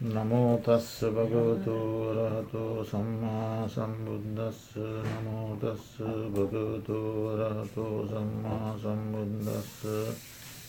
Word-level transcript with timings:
නමෝතස්ස 0.00 1.04
භගවතු 1.06 1.76
රහතු 2.10 2.80
සම්මා 2.82 3.68
සම්බුද්දස්ස 3.68 4.72
නමෝතස්ස 5.04 6.00
භගවතු 6.32 7.00
රහතු 7.36 7.84
සම්මා 8.08 8.72
සම්බුද්දස්ස 8.78 9.84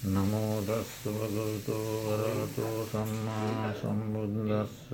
නමෝදස්ස 0.06 0.92
භගවතු 1.08 1.80
රහතු 2.20 2.68
සම්මා 2.86 3.72
සම්බුද්දස්ස 3.74 4.92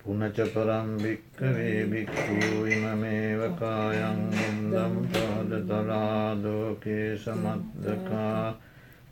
පුනච 0.00 0.36
පරම්භික්කවේ 0.46 1.86
බික්කූ 1.86 2.66
ඉමමේවකායන් 2.68 4.20
උන්දම් 4.42 4.94
පාද 5.08 5.50
තලාදෝකේ 5.64 7.16
සමත්දකා 7.16 8.69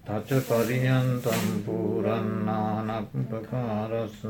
තච 0.08 0.40
පරියන්තම් 0.42 1.62
පූරන්නානක්පකාරස්ස 1.64 4.20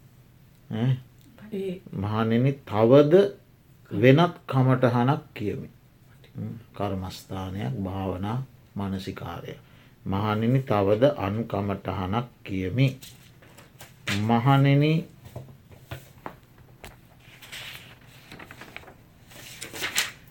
මහනෙන 1.94 2.46
තවද 2.64 3.14
වෙනත් 3.90 4.34
කමටහනක් 4.46 5.22
කියමි. 5.34 5.68
කර්මස්ථානයක් 6.74 7.74
භාවනා 7.84 8.38
මනසිකාරය 8.76 9.54
මහනිනි 10.04 10.60
තවද 10.62 11.04
අනු 11.18 11.44
කමටහනක් 11.44 12.26
කියමි 12.44 12.86
මහනෙන 14.18 15.04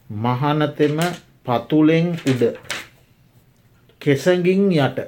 මහනතෙම 0.10 0.98
පතුලෙන් 1.46 2.08
උඩ. 2.26 2.44
කෙසගින් 4.02 4.72
යට. 4.74 5.00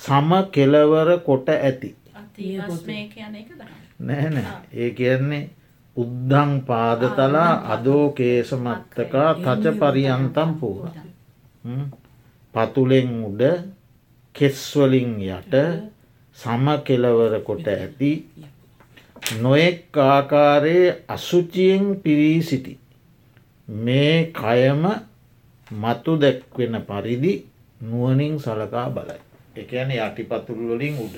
සම 0.00 0.30
කෙලවර 0.50 1.08
කොට 1.20 1.48
ඇති. 1.50 1.94
නැහැන 3.98 4.36
ඒ 4.72 4.90
කියන්නේ 4.90 5.50
උද්ධං 5.96 6.52
පාදතලා 6.62 7.52
අදෝකේසමත්තකා 7.68 9.30
තච 9.36 9.64
පරියන්තම් 9.74 10.50
පූර 10.54 10.88
පතුලෙන් 12.54 13.10
උඩ 13.24 13.42
කෙස්වලින් 14.34 15.12
යට 15.28 15.54
සම 16.38 16.66
කෙලවර 16.84 17.34
කොට 17.42 17.66
ඇති 17.68 18.12
නොයෙක් 19.36 19.96
ආකාරයේ 19.96 20.96
අසුචියෙන් 21.08 21.84
පිරී 22.02 22.42
සිටි. 22.42 22.78
මේ 23.68 24.32
කයම 24.32 24.84
මතු 25.70 26.12
දැක්වෙන 26.16 26.76
පරිදි 26.82 27.32
නුවනින් 27.80 28.38
සලකා 28.38 28.88
බලයි. 28.90 29.20
එකන 29.56 29.90
යටිපතුල්වලින් 29.92 30.96
උඩ. 30.98 31.16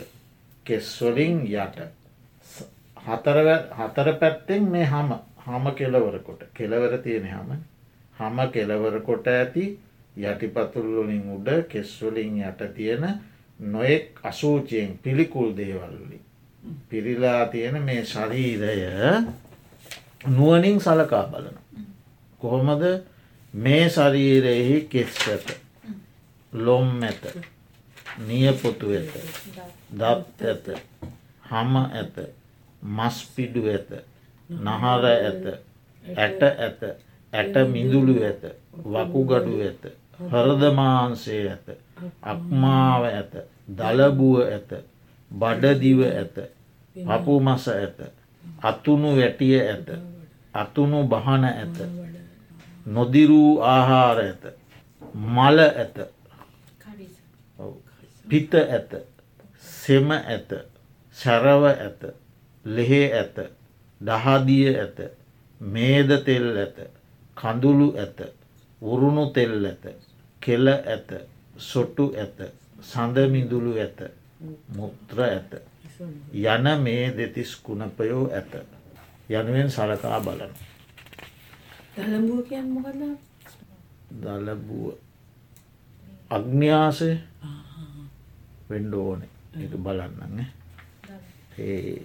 කෙස්වලින් 0.67 1.47
යට. 1.47 1.77
හතර 2.97 4.09
පැත්තෙන් 4.15 4.63
මේ 4.67 4.87
හම 4.87 5.13
හම 5.39 5.65
කෙලවරකොට 5.73 6.43
කෙලවර 6.55 6.99
තියෙන 6.99 7.27
හම 7.27 7.51
හම 8.17 8.39
කෙලවර 8.51 9.01
කොට 9.01 9.27
ඇති 9.29 9.65
යටිපතුල්වලින් 10.17 11.25
උඩ 11.37 11.49
කෙස්වලින් 11.69 12.39
යට 12.41 12.63
තියෙන 12.75 13.05
නොයෙක් 13.63 14.21
අසූචයෙන් 14.23 14.99
පිළිකුල් 14.99 15.57
දේවල්ලි. 15.57 16.21
පිරිලා 16.89 17.47
තියෙන 17.47 17.83
මේ 17.83 18.05
ශරීරය 18.05 18.77
නුවනින් 20.29 20.81
සලකා 20.81 21.25
බලන. 21.25 21.57
කොහොමද 22.41 22.83
මේ 23.55 23.89
ශරීරයෙහි 23.89 24.81
කෙස් 24.83 25.17
ඇත 25.29 25.49
ලොම් 26.53 27.03
ඇත 27.03 27.23
නියපොතු 28.19 28.87
ඇත 28.91 29.15
දත් 29.93 30.41
ඇත 30.45 30.67
හම 31.45 31.77
ඇත 31.77 32.17
මස්පිඩු 32.83 33.63
ඇත 33.67 33.91
නහර 34.51 35.05
ඇත 35.07 35.45
ඇට 36.05 36.43
ඇත 36.43 36.81
ඇට 37.33 37.55
මිදුළු 37.69 38.15
ඇත 38.23 38.43
වකුගඩු 38.87 39.61
ඇත 39.61 39.83
හරදමාන්සේ 40.33 41.45
ඇත 41.51 41.67
අක්මාව 42.25 43.05
ඇත 43.07 43.35
දලබුව 43.69 44.41
ඇත 44.43 44.71
බඩදිව 45.31 46.01
ඇත 46.03 46.37
පපු 46.97 47.41
මස 47.41 47.69
ඇත 47.71 47.99
අතුණු 48.63 49.17
වැටිය 49.17 49.61
ඇත 49.63 49.89
අතුණු 50.55 51.05
බහන 51.05 51.45
ඇත 51.45 51.77
නොදිරූ 52.87 53.61
ආහාර 53.65 54.19
ඇත 54.21 54.45
මල 55.15 55.59
ඇත 55.61 55.97
පිත 58.27 58.55
ඇත 58.55 58.91
සෙම 59.63 60.11
ඇත 60.11 60.51
සැරව 61.17 61.65
ඇත 61.67 62.01
ලෙහේ 62.65 63.09
ඇත 63.15 63.37
දහදිය 64.01 64.69
ඇත 64.75 64.99
මේද 65.61 66.11
තෙල් 66.25 66.57
ඇත 66.57 66.79
කඳුළු 67.37 67.89
ඇත 67.97 68.19
උරුණු 68.83 69.25
තෙල් 69.31 69.65
ඇත 69.65 69.85
කෙල 70.43 70.67
ඇත 70.69 71.11
සොටු 71.61 72.05
ඇත 72.17 72.39
සඳමිදුළු 72.83 73.73
ඇත 73.79 73.99
මුත්‍ර 74.77 75.21
ඇත 75.23 75.53
යන 76.35 76.67
මේ 76.83 77.17
දෙතිස් 77.17 77.57
කුණපයෝ 77.57 78.31
ඇත. 78.31 78.53
යනුවෙන් 79.31 79.71
සලකා 79.71 80.21
බලන. 80.21 80.53
දලබුව 84.13 84.95
අග්න්‍යාසය 86.31 87.11
වෙන්ඩ 88.71 88.95
ඕන. 88.95 89.23
එක 89.55 89.73
බලන්න 89.79 90.45
ඒ 91.59 92.03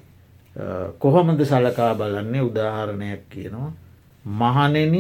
කොහොමද 1.00 1.41
සලකා 1.44 1.95
බලන්නේ? 1.95 2.41
උදාහරණයක් 2.41 3.30
කියනවා. 3.30 3.71
මහනෙන 4.25 4.95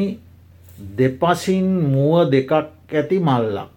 දෙපසින් 0.97 1.67
මුව 1.93 2.31
දෙකක් 2.31 2.51
ඇති 2.51 3.19
මල්ලක් 3.19 3.69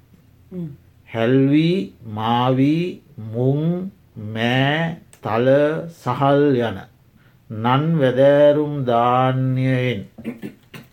හැල්වී 1.13 1.77
මාවී 2.17 3.03
මුං 3.33 3.91
මෑ 4.35 4.97
තල 5.23 5.49
සහල් 5.89 6.45
යන 6.61 6.79
නන් 7.51 7.85
වැදෑරුම් 8.01 8.75
ධාන්‍යයෙන් 8.87 10.07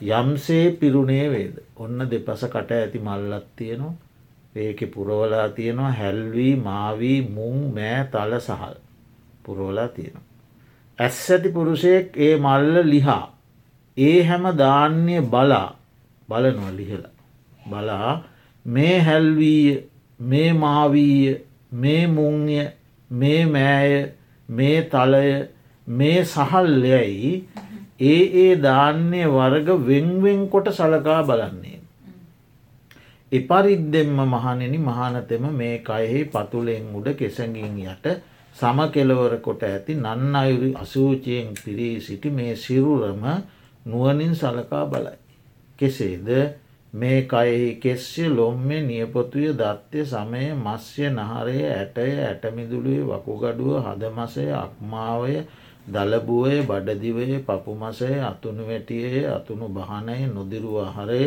යම්සේ 0.02 0.66
පිරුණේ 0.80 1.30
වේද? 1.30 1.56
ඔන්න 1.76 2.00
දෙපස 2.12 2.46
කට 2.54 2.72
ඇති 2.74 3.00
මල්ලත් 3.00 3.48
තියෙනවා. 3.56 3.96
ඒක 4.56 4.80
පුරවලා 4.94 5.50
තියෙනවා 5.50 5.92
හැල්වී 5.92 6.56
මාවී 6.58 7.20
මුං 7.36 7.58
මෑ 7.76 8.00
තල 8.14 8.34
සහල්. 8.40 8.76
පුරෝලා 9.44 9.88
තියෙනවා. 9.90 10.26
ඇස් 11.00 11.20
ඇති 11.32 11.50
පුරුෂයෙක් 11.50 12.18
ඒ 12.18 12.38
මල්ල 12.38 12.82
ලිහා. 12.86 13.26
ඒ 13.98 14.24
හැම 14.24 14.50
ධාන්‍ය 14.58 15.22
බලා 15.34 15.70
බලනවා 16.30 16.74
ලිහල. 16.80 17.04
බලා 17.70 18.24
මේ 18.66 18.98
හැල්වීය 19.02 19.78
මේ 20.20 20.54
මාවීය 20.54 21.36
මේ 21.74 22.08
මුංය 22.08 22.60
මේ 23.12 23.46
මෑය 23.48 24.12
මේ 24.50 24.82
තලය 24.84 25.48
මේ 25.88 26.24
සහල්යයි 26.26 27.48
ඒ 28.02 28.22
ඒ 28.38 28.56
ධාන්‍ය 28.58 29.22
වර්ග 29.28 29.68
වෙන්වෙන් 29.82 30.50
කොට 30.50 30.68
සලකා 30.70 31.22
බලන්නේ. 31.24 31.80
එපරිද්දෙම්ම 33.32 34.20
මහනෙන 34.26 34.76
මහනතෙම 34.80 35.46
මේ 35.54 35.78
කයෙහි 35.80 36.26
පතුලෙන් 36.26 36.86
උඩ 36.94 37.08
කෙසඟින් 37.14 37.78
යට 37.86 38.06
සම 38.56 38.80
කෙලවර 38.90 39.34
කොට 39.40 39.64
ඇති 39.64 39.96
නන්න 39.96 40.36
අයුරි 40.36 40.70
අසූචයෙන් 40.76 41.54
පිරී 41.56 42.00
සිටි 42.00 42.30
මේ 42.32 42.56
සිරුරම 42.56 43.24
නුවනින් 43.86 44.34
සලකා 44.34 44.86
බලයි. 44.86 45.18
කෙසේද 45.80 46.28
මේ 46.98 47.22
කයෙහි 47.24 47.70
කෙස්්‍ය 47.78 48.24
ලොම්මේ 48.30 48.82
නියපොතුය 48.84 49.48
දත්්‍ය 49.54 50.06
සමය 50.06 50.44
මස්්‍ය 50.56 51.06
නහරය 51.10 51.58
ඇටය 51.70 52.10
ඇටමිදුළුවේ 52.22 53.08
වකුගඩුව 53.10 53.74
හදමසය 53.86 54.46
අක්මාවය 54.56 55.36
දලබුවය 55.88 56.56
බඩදිවය 56.64 57.28
පපුමසය 57.42 58.10
අතුනු 58.22 58.64
වැටියේ 58.66 59.24
අතුනු 59.28 59.66
බහනය 59.70 60.18
නොදිරුව 60.28 60.78
හරය 60.96 61.24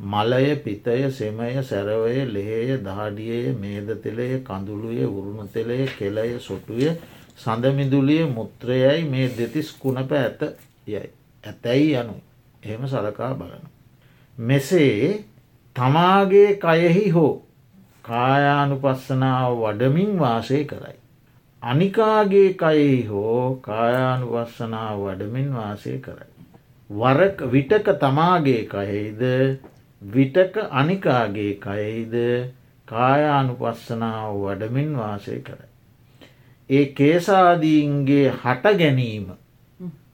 මලය 0.00 0.56
පිතය 0.56 1.10
සෙමය 1.10 1.62
සැරවය 1.62 2.24
ලේය 2.26 2.78
දාඩියය 2.80 3.52
මේදතෙලේ 3.54 4.34
කඳුළුය 4.40 5.02
උරුණු 5.06 5.44
තෙලේ 5.46 5.86
කෙලය 5.88 6.38
සොටුය 6.40 6.88
සඳමිදුලිය 7.36 8.24
මුත්‍රයයි 8.28 9.02
මේ 9.04 9.28
දෙතිස් 9.28 9.72
කුණප 9.74 10.12
ඇත 10.12 10.40
යයි. 10.86 11.10
ඇතැයි 11.44 11.94
යනු 11.94 12.14
එහෙම 12.62 12.82
සලකා 12.86 13.34
බලන. 13.34 13.77
මෙසේ 14.38 15.24
තමාගේ 15.76 16.50
කයෙහි 16.56 17.10
හෝ 17.10 17.34
කායානුපස්සනාව 18.02 19.56
වඩමින් 19.56 20.12
වාසය 20.18 20.64
කරයි. 20.64 20.98
අනිකාගේ 21.62 22.50
කයෙහි 22.54 23.02
හෝ 23.06 23.58
කායානුපස්සනාව 23.62 25.00
වඩමින් 25.00 25.50
වාසය 25.54 25.98
කරයි. 25.98 26.30
වරක 26.90 27.50
විටක 27.52 27.90
තමාගේ 27.98 28.62
කයෙහිද 28.66 29.22
විටක 30.02 30.54
අනිකාගේ 30.72 31.52
කයෙහිද 31.56 32.14
කායානුපස්සනාව 32.88 34.32
වඩමින් 34.36 34.96
වාසය 34.96 35.40
කර. 35.40 35.60
ඒ 36.70 36.86
කේසාදීන්ගේ 36.94 38.32
හට 38.36 38.78
ගැනීම 38.78 39.28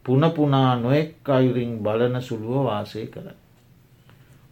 පුනපුනා 0.04 0.76
නොෙක් 0.76 1.28
අයුරින් 1.31 1.78
බලන 1.78 2.23
සුළුව 2.23 2.64
වාසය 2.64 3.07
කර. 3.09 3.44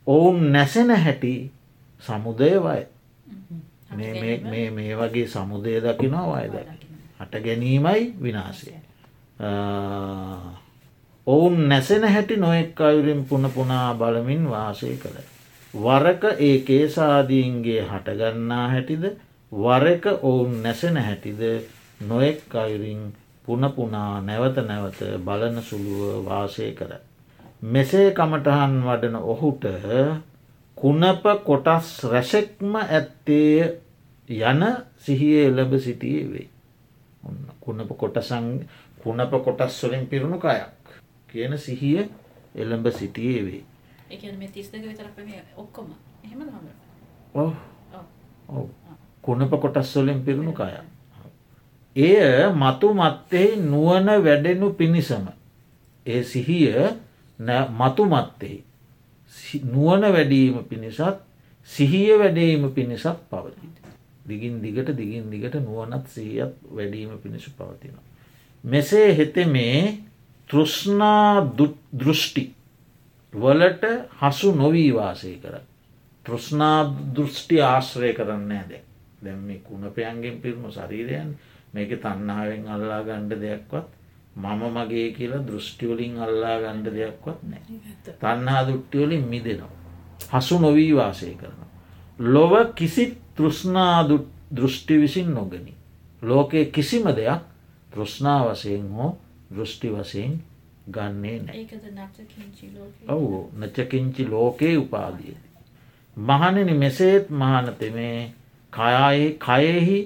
ඔවුන් 0.07 0.53
නැසෙන 0.53 0.91
හැටි 0.93 1.51
සමුදයවයි 2.03 2.87
මේ 4.71 4.97
වගේ 4.97 5.27
සමුදය 5.29 5.81
දකිනවා 5.81 6.43
වයද. 6.45 6.57
හට 7.21 7.35
ගැනීමයි 7.39 8.15
විනාසය. 8.23 8.73
ඔවුන් 11.27 11.69
නැසෙන 11.69 12.05
හැටි 12.05 12.37
නොෙක් 12.37 12.81
අයුරින් 12.81 13.25
පුන 13.25 13.51
පුනා 13.51 13.95
බලමින් 13.95 14.51
වාසය 14.51 14.97
කළ. 14.97 15.19
වරක 15.75 16.25
ඒ 16.39 16.59
කේසාදීන්ගේ 16.61 17.83
හටගන්නා 17.83 18.69
හැටිද 18.69 19.05
වරක 19.53 20.05
ඔවුන් 20.23 20.63
නැසෙන 20.63 20.97
හැටිද 20.99 21.43
නොෙක් 22.01 22.55
අයුරින් 22.57 23.13
පුනපුනා 23.47 24.21
නැවත 24.21 24.57
නැවත 24.63 25.01
බලන 25.19 25.63
සුළුව 25.63 26.25
වාසය 26.25 26.73
කර. 26.73 26.93
මෙසේ 27.63 28.11
කමටහන් 28.13 28.75
වඩන 28.83 29.17
ඔහුට 29.17 29.65
කුණප 30.77 31.25
කොටස් 31.45 32.05
රැසෙක්ම 32.05 32.75
ඇත්තේ 32.77 33.79
යන 34.29 34.63
සිහිය 34.99 35.47
එලබ 35.47 35.79
සිටියේ 35.79 36.27
වෙයි. 36.29 36.49
කුණප 37.61 37.91
කොටසං 37.97 38.49
කුණප 38.99 39.33
කොටස් 39.45 39.83
වලින් 39.83 40.07
පිරුණු 40.07 40.39
කයක්. 40.39 40.83
කියන 41.29 41.59
සිහිය 41.59 42.09
එළඹ 42.55 42.87
සිටියේ 42.91 43.45
වේ. 43.45 43.65
කුණප 49.23 49.55
කොටස්වලින් 49.57 50.25
පිරුණු 50.25 50.53
කය. 50.53 50.83
එය 51.97 52.51
මතු 52.53 52.93
මත්තෙහි 52.93 53.57
නුවන 53.63 54.07
වැඩෙනු 54.19 54.71
පිණිසම. 54.73 55.31
ඒ 56.07 56.23
සිහිය 56.25 56.75
මතු 57.39 58.05
මත්තෙහි 58.07 58.65
නුවන 59.65 60.03
වැඩීම 60.03 60.65
පිණිසත් 60.65 61.01
සිහිය 61.69 62.19
වැඩීම 62.19 62.71
පිණිසත් 62.71 63.07
පවති. 63.31 63.69
දිගින් 64.25 64.61
දිගට 64.61 64.89
දිගින් 64.93 65.31
දිගට 65.31 65.55
නුවනත් 65.57 66.07
සිහියත් 66.09 66.55
වැඩීම 66.71 67.19
පිණිස 67.19 67.49
පවතිනවා. 67.51 68.05
මෙසේ 68.65 69.17
හෙතෙ 69.17 69.45
මේ 69.47 69.99
තෘෂ්නා 70.51 71.47
දෘෂ්ටි 71.95 72.45
වලට 73.35 73.85
හසු 74.21 74.53
නොවී 74.53 74.91
වාසය 74.93 75.37
කර. 75.37 75.61
තෘෂ්නා 76.27 76.79
දෘෂ්ටි 77.15 77.61
ආශ්‍රය 77.63 78.13
කරන්න 78.13 78.53
ඇද 78.53 78.73
දැම් 79.23 79.41
මේ 79.41 79.61
කුණපයන්ගෙන් 79.61 80.41
පිරුණු 80.41 80.71
ශරීරයන් 80.71 81.35
මේක 81.75 81.91
තන්නාවෙන් 81.97 82.69
අල්ලා 82.69 83.03
ගණ්ඩ 83.03 83.41
දෙයක්වත් 83.41 83.89
මම 84.37 84.63
මගේ 84.75 85.13
කියලා 85.13 85.47
දෘෂ්ටිවලින් 85.47 86.17
අල්ලා 86.19 86.57
ගණ්ඩ 86.61 86.95
දෙයක්වත් 86.95 87.39
නෑ 87.45 87.63
තන්නා 88.21 88.63
දුට්ටිවලින් 88.69 89.25
මිදෙනවා. 89.25 89.71
හසු 90.33 90.59
නොවී 90.59 90.97
වාසය 90.97 91.35
කරනවා. 91.35 91.71
ලොව 92.19 92.53
කිසි 92.75 93.05
තෘෂ්නා 93.37 94.09
දෘෂ්ටි 94.57 95.01
විසින් 95.01 95.35
නොගනි. 95.35 95.75
ලෝකයේ 96.23 96.65
කිසිම 96.67 97.05
දෙයක් 97.17 97.43
තෘෂ්නා 97.91 98.41
වසයෙන් 98.47 98.89
හෝ 98.91 99.19
දෘෂ්ටි 99.55 99.89
වසයෙන් 99.91 100.41
ගන්නේ 100.89 101.39
නෑ 101.41 101.67
ඔවු 103.09 103.51
නචකින්චි 103.59 104.23
ලෝකයේ 104.27 104.77
උපාදියද. 104.79 105.41
මහණනි 106.17 106.75
මෙසේත් 106.75 107.31
මහනතෙමේ 107.33 108.33
කයයි 108.73 109.39
කයෙහි 109.39 109.99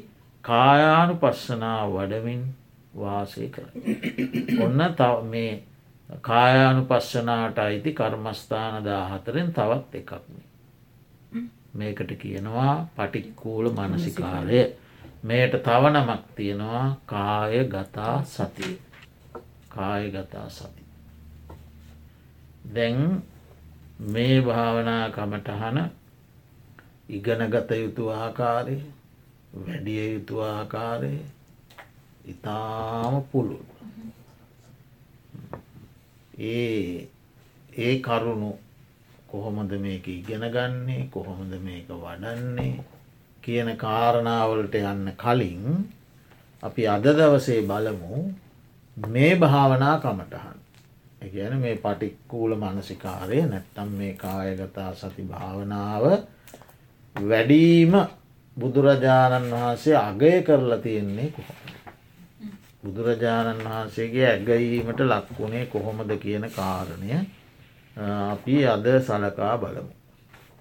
කායානු 0.44 1.14
පස්සනා 1.14 1.80
වඩමින් 1.88 2.42
වාසය 2.96 3.48
කර. 3.48 3.64
ඔන්න 4.60 4.80
තව 4.92 5.22
මේ 5.24 5.52
කායානු 6.22 6.82
පස්සනාට 6.84 7.58
අයිති 7.58 7.92
කර්මස්ථාන 7.92 8.84
දාහතරෙන් 8.84 9.52
තවත් 9.52 9.94
එකක්නේ. 9.94 10.46
මේකට 11.74 12.10
කියනවා 12.14 12.74
පටික්කූල 12.96 13.66
මනසිකාරය 13.70 14.60
මේට 15.22 15.54
තවනමක් 15.60 16.22
තියෙනවා 16.34 16.86
කාය 17.06 17.64
ගතා 17.66 18.16
සතිය 18.24 18.74
කාය 19.68 20.10
ගතා 20.10 20.48
සති. 20.48 20.82
දැන් 22.74 23.22
මේ 24.06 24.42
භාවනා 24.42 25.10
කමටහන 25.10 25.78
ඉගෙනගත 27.08 27.70
යුතු 27.72 28.08
ආකාරය 28.10 28.76
වැඩිය 29.56 30.12
යුතු 30.12 30.40
ආකාරය 30.42 31.12
ඉතාම 32.26 33.22
පුළුල්. 33.22 33.64
ඒ 36.38 37.08
ඒ 37.78 37.94
කරුණු 38.00 38.50
කොහොමද 39.28 39.72
මේක 39.78 40.06
ඉගෙන 40.08 40.44
ගන්නේ 40.48 41.08
කොහොමද 41.08 41.52
මේක 41.60 41.88
වඩන්නේ 41.88 42.84
කියන 43.42 43.68
කාරණාවලට 43.76 44.74
යන්න 44.74 45.12
කලින් 45.14 45.64
අපි 46.62 46.82
අද 46.88 47.06
දවසේ 47.12 47.62
බලමු 47.62 48.16
මේ 48.96 49.32
භාවනා 49.36 49.96
කමටහන්. 49.98 50.58
එකන 51.22 51.54
මේ 51.58 51.76
පටික්කූල 51.76 52.52
මනසිකාරය 52.54 53.40
නැත්තම් 53.44 53.88
මේ 53.92 54.12
කායගතා 54.14 54.90
සති 54.94 55.22
භාවනාව 55.24 56.04
වැඩීම 57.16 57.94
බුදුරජාණන් 58.56 59.50
වහන්සේ 59.52 59.96
අගය 59.98 60.42
කරලා 60.42 60.78
තියෙන්නේ 60.78 61.30
කොහොම. 61.30 61.75
බුදුරජාණන් 62.86 63.64
වහන්සේගේ 63.64 64.26
ඇගීමට 64.26 65.00
ලක්වුණේ 65.02 65.66
කොහොමද 65.66 66.10
කියන 66.18 66.44
කාරණය 66.50 67.10
අපි 67.96 68.56
අද 68.66 68.86
සලකා 69.00 69.54
බලමු. 69.58 69.92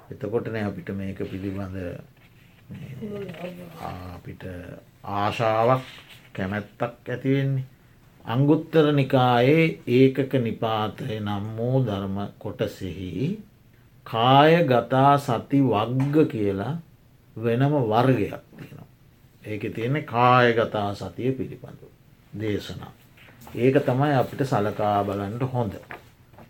එතකොටන 0.07 0.57
අපිට 0.59 0.89
මේක 0.91 1.19
පිළිබඳ 1.23 1.77
අපිට 3.83 4.43
ආශාවක් 5.15 5.83
කැමැත්තක් 6.33 7.09
ඇතිවෙන්නේ. 7.09 7.65
අංගුත්තර 8.25 8.85
නිකායේ 8.91 9.65
ඒකක 9.89 10.33
නිපාතය 10.39 11.19
නම් 11.19 11.45
වූ 11.57 11.77
ධර්ම 11.81 12.17
කොටසෙහි 12.39 13.27
කාය 14.05 14.53
ගතා 14.65 15.13
සති 15.19 15.59
වග්ග 15.63 16.15
කියලා 16.27 16.73
වෙනම 17.35 17.73
වර්ගයක් 17.83 18.43
තියෙනවා. 18.51 18.87
ඒක 19.43 19.63
තියෙන 19.75 19.97
කායගතා 20.05 20.89
සතිය 20.95 21.31
පිළිබඳු. 21.31 21.94
දේශනා. 22.35 22.91
ඒක 23.55 23.75
තමයි 23.81 24.13
අපිට 24.13 24.41
සලකා 24.43 25.03
බලන්ට 25.03 25.43
හොඳ. 25.49 25.73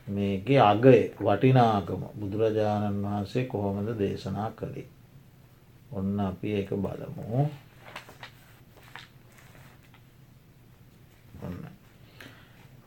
මේක 0.08 0.48
අගය 0.62 0.96
වටිනාකම 1.18 2.01
බුදුරජාණන් 2.13 3.04
වහන්සේ 3.04 3.46
කොහොමද 3.46 3.89
දේශනා 3.96 4.50
කළේ. 4.51 4.88
ඔන්න 5.92 6.20
අපි 6.20 6.48
ඒක 6.54 6.70
බලමු. 6.72 7.50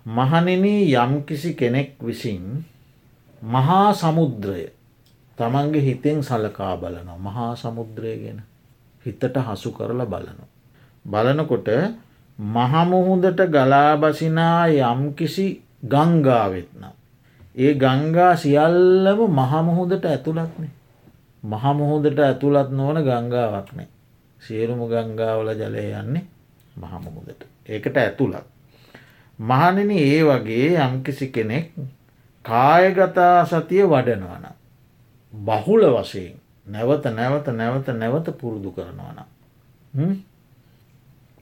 මහනෙන 0.06 0.64
යම්කිසි 0.64 1.54
කෙනෙක් 1.54 1.90
විසින් 2.00 2.64
මහා 3.42 3.92
සමුද්‍රය 3.92 4.72
තමන්ගේ 5.38 5.82
හිතෙන් 5.82 6.18
සලකා 6.22 6.76
බලනවා 6.76 7.18
මහා 7.18 7.52
සමුද්‍රය 7.54 8.12
ගැන 8.16 8.42
හිතට 9.04 9.36
හසු 9.38 9.70
කරලා 9.70 10.06
බලනවා. 10.06 10.48
බලනකොට 11.04 11.68
මහමුහුදට 12.38 13.40
ගලාබසිනා 13.46 14.66
යම්කිසි 14.68 15.62
ගංගාවෙත්නම්. 15.84 16.94
ඒ 17.56 17.74
ගංගා 17.74 18.36
සියල්ලම 18.36 19.20
මහමුහුදට 19.30 20.04
ඇතුළත්නේ. 20.04 20.70
මහමුහුදට 21.42 22.18
ඇතුළත් 22.20 22.70
නොවන 22.72 23.02
ගංගාවක් 23.02 23.72
නෑ. 23.72 23.88
සියලුම 24.42 24.80
ගංගාවල 24.86 25.48
ජලය 25.52 25.84
යන්නේ 25.92 26.24
මහමුහුදට. 26.76 27.42
ඒකට 27.66 27.96
ඇතුළත්. 27.96 28.46
මහනෙන 29.38 29.90
ඒ 29.92 30.22
වගේ 30.24 30.78
යම්කිසි 30.78 31.28
කෙනෙක් 31.28 31.72
කායගතා 32.44 33.46
සතිය 33.46 33.84
වඩනවන. 33.84 34.46
බහුල 35.32 35.82
වශයෙන් 35.92 36.38
නැවත 36.66 37.04
නැවත 37.10 37.46
නැවත 37.50 37.88
නැවත 37.90 38.28
පුරුදු 38.38 38.70
කරනවන. 38.70 39.18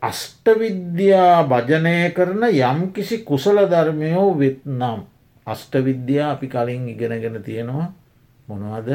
අෂ්ටවිද්‍යා 0.03 1.45
භජනය 1.45 2.13
කරන 2.13 2.43
යම්කිසි 2.45 3.19
කුසල 3.21 3.59
ධර්මයෝ 3.67 4.39
වෙත්නම් 4.39 5.01
අෂ්ටවිද්‍යා 5.47 6.31
අපි 6.31 6.49
කලින් 6.49 6.89
ඉගෙනගෙන 6.89 7.43
තියෙනවා 7.43 7.93
මොනවද 8.49 8.91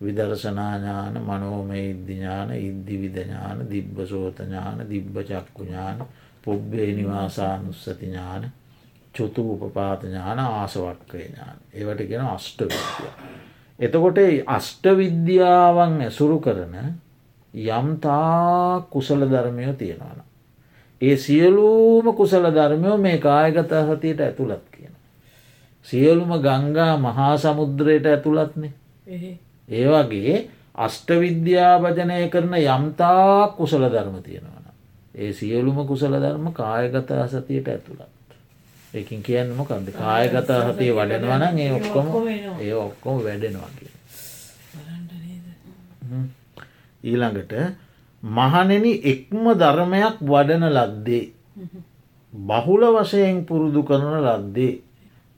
විදර්ශනාඥාන 0.00 1.14
මනෝමය 1.20 1.78
ඉද්ධඥාන 1.84 2.50
ඉද්ධි 2.52 2.96
විදඥාන 2.98 3.58
දිබ්බ 3.70 3.96
සෝතඥාන 4.04 4.82
දිබ්බ 4.88 5.16
චක්කුඥාන 5.20 6.04
පුබ්බේ 6.42 6.92
නිවාසානුස්සති 6.92 7.94
ඥාන 8.02 8.50
චුතු 9.14 9.42
උපපාතඥාන 9.54 10.38
ආසවක්කය 10.40 11.18
ඥාන 11.18 11.56
ඒවට 11.72 12.02
ගෙන 12.08 12.26
අෂ්ටවිද්‍යා. 12.26 13.14
එතකොට 13.78 14.18
අෂ්ට 14.46 14.84
විද්‍යාවන් 14.96 16.00
ඇසුරු 16.00 16.40
කරන 16.40 16.76
යම්තා 17.54 18.86
කුසල 18.90 19.20
ධර්මයෝ 19.26 19.72
තියෙනවන. 19.74 20.31
ඒ 21.02 21.16
සියලූම 21.18 22.06
කුසල 22.14 22.44
ධර්මයෝ 22.50 22.96
මේ 22.98 23.18
කායගත 23.18 23.72
සතියට 23.88 24.20
ඇතුළත් 24.20 24.64
කියන. 24.70 24.94
සියලුම 25.86 26.32
ගංගා 26.38 26.94
මහා 26.98 27.34
සමුද්‍රයට 27.38 28.06
ඇතුළත්නේ 28.06 28.72
ඒ 29.68 29.86
වගේ 29.88 30.36
අෂ්ට 30.76 31.08
විද්‍යා 31.16 31.74
භජනය 31.80 32.28
කරන 32.28 32.54
යම්තා 32.56 33.48
කුසල 33.50 33.84
ධර්ම 33.86 34.16
තියෙනවන. 34.22 34.66
ඒ 35.14 35.32
සියලුම 35.32 35.86
කුසල 35.86 36.14
ධර්ම 36.16 36.52
කායගත 36.52 37.10
සතියට 37.28 37.68
ඇතුළත්. 37.68 38.10
එකින් 38.94 39.22
කියන්න 39.22 39.52
මොකන්ද 39.52 39.88
කායගත 39.92 40.50
සතිය 40.66 40.92
වඩනවන 40.92 41.58
ඒ 41.58 41.72
ඔක්කොම 41.72 42.06
ඒ 42.60 42.74
ඔක්කොම 42.76 43.16
වැඩෙනවා 43.20 43.70
කිය. 43.76 43.90
ඊළඟට 47.04 47.52
මහනෙන 48.22 48.84
එක්ම 49.04 49.44
ධර්මයක් 49.54 50.16
වඩන 50.22 50.64
ලද්දේ. 50.68 51.32
බහුල 52.32 52.82
වශයෙන් 52.94 53.44
පුරුදු 53.44 53.82
කරන 53.82 54.16
ලද්දේ. 54.20 54.80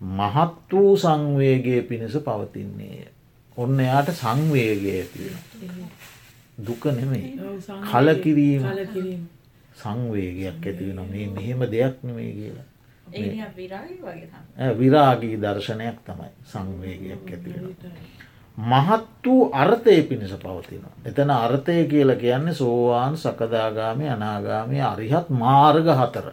මහත් 0.00 0.70
වූ 0.70 0.96
සංවේගේ 0.96 1.82
පිණිස 1.82 2.16
පවතින්නේය. 2.18 3.08
ඔන්න 3.56 3.80
එයාට 3.80 4.08
සංවේගය 4.12 4.90
ඇතිවෙන. 4.90 5.38
දුක 6.58 6.84
නෙමෙයි 6.86 7.30
කලකිරීම 7.84 8.62
සංවේගයක් 9.74 10.44
ඇතිවෙන 10.62 11.00
මේ 11.04 11.26
මෙහෙම 11.28 11.60
දෙයක් 11.66 11.96
නෙමේ 12.02 12.32
කියලා. 12.32 12.68
විරාගී 14.72 15.36
දර්ශනයක් 15.36 15.98
තමයි 16.06 16.30
සංවේගයක් 16.44 17.26
ඇතිවෙන. 17.26 17.74
මහත් 18.58 19.26
වූ 19.26 19.50
අර්ථය 19.52 20.02
පිණිස 20.02 20.32
පවතිනවා. 20.32 20.92
එතන 21.04 21.30
අර්ථය 21.30 21.84
කියල 21.84 22.16
කියන්නේ 22.16 22.54
සෝවාන් 22.54 23.16
සකදාගාමය 23.16 24.08
අනාගාමය 24.08 24.80
අරිහත් 24.82 25.28
මාර්ග 25.30 25.87
හතර. 25.90 26.32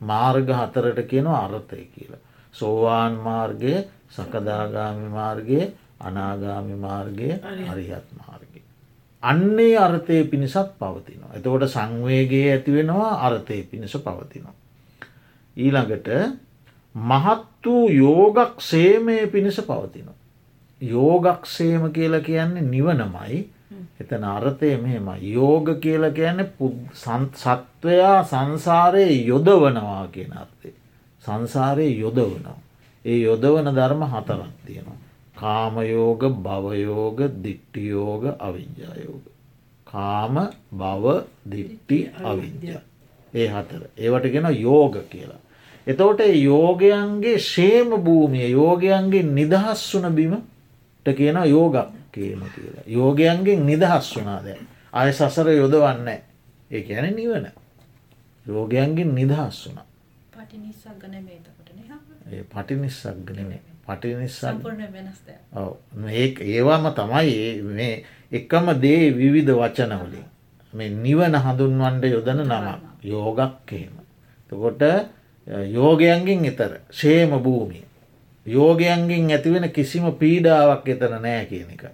මාර්ග 0.00 0.48
හතරට 0.50 1.06
කියන 1.06 1.26
අර්ථය 1.26 1.84
කියලා. 1.86 2.18
සෝවාන් 2.54 3.12
මාර්ගය 3.14 3.86
සකදාගාමි 4.10 5.08
මාර්ගය 5.08 5.72
අනාගාමි 6.00 6.74
මාර්ගය 6.76 7.30
අරිහත් 7.70 8.08
මාර්ගය. 8.18 8.62
අන්නේ 9.22 9.78
අර්ථය 9.78 10.24
පිණිසත් 10.24 10.74
පවතිනවා. 10.78 11.34
එතකොට 11.34 11.68
සංවේගේ 11.68 12.52
ඇතිවෙනවා 12.52 13.12
අර්ථය 13.20 13.62
පිණිස 13.62 13.94
පවතිනවා. 13.96 14.54
ඊළඟට 15.56 16.08
මහත් 16.94 17.64
වූ 17.64 17.88
යෝගක් 17.90 18.60
සේමය 18.60 19.26
පිණිස 19.26 19.60
පවතිනවා. 19.60 20.23
යෝගක්ෂේම 20.86 21.92
කියලා 21.92 22.20
කියන්නේ 22.22 22.64
නිවනමයි 22.64 23.42
එතන 23.96 24.24
අර්ථය 24.26 24.70
මෙහෙම 24.76 25.08
යෝග 25.28 25.68
කියල 25.78 26.04
කියන්නේ 26.10 26.48
සත්වයා 27.34 28.16
සංසාරයේ 28.24 29.18
යොදවනවා 29.24 30.06
කියන 30.08 30.32
අර්ථය. 30.34 30.70
සංසාරයේ 31.24 31.98
යොදවනවා. 31.98 32.58
ඒ 33.04 33.18
යොදවන 33.20 33.68
ධර්ම 33.70 34.02
හතරක් 34.04 34.50
තියෙනවා. 34.66 34.98
කාමයෝග 35.34 36.22
භවයෝග 36.38 37.18
දිට්ටියෝග 37.38 38.24
අවිද්‍යායෝග. 38.38 39.24
කාම 39.86 40.34
බව 40.72 41.04
දිට්ටි 41.46 41.98
අවිද්‍යා. 42.24 42.82
ඒ 43.34 43.48
හතර. 43.48 43.82
ඒවට 43.96 44.26
ගෙන 44.28 44.48
යෝග 44.58 44.98
කියලා. 45.08 45.40
එතවට 45.86 46.20
යෝගයන්ගේ 46.42 47.38
ශේම 47.44 47.90
භූමිය 48.00 48.50
යෝගයන්ගේ 48.50 49.30
නිදහස් 49.30 49.86
වන 49.94 50.14
බිම 50.14 50.34
කියන 51.08 51.36
යෝග 51.46 51.76
කියම 52.12 52.40
කියලා. 52.46 52.84
යෝගයන්ගෙන් 52.88 53.66
නිදහස් 53.66 54.16
වනාද. 54.16 54.46
අය 54.92 55.12
සසර 55.12 55.48
යොදවන්න 55.52 56.08
ඒ 56.08 56.82
ඇන 56.90 57.14
නිවන. 57.14 57.46
යෝගයන්ගෙන් 58.46 59.14
නිදහස් 59.14 59.66
වුණ. 59.66 59.80
පටි 62.44 62.74
නිස්සක්ගනේ 62.76 63.60
පටි 63.84 64.14
නිස්සක් 64.14 64.46
ඒ 66.10 66.28
ඒවාම 66.50 66.86
තමයි 66.92 67.62
මේ 67.62 68.04
එකම 68.32 68.66
දේ 68.80 69.10
විවිධ 69.12 69.52
වචනවලින් 69.54 70.26
මේ 70.72 70.88
නිවන 70.96 71.34
හඳුන්වන්ඩ 71.36 72.04
යොදන 72.06 72.40
නම 72.42 72.66
යෝගක් 73.04 73.72
එහෙම. 73.72 73.94
තකොට 74.50 74.82
යෝගයන්ගෙන් 75.68 76.44
එතර 76.44 76.72
ශේම 76.90 77.30
භූමිය 77.38 77.84
යෝගයන්ගෙන් 78.46 79.30
ඇතිවෙන 79.30 79.70
කිසිම 79.70 80.06
පීඩාවක් 80.14 80.88
එතන 80.88 81.14
නෑ 81.22 81.44
කියන 81.46 81.70
එක. 81.70 81.84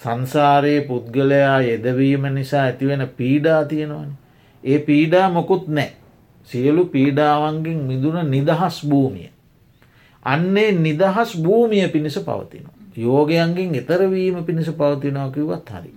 සංසාරයේ 0.00 0.80
පුද්ගලයා 0.80 1.60
යෙදවීම 1.62 2.26
නිසා 2.34 2.64
ඇතිවෙන 2.64 3.08
පීඩා 3.16 3.64
තියෙනවන. 3.64 4.10
ඒ 4.64 4.78
පීඩා 4.80 5.30
මොකුත් 5.30 5.68
නෑ. 5.68 5.92
සියලු 6.48 6.84
පීඩාවන්ගෙන් 6.86 7.80
මිදුන 7.82 8.30
නිදහස් 8.30 8.86
භූමිය. 8.86 9.30
අන්නේ 10.22 10.72
නිදහස් 10.72 11.36
භූමිය 11.38 11.88
පිණිස 11.88 12.18
පවතින. 12.20 12.66
යෝගයන්ගෙන් 12.96 13.74
එතරවීම 13.74 14.44
පිණිස 14.44 14.70
පවතිනවා 14.70 15.30
කිවත් 15.30 15.70
හරි. 15.70 15.92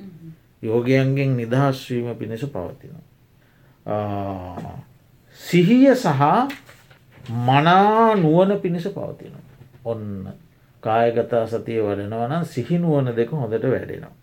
යෝගයන්ගෙන් 0.62 1.38
නිදහස්වීම 1.38 2.16
පිණිස 2.16 2.46
පවතිනවා. 2.48 3.06
සිහිය 5.40 5.96
සහ 5.96 6.22
මනා 7.30 8.16
නුවන 8.16 8.60
පිණිස 8.60 8.88
පවතින. 8.88 9.34
ඔන්න 9.86 10.34
කායගතා 10.84 11.46
සතිය 11.48 11.82
වඩනවනම් 11.82 12.46
සිහිනුවන 12.46 13.16
දෙක 13.16 13.32
හොඳට 13.32 13.64
වැඩෙනවා. 13.66 14.14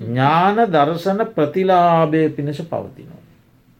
ඥාන 0.00 0.56
දර්ශන 0.68 1.20
ප්‍රතිලාභය 1.28 2.28
පිණිස 2.30 2.62
පවතිනවා. 2.62 3.22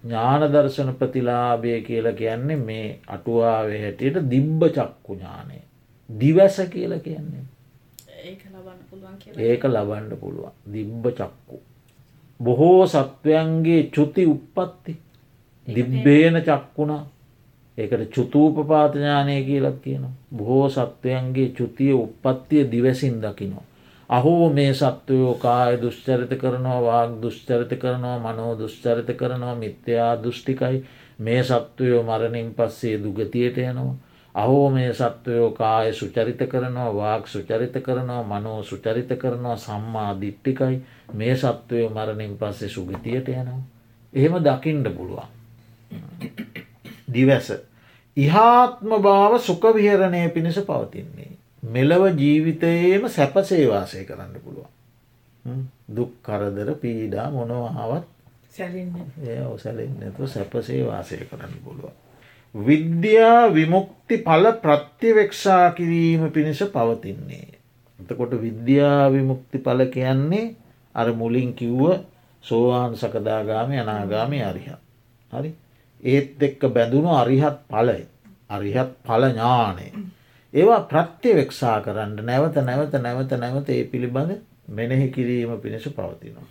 ඥාන 0.05 0.43
දර්ශන 0.49 0.95
ප්‍රතිලාභය 0.95 1.81
කියලා 1.83 2.13
කියන්නේ 2.15 2.57
මේ 2.59 3.01
අටුවාවේ 3.09 3.81
හැටියට 3.83 4.31
දිබ්බ 4.31 4.63
චක්කු 4.69 5.15
ඥානය. 5.15 5.61
දිවැස 6.09 6.61
කියල 6.71 6.99
කියන්නේ. 7.01 7.45
ඒක 9.39 9.65
ලබන්ඩ 9.65 10.13
පුළුවන් 10.17 10.53
දිබ්බ 10.73 11.07
චක්කු. 11.13 11.63
බොහෝ 12.41 12.87
සත්වයන්ගේ 12.87 13.83
චුති 13.91 14.27
උප්පත්ති 14.27 14.93
දිබ්බේන 15.67 16.43
චක්කුණා 16.43 17.03
ඒකට 17.81 18.15
චුතූපපාතඥානය 18.15 19.37
කියලත් 19.45 19.79
කියනවා. 19.85 20.13
බොහෝ 20.37 20.69
සත්වයන්ගේ 20.69 21.49
චුතිය 21.59 21.93
උපත්තිය 21.95 22.65
දිවසින් 22.73 23.17
දකිනවා. 23.23 23.65
අහෝ 24.11 24.51
මේ 24.51 24.75
සත්වයෝ 24.75 25.35
කාය 25.35 25.81
දුෂ්චරිත 25.83 26.33
කරනවා 26.41 26.83
වාක් 26.83 27.11
දුෂ්චරිත 27.23 27.73
කරනවා 27.79 28.19
මනෝ 28.19 28.53
දුෂ්චරිත 28.59 29.11
කරනවා 29.17 29.55
මිත්‍යයා 29.55 30.15
දෘෂ්ටිකයි 30.23 30.85
මේ 31.19 31.43
සත්වයෝ 31.45 32.03
මරණින් 32.03 32.55
පස්සේ 32.55 32.97
දුගතියට 33.05 33.59
යනවා. 33.59 33.95
අහෝ 34.35 34.71
මේ 34.71 34.93
සත්වයෝ 34.93 35.51
කාය 35.51 35.93
සුචරිත 35.93 36.43
කරනවා 36.49 36.95
වාක් 36.95 37.27
සුචරිත 37.27 37.77
කරනවා 37.83 38.23
මනෝ 38.23 38.63
සුචරිත 38.63 39.11
කරනවා 39.19 39.57
සම්මා 39.57 40.21
දිට්ටිකයි 40.21 40.83
මේ 41.15 41.37
සත්වයෝ 41.37 41.91
මරණින් 41.91 42.39
පස්සේ 42.39 42.69
සුගතියට 42.69 43.29
යනවා. 43.29 43.63
එහෙම 44.15 44.35
දකිින්ඩ 44.45 44.89
පුළුවන්. 44.91 45.29
දිවැස 47.15 47.53
ඉහාත්ම 48.21 48.91
භාව 49.01 49.39
සුකවිහරණය 49.41 50.23
පිණිස 50.31 50.59
පවතින්නේ. 50.63 51.33
මෙලව 51.65 52.03
ජීවිතයේම 52.15 53.09
සැපසේවාසය 53.09 54.05
කරන්න 54.05 54.35
පුළුවන්. 54.41 54.71
දුක් 55.91 56.13
කරදර 56.23 56.75
පීඩා 56.77 57.31
මොනවාවත් 57.31 58.07
ඔසැලෙන්නතු 59.47 60.27
සැපසේ 60.27 60.83
වාසය 60.83 61.17
කරන්න 61.21 61.55
පුළුවන්. 61.65 61.93
විද්‍යා 62.55 63.49
විමුක්ති 63.49 64.19
පල 64.19 64.47
ප්‍රත්‍යවෙක්ෂා 64.55 65.71
කිරීම 65.71 66.31
පිණිස 66.31 66.63
පවතින්නේ. 66.67 67.59
එතකොට 67.99 68.33
විද්‍යා 68.33 69.13
විමුක්ති 69.13 69.59
පල 69.59 69.85
කියන්නේ 69.87 70.55
අර 70.95 71.13
මුලින් 71.13 71.55
කිව්ව 71.55 72.03
සෝවාන් 72.45 72.97
සකදාගාමය 72.97 73.79
අනාගාමය 73.79 74.43
අරිහ. 74.43 74.67
හරි 75.31 75.55
ඒත් 76.05 76.43
එක්ක 76.43 76.63
බැඳුණු 76.69 77.11
අරිහත් 77.15 77.59
පලයි 77.69 78.07
අරිහත් 78.51 78.91
පල 79.03 79.25
ඥානය. 79.29 79.87
ඒවා 80.55 80.81
ප්‍රත්‍යවෙක්ෂා 80.85 81.81
කරන්න 81.81 82.17
නැවත 82.23 82.57
නැවත 82.61 82.95
නැවත 82.99 83.33
නැවත 83.35 83.69
ඒ 83.71 83.85
පිළිබඳ 83.85 84.33
මෙනෙහි 84.71 85.07
කිරීම 85.09 85.53
පිණිස 85.59 85.87
පවතිනවා. 85.91 86.49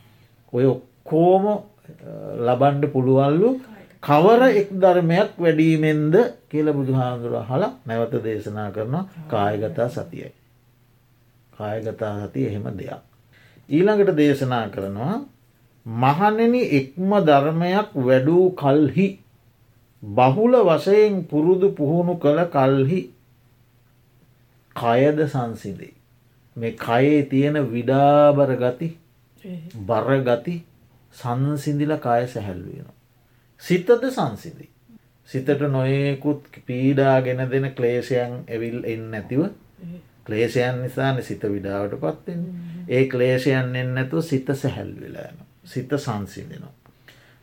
ඔය 0.54 0.66
ඔක්කෝම 0.66 1.46
ලබන්ඩ 2.40 2.86
පුළුවල්ලු 2.88 3.50
කවර 4.04 4.42
එක් 4.52 4.70
ධර්මයක් 4.74 5.32
වැඩීමෙන්ද 5.38 6.16
කියල 6.48 6.68
බුදුහාන්දුර 6.72 7.36
හල 7.44 7.64
නැවත 7.86 8.14
දේශනා 8.24 8.70
කරන 8.72 8.96
කායගතා 9.28 9.90
සතියයි. 9.90 10.32
කායගතා 11.54 12.14
සති 12.22 12.46
එහෙම 12.46 12.66
දෙයක්. 12.74 13.02
ඊළඟට 13.70 14.16
දේශනා 14.16 14.66
කරනවා 14.70 15.16
මහනෙන 15.86 16.56
එක්ම 16.72 17.12
ධර්මයක් 17.22 17.90
වැඩූ 18.00 18.46
කල්හි 18.54 19.08
බහුල 20.04 20.54
වශයෙන් 20.66 21.24
පුරුදු 21.26 21.72
පුහුණු 21.72 22.16
කළ 22.18 22.40
කල්හි 22.48 23.02
කයද 24.76 25.20
සංසිදේ. 25.28 25.94
මේ 26.56 26.72
කයේ 26.74 27.24
තියෙන 27.26 27.58
විඩාබර 27.68 28.56
ගති 28.58 28.90
බරගති 29.84 30.56
සංසිදිල 31.16 31.98
කය 31.98 32.28
සැහැල්වෙන. 32.28 32.88
සිතද 33.62 33.90
සංසිදී. 34.10 34.70
සිතට 35.30 35.62
නොයෙකුත් 35.68 36.44
පීඩාගෙන 36.66 37.44
දෙන 37.48 37.72
ක්ලේෂයන් 37.72 38.34
ඇවිල් 38.48 38.80
එන්න 38.86 39.14
ඇතිව 39.14 39.44
ක්ලේෂයන් 40.26 40.82
නිසාන 40.82 41.22
සිත 41.24 41.44
විඩාවට 41.46 42.00
පත්වෙන් 42.00 42.42
ඒ 42.88 43.06
ක්ලේෂයන් 43.08 43.76
එන්නඇතු 43.76 44.22
සිත 44.24 44.48
සැහැල් 44.56 44.94
වෙලාන 44.96 45.38
සිත 45.66 45.92
සංසිදෙනවා. 45.98 46.74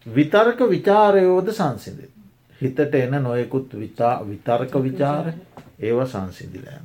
විතර්ක 0.06 0.60
විචාරයෝද 0.70 1.52
සංසිදේ. 1.52 2.15
හිතට 2.60 2.94
එන 2.94 3.22
නොයෙකුත් 3.22 3.74
විතර්ක 3.74 4.74
විචාර 4.80 5.32
ඒව 5.78 5.98
සංසිදිලයන. 6.04 6.84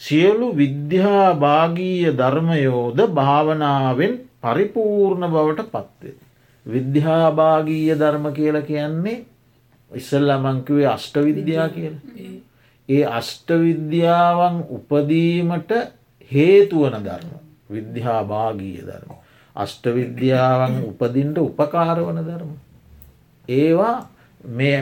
සියලු 0.00 0.48
විද්‍යා 0.54 1.34
භාගීය 1.36 2.12
ධර්මයෝද 2.12 2.98
භාවනාවෙන් 3.10 4.14
පරිපූර්ණ 4.40 5.24
බවට 5.26 5.68
පත්වේ. 5.68 6.16
විද්‍යාභාගීය 6.66 7.94
ධර්ම 7.94 8.26
කියල 8.32 8.56
කියන්නේ 8.62 9.24
ඉස්සල්ල 9.90 10.30
මංකිවේ 10.38 10.86
අෂ්ට 10.86 11.16
විද්‍යා 11.18 11.68
කියල. 11.68 11.94
ඒ 12.88 13.04
අෂ්ට 13.04 13.48
විද්‍යාවන් 13.60 14.56
උපදීමට 14.70 15.72
හේතුවන 16.30 17.00
ධර්ම 17.00 17.32
විද්‍යාභාගීය 17.70 18.82
ධර්ම. 18.82 19.16
අෂ්ට 19.56 19.84
විද්‍යාවන් 19.90 20.74
උපදින්ට 20.84 21.38
උපකාරවන 21.38 22.20
ධර්ම. 22.20 22.52
ඒවා 23.48 23.96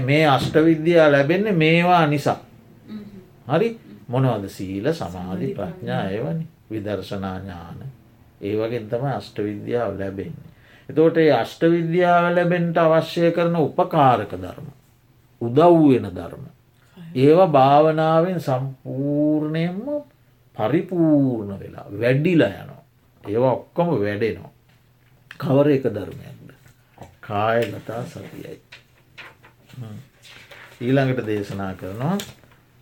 මේ 0.01 0.27
අෂ්ටවිද්‍යා 0.27 1.13
ලැබෙන්නේ 1.13 1.53
මේවා 1.55 2.07
නිසා. 2.07 2.39
හරි 3.49 3.79
මොනවද 4.09 4.49
සීල 4.49 4.93
සමාධි 4.93 5.55
ප්‍රඥා 5.55 6.05
ඒවනි 6.07 6.47
විදර්ශනා 6.71 7.39
ඥාන 7.39 7.81
ඒ 8.41 8.57
වගේ 8.57 8.81
තම 8.83 9.05
අෂ්ට 9.09 9.39
විද්‍යාව 9.41 9.99
ලැබෙන්නේ. 9.99 10.51
එතෝට 10.89 11.17
ඒ 11.17 11.33
අෂ්ට 11.33 11.63
විද්‍යාව 11.67 12.35
ලැබෙන්ට 12.35 12.79
අවශ්‍ය 12.79 13.31
කරන 13.31 13.57
උපකාරක 13.57 14.33
ධර්ම. 14.35 14.69
උදව්වෙන 15.41 16.07
ධර්ම. 16.15 16.45
ඒවා 17.15 17.49
භාවනාවෙන් 17.49 18.41
සම්පූර්ණයෙන්ම 18.41 19.87
පරිපූර්ණ 20.57 21.61
වෙලා 21.61 21.87
වැඩිලා 22.01 22.53
යනවා. 22.55 22.83
ඒවා 23.25 23.53
ඔක්කොම 23.53 23.89
වැඩෙනවා. 24.01 24.53
කවර 25.41 25.69
එක 25.69 25.85
ධර්මයක්ද. 25.91 26.51
කායගතා 27.21 28.03
සතියයි. 28.05 28.61
ඊළඟට 30.81 31.27
දේශනා 31.27 31.73
කරනවා 31.75 32.19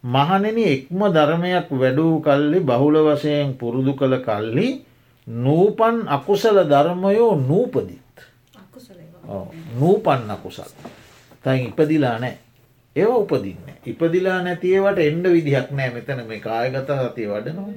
මහනෙන 0.05 0.59
එක්ම 0.67 1.01
ධර්මයක් 1.11 1.69
වැඩූ 1.75 2.21
කල්ලි 2.21 2.59
බහුල 2.63 2.97
වශයෙන් 3.05 3.55
පුරුදු 3.55 3.93
කළ 3.95 4.17
කල්ලි 4.21 4.69
නූපන් 5.27 5.97
අකුසල 6.09 6.57
ධර්මයෝ 6.65 7.35
නූපදිත්. 7.39 8.01
නූපන්න 9.75 10.31
කුසල් 10.43 10.71
තැන් 11.43 11.61
ඉපදිලා 11.63 12.19
නෑ 12.19 12.37
ඒව 12.97 13.11
උපදින්න. 13.13 13.65
ඉපදිලා 13.87 14.43
නැතිවට 14.43 14.99
එන්ඩ 15.01 15.27
විදිහක් 15.29 15.71
නෑ 15.73 15.91
මෙතන 15.91 16.21
මේ 16.27 16.41
කායගත 16.41 16.91
සතිය 17.01 17.29
වඩනවා. 17.29 17.73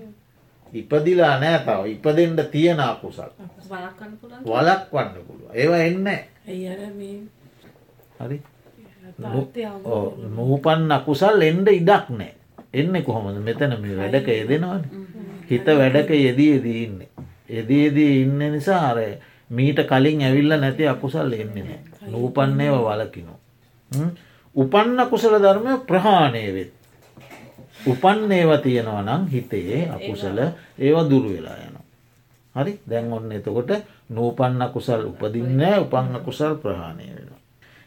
ඉපදිලා 0.73 1.39
නෑ 1.39 1.59
තව. 1.59 1.79
ඉපදෙන්ට 1.87 2.51
තියෙන 2.51 2.79
අකුසල්. 2.81 3.31
වලක් 4.45 4.83
වන්න 4.91 5.15
පුළුව 5.23 5.49
ඒවා 5.53 5.81
එන්න 5.81 6.07
හරි 8.19 8.41
නූපන් 9.19 10.91
අකුසල් 10.91 11.41
එන්ඩ 11.41 11.67
ඉඩක් 11.69 12.09
නෑ. 12.11 12.33
එන්න 12.73 13.03
කොහොමද? 13.03 13.39
මෙතන 13.39 13.73
මේ 13.81 13.95
වැඩක 13.95 14.27
යෙදෙනවන. 14.29 14.83
හිත 15.49 15.65
වැඩක 15.65 16.09
යෙදීදී 16.11 16.83
ඉන්න. 16.83 17.01
එදේදී 17.49 18.21
ඉන්න 18.21 18.39
නිසා 18.51 18.83
අරය 18.91 19.09
මීට 19.49 19.79
කලින් 19.85 20.21
ඇවිල්ල 20.21 20.53
නැති 20.55 20.87
අකුසල් 20.87 21.33
එන්නේ 21.33 21.63
නෑ. 21.63 21.79
නූපන්නේව 22.07 22.75
වලකිනෝ 22.83 23.39
උපන්න 24.55 24.99
කුසල 25.09 25.37
ධර්මය 25.37 25.77
ප්‍රහාණය 25.87 26.43
වෙත්. 26.53 26.71
උපන් 27.87 28.31
ඒව 28.31 28.51
තියෙනවා 28.61 29.01
නම් 29.01 29.27
හිතේ 29.27 29.89
අකුසල 29.89 30.37
ඒවා 30.79 31.09
දුරු 31.09 31.29
වෙලා 31.29 31.57
යනවා. 31.57 31.85
හරි? 32.55 32.79
දැන් 32.89 33.13
ඔන්න 33.13 33.31
එතකොට 33.31 33.71
නූපන්න 34.09 34.61
කුසල් 34.73 35.01
උපදින්න 35.05 35.61
උපන්න 35.79 36.21
කුසල් 36.25 36.55
ප්‍රහාණය 36.55 37.05
වෙන 37.07 37.36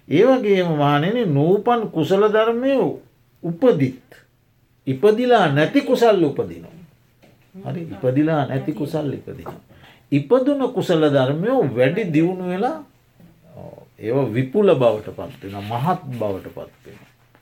ඒවගේම 0.09 0.77
මානෙන 0.77 1.19
නූපන් 1.29 1.91
කුසල 1.91 2.23
ධර්මය 2.29 2.73
උපදිත්. 3.43 4.03
ඉපදිලා 4.87 5.49
නැති 5.49 5.81
කුසල් 5.83 6.23
උපදිනවා. 6.23 6.77
හරි 7.55 7.83
ඉපදිලා 7.85 8.47
නැති 8.47 8.73
කුසල් 8.73 9.13
ඉපදින. 9.13 9.51
ඉපදුන 10.13 10.61
කුසල 10.71 11.03
ධර්මයෝ 11.07 11.61
වැඩි 11.71 12.13
දියුණු 12.13 12.49
වෙලා 12.49 12.79
ඒ 13.99 14.13
විපුල 14.35 14.75
බවට 14.75 15.09
පත්වෙන 15.11 15.57
මහත් 15.63 16.01
බවට 16.13 16.49
පත්වෙන. 16.49 16.99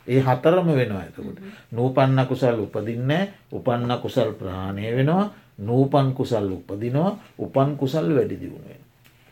ඒ 0.07 0.21
හතරම 0.21 0.69
වෙනවා 0.71 1.01
ඇතකට. 1.01 1.41
නූපන්න 1.73 2.27
කුසල් 2.29 2.59
උපදින්න 2.59 3.13
උපන්න 3.53 3.91
කුසල් 3.99 4.33
ප්‍රහාණය 4.33 4.97
වෙනවා 4.97 5.31
නූපන් 5.61 6.13
කුසල් 6.15 6.53
උපදිනවා 6.53 7.19
උපන් 7.39 7.77
කුසල් 7.77 8.15
වැඩි 8.15 8.37
දියුණුවෙන්. 8.37 8.83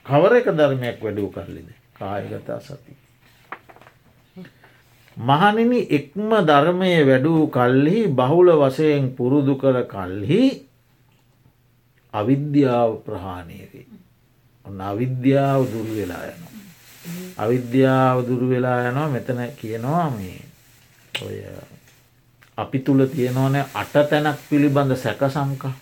කවර 0.07 0.33
එක 0.35 0.49
ධර්මයක් 0.53 1.03
වැඩූ 1.03 1.29
කරලිද 1.31 1.69
කායගතා 1.95 2.61
සති. 2.61 2.93
මහනිනි 5.17 5.81
එක්ම 5.91 6.31
ධර්මය 6.43 6.93
වැඩූ 7.03 7.43
කල්හි 7.49 8.09
බහුල 8.11 8.49
වසයෙන් 8.55 9.13
පුරුදු 9.13 9.55
කර 9.57 9.77
කල්හි 9.87 10.43
අවිද්‍යාව 12.15 12.91
ප්‍රහාණයවේ. 13.03 13.87
ඔන්න 14.67 14.81
අවිද්‍යාව 14.83 15.61
දුරු 15.67 15.93
වෙලා 15.93 16.25
යනවා. 16.27 16.55
අවිද්‍යාව 17.39 18.19
දුරු 18.25 18.47
වෙලා 18.47 18.79
යනවා 18.83 19.09
මෙතන 19.09 19.41
කියනවා 19.55 20.11
මේ 20.11 20.41
ඔය 21.15 21.41
අපි 22.59 22.79
තුළ 22.81 23.07
තියෙනවන 23.07 23.57
අට 23.75 23.93
තැනක් 24.05 24.39
පිළිබඳ 24.49 24.93
සැක 24.97 25.21
සංකා 25.29 25.75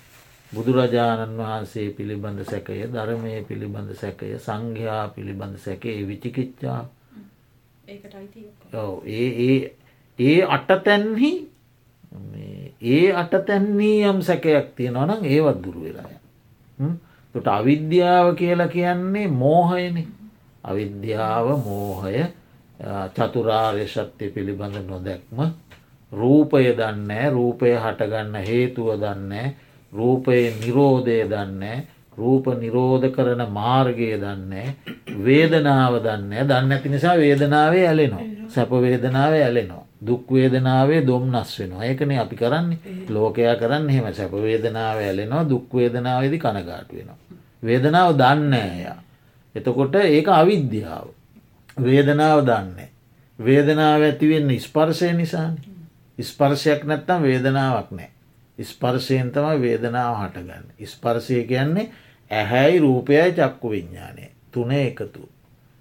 බුදුරජාණන් 0.52 1.38
වහන්සේ 1.38 1.88
පිළිබඳ 1.90 2.40
සැකය 2.44 2.86
ධර්මය 2.88 3.42
පිළිබඳ 3.42 3.90
සැකය 3.94 4.38
සංඝයා 4.38 5.08
පිළිබඳ 5.08 5.56
සැකේ 5.58 5.98
විචිකිච්චා 6.04 6.80
ඒ 7.86 9.28
ඒ 9.40 9.58
ඒ 10.18 10.40
අටතැන්හි 10.48 11.32
ඒ 12.82 13.12
අටතැන්නේ 13.14 14.08
යම් 14.08 14.20
සැකයක් 14.22 14.66
තියෙනවනම් 14.76 15.24
ඒවත් 15.26 15.58
දුරු 15.64 15.80
වෙලාය 15.84 16.16
තොට 17.34 17.48
අවිද්‍යාව 17.48 18.34
කියලා 18.36 18.68
කියන්නේ 18.68 19.28
මෝහයන. 19.28 19.96
අවිද්‍යාව 20.64 21.46
මෝහය 21.58 22.24
චතුරාර්ය 23.14 23.86
ශත්‍යය 23.86 24.30
පිළිබඳ 24.30 24.76
නොදැක්ම. 24.88 25.38
රූපය 26.12 26.64
දන්නේ 26.72 27.30
රූපය 27.30 27.74
හටගන්න 27.74 28.34
හේතුව 28.42 28.88
දන්නේ 28.96 29.46
රූපය 29.92 30.36
නිරෝධය 30.54 31.18
දන්නේ 31.26 31.78
රූප 32.18 32.46
නිරෝධ 32.56 33.08
කරන 33.10 33.42
මාර්ගය 33.52 34.10
දන්නේ 34.18 34.66
වේදනාව 35.20 35.98
දන්න 36.00 36.36
දන්න 36.44 36.72
ඇති 36.72 36.88
නිසා 36.90 37.16
වේදනාවේ 37.18 37.86
ඇලෙනවා 37.86 38.28
සැපවේදනාව 38.48 39.32
ඇලෙනවා 39.38 39.84
දුක්වේදනාවේ 40.02 41.00
දොම්නස් 41.02 41.58
වෙනවා 41.58 41.84
ඒකන 41.84 42.12
අපි 42.18 42.36
කරන්නේ 42.36 42.78
ලෝකයා 43.08 43.56
කරන්න 43.56 43.88
හෙම 43.90 44.06
සැපවේදනාව 44.12 44.98
ඇලෙනවා 45.00 45.48
දුක්වේදනාවේදි 45.48 46.38
කනගාට 46.38 46.92
වෙනවා. 46.92 47.18
වේදනාව 47.62 48.10
දන්නේය. 48.14 48.86
එතකොට 49.54 49.94
ඒක 49.96 50.28
අවිද්‍යාව. 50.30 51.06
වේදනාව 51.78 52.40
දන්නේ. 52.42 52.90
වේදනාව 53.38 54.02
ඇතිවෙන්න 54.02 54.50
ස්පර්ශය 54.60 55.12
නිසාන. 55.12 55.54
ස්පර්ශයක් 56.18 56.84
නැත්තම් 56.84 57.22
වේදනාවක් 57.22 57.90
නෑ. 57.90 58.10
ස්පර්ශයෙන් 58.58 59.32
තම 59.32 59.60
වේදනාව 59.60 60.14
හටගන්න. 60.16 60.66
ස්පර්ශය 60.84 61.44
කියන්නේ 61.44 61.90
ඇහැයි 62.30 62.78
රූපයයි 62.78 63.32
චක්කු 63.32 63.70
විඤ්ඥානය 63.70 64.30
තුන 64.50 64.72
එකතු. 64.72 65.28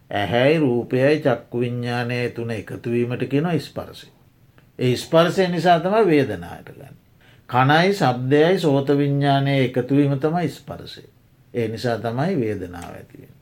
ඇහැයි 0.10 0.58
රූපයයි 0.58 1.20
චක්කු 1.20 1.60
විඤ්ඥානය 1.60 2.30
තුන 2.30 2.52
එකතුවීමට 2.52 3.30
කියෙන 3.30 3.60
ස්පර්සය. 3.60 4.08
ඒ 4.80 4.96
ස්පර්සය 4.96 5.48
නිසා 5.48 5.80
තම 5.80 5.96
වේදනායට 6.08 6.70
ගන්න. 6.70 6.96
කනයි 7.50 7.94
සබ්දයයි 7.94 8.60
සෝත 8.60 8.88
විඤ්ඥානය 8.90 9.58
එකතුවීම 9.60 10.20
තම 10.20 10.38
ස්පර්සය. 10.50 11.04
ඒ 11.54 11.68
නිසා 11.68 11.98
තමයි 12.00 12.40
වේදනාව 12.40 12.92
ඇතිවෙන. 12.92 13.34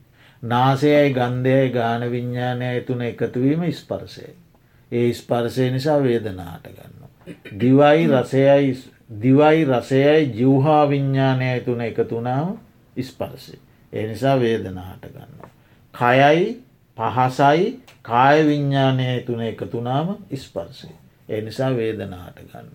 නාසයයි 0.42 1.10
ගන්ධයයි 1.10 1.70
ගාන 1.70 2.10
විඤ්ඥානය 2.10 2.80
තුන 2.80 3.02
එකතුවීම 3.02 3.72
ස්පර්සය. 3.72 4.26
ඒ 4.92 5.12
ස්පර්සය 5.12 5.70
නිසා 5.70 6.02
වේදනාට 6.02 6.68
ගන්න. 6.68 7.02
දිවයි 7.60 8.06
රසයයි 8.08 8.76
දිවයි 9.22 9.64
රසයයි 9.66 10.32
ජිව්හා 10.34 10.88
විඤ්ඥානය 10.88 11.60
තුන 11.60 11.80
එකතුනාව 11.80 12.56
ස්පර්සය. 12.98 13.58
ඒ 13.92 14.06
නිසා 14.06 14.36
වේදනාට 14.36 15.04
ගන්න. 15.04 15.32
කයයි 15.94 16.62
පහසයි 16.96 17.80
කාය 18.02 18.46
විඤ්ඥානය 18.46 19.24
තුන 19.26 19.40
එකතුනාම 19.42 20.16
ස්පර්සය. 20.34 20.88
ඒ 21.28 21.40
නිසා 21.40 21.70
වේදනාට 21.72 22.38
ගන්න. 22.42 22.68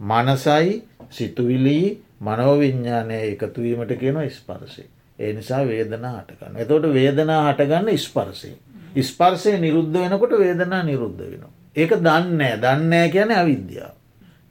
මනසයි 0.00 0.82
සිතුවිලී 1.10 2.02
මනෝවිඤ්ඥානය 2.20 3.14
එකතුවීමට 3.24 3.98
කියන 3.98 4.20
ස්පර්සය. 4.30 4.84
ඒ 5.18 5.32
නිසා 5.32 5.66
වේදනා 5.66 6.14
හටගන්න. 6.18 6.56
එතොට 6.56 6.86
වේදනා 6.90 7.40
හටගන්න 7.44 7.98
ස්පර්සය. 7.98 8.52
ස්පර්සය 9.00 9.58
නිරුද්ධ 9.58 9.92
වෙනකොට 9.94 10.38
වේදනා 10.38 10.82
නිරුද්ධ 10.82 11.22
වෙන. 11.22 11.44
ඒක 11.76 11.92
දන්නෑ 11.98 12.56
දන්නෑ 12.58 13.10
කියන 13.10 13.30
අවිද්‍යාව. 13.32 13.94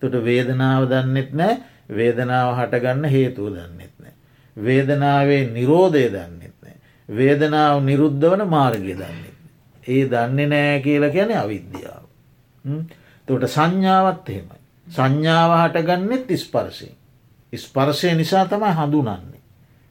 තොට 0.02 0.16
වේදනාව 0.22 0.88
දන්නෙත් 0.88 1.32
නෑ 1.34 1.58
වේදනාව 1.90 2.56
හටගන්න 2.58 3.06
හේතුව 3.08 3.50
දන්නෙත් 3.52 3.93
වේදනාවේ 4.58 5.44
නිරෝධය 5.50 6.08
දන්නෙත් 6.08 6.56
නෑ. 6.62 6.76
වේදනාව 7.10 7.84
නිරුද්ධ 7.84 8.26
වන 8.26 8.48
මාර්ගය 8.48 8.96
දන්නේ. 8.96 9.34
ඒ 9.88 10.04
දන්නේ 10.08 10.48
නෑ 10.48 10.82
කියලා 10.82 11.10
කියන 11.10 11.32
අවිද්‍යාව. 11.36 12.04
තොට 13.28 13.48
සංඥාවත් 13.50 14.30
එහෙමයි. 14.30 14.60
සංඥාව 14.88 15.52
හටගන්නෙත් 15.60 16.36
ස්පර්ශය. 16.38 16.92
ස්පර්ශය 17.54 18.16
නිසා 18.16 18.46
තමයි 18.48 18.74
හඳුනන්නේ. 18.74 19.42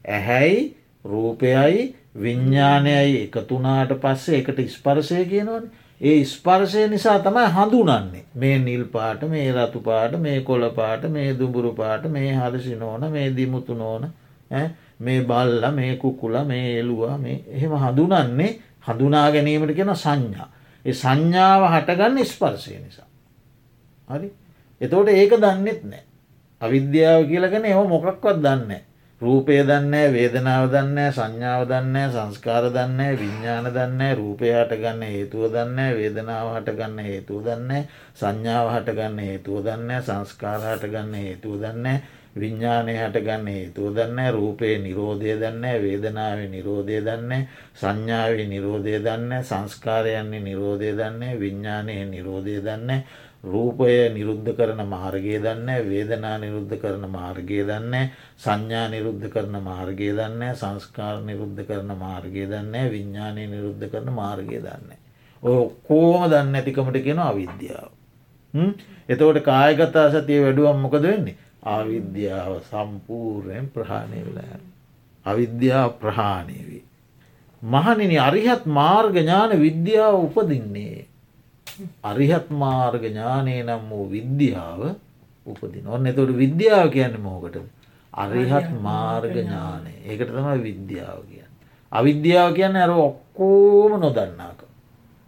ඇහැයි 0.05 0.63
රූපයයි 1.05 1.95
විඤ්ඥානයයි 2.15 3.15
එකතුනාට 3.21 3.93
පස්සේ 3.99 4.37
එකට 4.37 4.59
ස්පර්ශය 4.69 5.25
කියනවන 5.25 5.69
ඒ 6.01 6.25
ස්පර්ශය 6.25 6.87
නිසා 6.87 7.19
තමයි 7.19 7.45
හඳුනන්නේ 7.49 8.23
මේ 8.35 8.57
නිල් 8.59 8.83
පාට 8.87 9.21
මේ 9.25 9.47
රතු 9.51 9.79
පාට 9.81 10.17
මේ 10.17 10.41
කොළ 10.41 10.65
පාට 10.71 11.07
මේ 11.09 11.29
දුඹුරු 11.33 11.71
පාට 11.73 12.05
මේ 12.07 12.33
හරසි 12.33 12.75
නෝන 12.75 13.05
මේ 13.11 13.27
දිමුතු 13.31 13.75
නෝන 13.75 14.05
මේ 14.99 15.21
බල්ල 15.21 15.63
මේ 15.71 15.97
කුකුල 15.97 16.35
මේ 16.43 16.79
එලුවා 16.79 17.17
මේ 17.17 17.43
එහෙම 17.49 17.73
හඳුනන්නේ 17.77 18.51
හඳුනා 18.81 19.31
ගැනීමට 19.31 19.73
කියෙන 19.73 19.95
සංඥා. 19.95 20.47
ඒ 20.85 20.93
සංඥාව 20.93 21.61
හටගන්න 21.65 22.25
ස්පර්ශය 22.25 22.77
නිසා. 22.77 23.07
හරි 24.07 24.31
එතෝට 24.81 25.09
ඒක 25.09 25.37
දන්නෙත් 25.37 25.83
නෑ. 25.83 26.03
අවිද්‍යාව 26.61 27.27
කියලගෙන 27.27 27.65
එම 27.65 27.87
මොකක්වත් 27.87 28.39
දන්න. 28.39 28.81
රූපය 29.21 29.55
දන්න 29.61 29.93
වේදනාව 30.11 30.65
දන්න 30.67 30.99
සංඥාව 31.09 31.61
දන්න 31.67 32.11
සංස්කාර 32.11 32.65
දන්න 32.69 33.15
විඤ්ඥාන 33.15 33.69
දන්න 33.69 34.01
රූපයාට 34.13 34.73
ගන්න 34.73 35.03
හේතුව 35.05 35.47
දන්න 35.47 35.79
වේදනාව 35.93 36.49
හට 36.55 36.73
ගන්න 36.73 36.99
හේතුව 37.01 37.45
දන්න 37.45 37.85
සංඥාව 38.13 38.67
හට 38.73 38.95
ගන්න 38.97 39.19
හේතුව 39.19 39.61
දන්න 39.61 40.01
සංස්කාරහට 40.01 40.83
ගන්න 40.87 41.15
හේතුව 41.15 41.55
දන්න 41.61 42.01
විඤ්ඥානය 42.35 42.93
හට 42.93 43.21
ගන්න 43.21 43.47
හේතුව 43.49 43.89
දන්න 43.93 44.31
රූපයේ 44.31 44.77
නිරෝධය 44.79 45.35
දන්න 45.35 45.65
වේදනාව 45.81 46.39
නිරෝධය 46.49 47.01
දන්න 47.01 47.45
සංඥාවේ 47.75 48.47
නිරෝධය 48.47 48.95
දන්න 48.99 49.43
සංස්කාරයන්නේ 49.43 50.41
නිරෝධය 50.41 50.89
දන්න 50.93 51.37
විඤ්ඥානය 51.39 51.99
නිරෝධය 52.07 52.57
දන්න 52.61 53.03
රූපය 53.45 54.09
නිරුද්ධ 54.09 54.49
කරන 54.51 54.81
මාර්ගය 54.87 55.35
දන්න 55.37 55.69
වේදනා 55.85 56.37
නිරුද්ධ 56.39 56.75
කරන 56.79 57.05
මාර්ගය 57.11 57.59
දන්න 57.61 58.09
සංඥා 58.39 58.85
නිරුද්ධ 58.89 59.27
කරන 59.29 59.57
මාර්ගය 59.61 60.09
දන්න 60.11 60.55
සංස්කාර 60.55 61.19
නිරුද්ධ 61.21 61.59
කරන 61.63 61.91
මාර්ගය 61.97 62.47
දන්න 62.47 62.89
විඤ්ඥානය 62.89 63.47
නිරුද්ධ 63.47 63.85
කරන 63.87 64.13
මාර්ගය 64.13 64.57
දන්න. 64.59 64.95
ඔය 65.43 65.57
ඔක්කෝම 65.59 66.29
දන්න 66.29 66.55
ඇතිකමට 66.55 67.03
කියෙන 67.03 67.19
අවිද්‍යාව. 67.21 67.91
එතකොට 69.09 69.43
කායගතා 69.43 70.07
සතිය 70.11 70.39
වැඩුවම් 70.41 70.79
මොකද 70.79 71.03
වෙන්නේ 71.03 71.35
අවිද්‍යාව 71.65 72.61
සම්පූර්යෙන් 72.69 73.67
ප්‍රහාණය 73.67 74.19
වෙලා. 74.25 74.59
අවිද්‍යාව 75.25 75.89
ප්‍රහාණය 75.99 76.59
වී. 76.67 76.83
මහනිනි 77.61 78.17
අරිහත් 78.19 78.65
මාර්ග 78.67 79.15
ඥාන 79.15 79.51
විද්‍යාව 79.59 80.15
උපදින්නේ. 80.19 81.07
අරිහත් 82.03 82.47
මාර්ග 82.51 83.01
ඥානය 83.01 83.63
නම් 83.63 83.83
වූ 83.89 84.09
විද්‍යාව 84.09 84.81
උපදින 85.45 85.87
ඔන්න 85.87 86.07
එතොට 86.07 86.35
විද්‍යාව 86.35 86.91
කියන්න 86.91 87.15
මෝකට 87.19 87.57
අරිහත් 88.13 88.69
මාර්ග 88.81 89.31
ඥානය 89.31 89.93
ඒකට 90.05 90.29
තමයි 90.29 90.59
විද්‍යාව 90.61 91.19
කියන්න. 91.29 91.51
අවිද්‍යාව 91.91 92.49
කියන්න 92.53 92.75
ඇර 92.75 92.91
ඔක්කෝම 92.91 93.99
නොදන්නාක. 93.99 94.59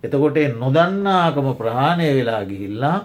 එතකොට 0.03 0.37
නොදන්නාකම 0.59 1.47
ප්‍රහාණය 1.55 2.07
වෙලා 2.17 2.43
ගිහිල්ලා 2.43 2.97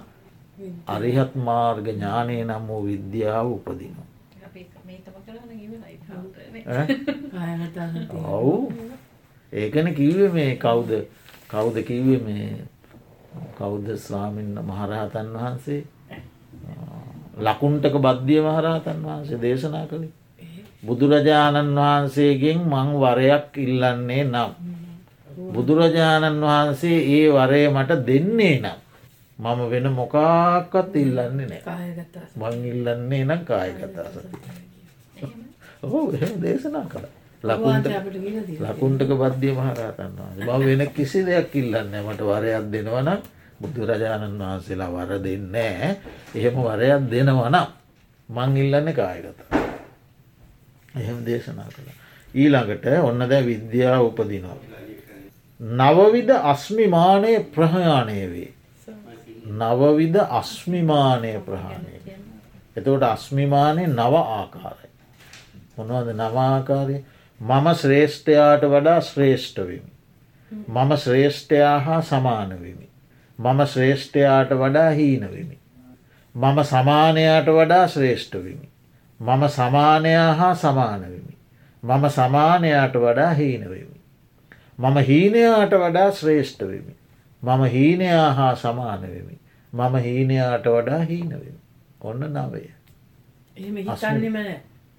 අරිහත් 0.87 1.33
මාර්ග 1.37 1.87
ඥානය 1.87 2.37
නම් 2.45 2.67
වූ 2.67 2.83
විද්‍යාව 2.85 3.47
උපදිනවා. 3.49 4.09
ඔවු. 8.31 8.73
ඒකන 9.53 9.95
කිව්ව 9.95 10.33
මේ 10.33 10.57
කවුද? 10.57 10.91
කවුද 11.49 11.77
කිව්ව 11.83 12.23
මේ 12.23 12.51
කෞද්ද 13.57 13.89
ස්වාමින්න 13.97 14.57
මහරහතන් 14.63 15.29
වහන්සේ? 15.33 15.83
ලකුන්ටක 17.39 17.95
බද්ධිය 17.99 18.41
මහරහතන් 18.43 18.99
වහන්සේ 19.03 19.39
දේශනා 19.39 19.87
කළේ. 19.87 20.13
බුදුරජාණන් 20.83 21.75
වහන්සේගෙන් 21.77 22.61
මං 22.67 22.89
වරයක් 22.97 23.59
ඉල්ලන්නේ 23.59 24.25
නම්. 24.25 24.53
බුදුරජාණන් 25.53 26.41
වහන්සේ 26.43 27.01
ඒ 27.11 27.27
වරය 27.31 27.63
මට 27.69 28.01
දෙන්නේ 28.07 28.57
නම්. 28.59 28.79
මම 29.41 29.61
වෙන 29.71 29.87
මොකාක්කත් 29.93 30.97
ඉල්ලන්නේ 30.97 31.47
නෑ. 31.47 32.05
මං 32.37 32.65
ඉල්ලන්නේ 32.65 33.25
නම් 33.25 33.43
කායකතා 33.45 34.09
සති. 34.09 34.37
ඔහු 35.83 36.13
දේශනා 36.43 36.85
කළ. 36.87 37.07
ලකුන්ට 37.43 37.87
ලකුන්ටක 38.61 39.13
බද්ධිය 39.15 39.53
මහරහතන් 39.53 40.13
වහන්සේ. 40.15 40.47
බව 40.47 40.61
වෙන 40.63 40.83
කිසි 40.91 41.25
දෙයක් 41.25 41.55
ඉල්ලන්න 41.55 41.95
මට 42.03 42.21
වරයක් 42.23 42.67
දෙනවනම් 42.73 43.21
බුදුරජාණන් 43.61 44.39
වහන්සේලා 44.39 44.91
වර 44.91 45.13
දෙන්නෑ 45.25 45.91
එහෙම 46.35 46.57
වරයක් 46.61 47.09
දෙනවනම් 47.11 47.57
මං 48.29 48.57
ඉල්ලන්න 48.57 48.93
කායගත 48.93 49.41
එහෙම 50.95 51.19
දේශනා 51.25 51.69
කළ. 51.71 51.89
ඊළඟට 52.35 52.87
ඔන්න 53.01 53.25
දැ 53.27 53.43
විද්‍යාව 53.43 54.05
උපදිනවා. 54.05 54.59
නවවිධ 55.61 56.37
අස්මිමානය 56.45 57.33
ප්‍රහයාණය 57.55 58.23
වේ 58.29 58.51
නවවිධ 59.59 60.17
අස්මිමානය 60.17 61.39
ප්‍රහාණය 61.39 61.97
එතකොට 62.77 63.03
අස්මිමානය 63.03 63.87
නව 63.87 64.15
ආකාරයි 64.17 64.91
මොනවද 65.79 66.17
නවාආකාරය 66.17 67.05
මම 67.41 67.73
ශ්‍රේෂ්ඨයාට 67.73 68.65
වඩා 68.65 69.01
ශ්‍රේෂ්ඨවිමි. 69.01 69.93
මම 70.69 70.97
ශ්‍රේෂ්ඨයා 70.97 71.79
හා 71.79 72.01
සමානවිමි. 72.01 72.89
මම 73.41 73.65
ශ්‍රේෂ්ඨයාට 73.65 74.51
වඩා 74.53 74.91
හීනවිමි. 74.91 75.59
මම 76.37 76.63
සමානයාට 76.63 77.47
වඩා 77.47 77.87
ශ්‍රේෂ්ඨවිමි. 77.87 78.69
මම 79.21 79.49
සමානයා 79.49 80.35
හා 80.35 80.55
සමානවිමි. 80.55 81.37
මම 81.83 82.09
සමානයාට 82.09 82.95
වඩා 82.95 83.35
හීනවෙමි. 83.35 84.01
මම 84.79 84.97
හීනයාට 84.97 85.71
වඩා 85.71 86.11
ශ්‍රේෂ්ඨවෙමි. 86.11 86.95
මම 87.43 87.65
හීනයා 87.65 88.33
හා 88.33 88.55
සමානවෙමි. 88.55 89.40
මම 89.73 89.95
හීනයාට 89.97 90.65
වඩා 90.67 91.05
හීනවෙමි. 91.05 91.61
ඔන්න 92.01 92.21
නවය. 92.27 92.63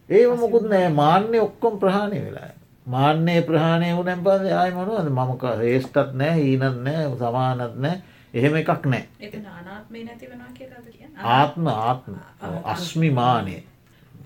ඒ 0.10 0.27
මොකුත් 0.36 0.63
නෑ. 0.63 0.89
මාන්‍ය 0.91 1.39
ඔක්කොම් 1.39 1.79
ප්‍රහණය 1.79 2.19
වෙලා. 2.25 2.51
මාන්‍යයේ 2.86 3.41
ප්‍රහණය 3.41 3.95
වුණැන් 3.95 4.23
පද 4.23 4.51
ආය 4.53 4.71
මනුවද? 4.71 5.10
මමක 5.10 5.43
ඒස්ටත් 5.63 6.13
නෑ 6.13 6.36
හීනත් 6.36 6.84
නෑ 6.84 7.10
සමානත් 7.17 7.75
නෑ. 7.77 8.01
එහෙම 8.34 8.55
එකක් 8.55 8.86
නෑ. 8.86 9.03
ආත්ම 11.17 11.67
ආත්ම. 11.67 12.15
අස්මිමානය. 12.65 13.57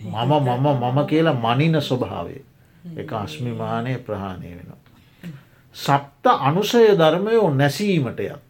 මම 0.03 0.31
මම 0.39 0.67
මම 0.75 1.05
කියලා 1.07 1.37
මනින 1.45 1.81
ස්වභාවය. 1.81 2.37
එක 2.97 3.13
අස්මිමානය 3.13 3.97
ප්‍රහණය 3.99 4.49
වෙනවා. 4.51 4.81
සප්ත 5.75 6.25
අනුසය 6.39 6.87
ධර්මයෝ 6.97 7.49
නැසීමටයත් 7.51 8.44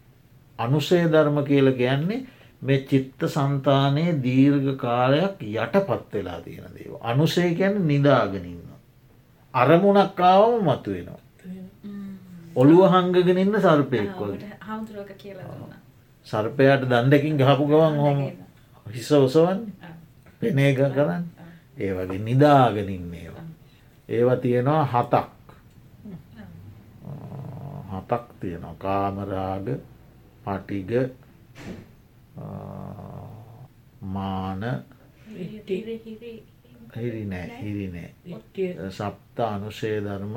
අනුසය 0.59 1.01
ධර්ම 1.05 1.37
කියල 1.43 1.71
කියන්නේ 1.73 2.25
මේ 2.61 2.79
චිත්ත 2.81 3.21
සන්තානයේ 3.27 4.17
දීර්ඝ 4.23 4.77
කාලයක් 4.77 5.41
යටපත් 5.41 6.13
වෙලා 6.13 6.39
තියෙන 6.41 6.71
දේව. 6.75 6.93
අනුසේ 7.01 7.53
ගැන 7.55 7.87
නිදාගෙනන්න. 7.87 8.61
අරමුණක්කාවම 9.53 10.63
මතු 10.63 10.91
වෙනවා. 10.91 11.21
ඔළුව 12.55 12.81
හංගගෙන 12.87 13.37
ඉන්න 13.37 13.55
සර්පයෙක්කොල් 13.57 14.33
සර්පයට 16.27 16.81
දණ්ඩකින් 16.83 17.37
ගහපු 17.37 17.63
ගවන් 17.67 17.97
හොම 17.97 18.19
හිස 18.85 19.11
ඔසවන් 19.13 19.59
පෙනේග 20.39 20.77
කරන්න. 20.95 21.23
ඒ 21.77 21.91
වගේ 21.93 22.19
නිදාගෙනින් 22.19 23.13
ඒවා. 23.13 23.47
ඒවා 24.09 24.37
තියෙනවා 24.37 24.83
හතක්. 24.85 25.27
හතක් 27.91 28.23
තියෙනවා. 28.39 28.75
කාමරාග 28.75 29.67
පටිග 30.45 30.91
මාන 34.01 34.61
හිරි. 36.95 37.25
නෑ 37.25 37.61
හිරි 37.61 37.87
නෑ. 37.89 38.89
සප්ත 38.89 39.39
අනුෂය 39.41 39.91
ධර්ම 39.99 40.35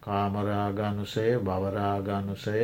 කාමරාගනුසය 0.00 1.26
බවරාගනුසය 1.40 2.60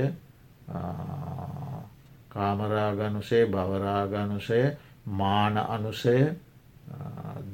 කාමරාගනුසේ 2.28 3.46
බවරාගනුසය 3.46 4.60
මාන 5.08 5.56
අනුසය 5.58 6.16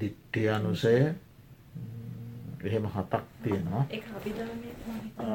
දිට්ටි 0.01 0.49
අනුසය 0.49 0.97
එහෙම 2.65 2.87
හතක් 2.87 3.25
තියෙනවා. 3.43 3.85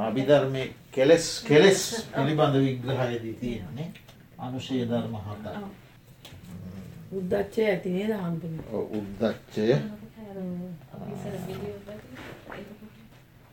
අභිධර්මය 0.07 0.63
කෙලෙස් 0.91 1.25
කෙලෙස් 1.41 1.81
පිළිබඳ 2.15 2.55
විග්‍රහයදී 2.55 3.33
තියෙන්නේ. 3.35 3.89
අනුශය 4.39 4.85
ධර්ම 4.85 5.15
හත 5.17 5.45
උද්දච්චය 7.11 7.61
ඇතිනේ 7.65 8.07
දහම්පන 8.09 8.55
උද්දච්චය. 8.91 9.67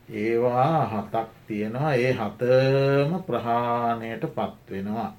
ඒවා 0.09 0.79
හතක් 0.85 1.29
තියෙනවා. 1.47 1.93
ඒ 1.95 2.13
හතම 2.13 3.11
ප්‍රහාණයට 3.27 4.23
පත්වෙනවා 4.35 5.11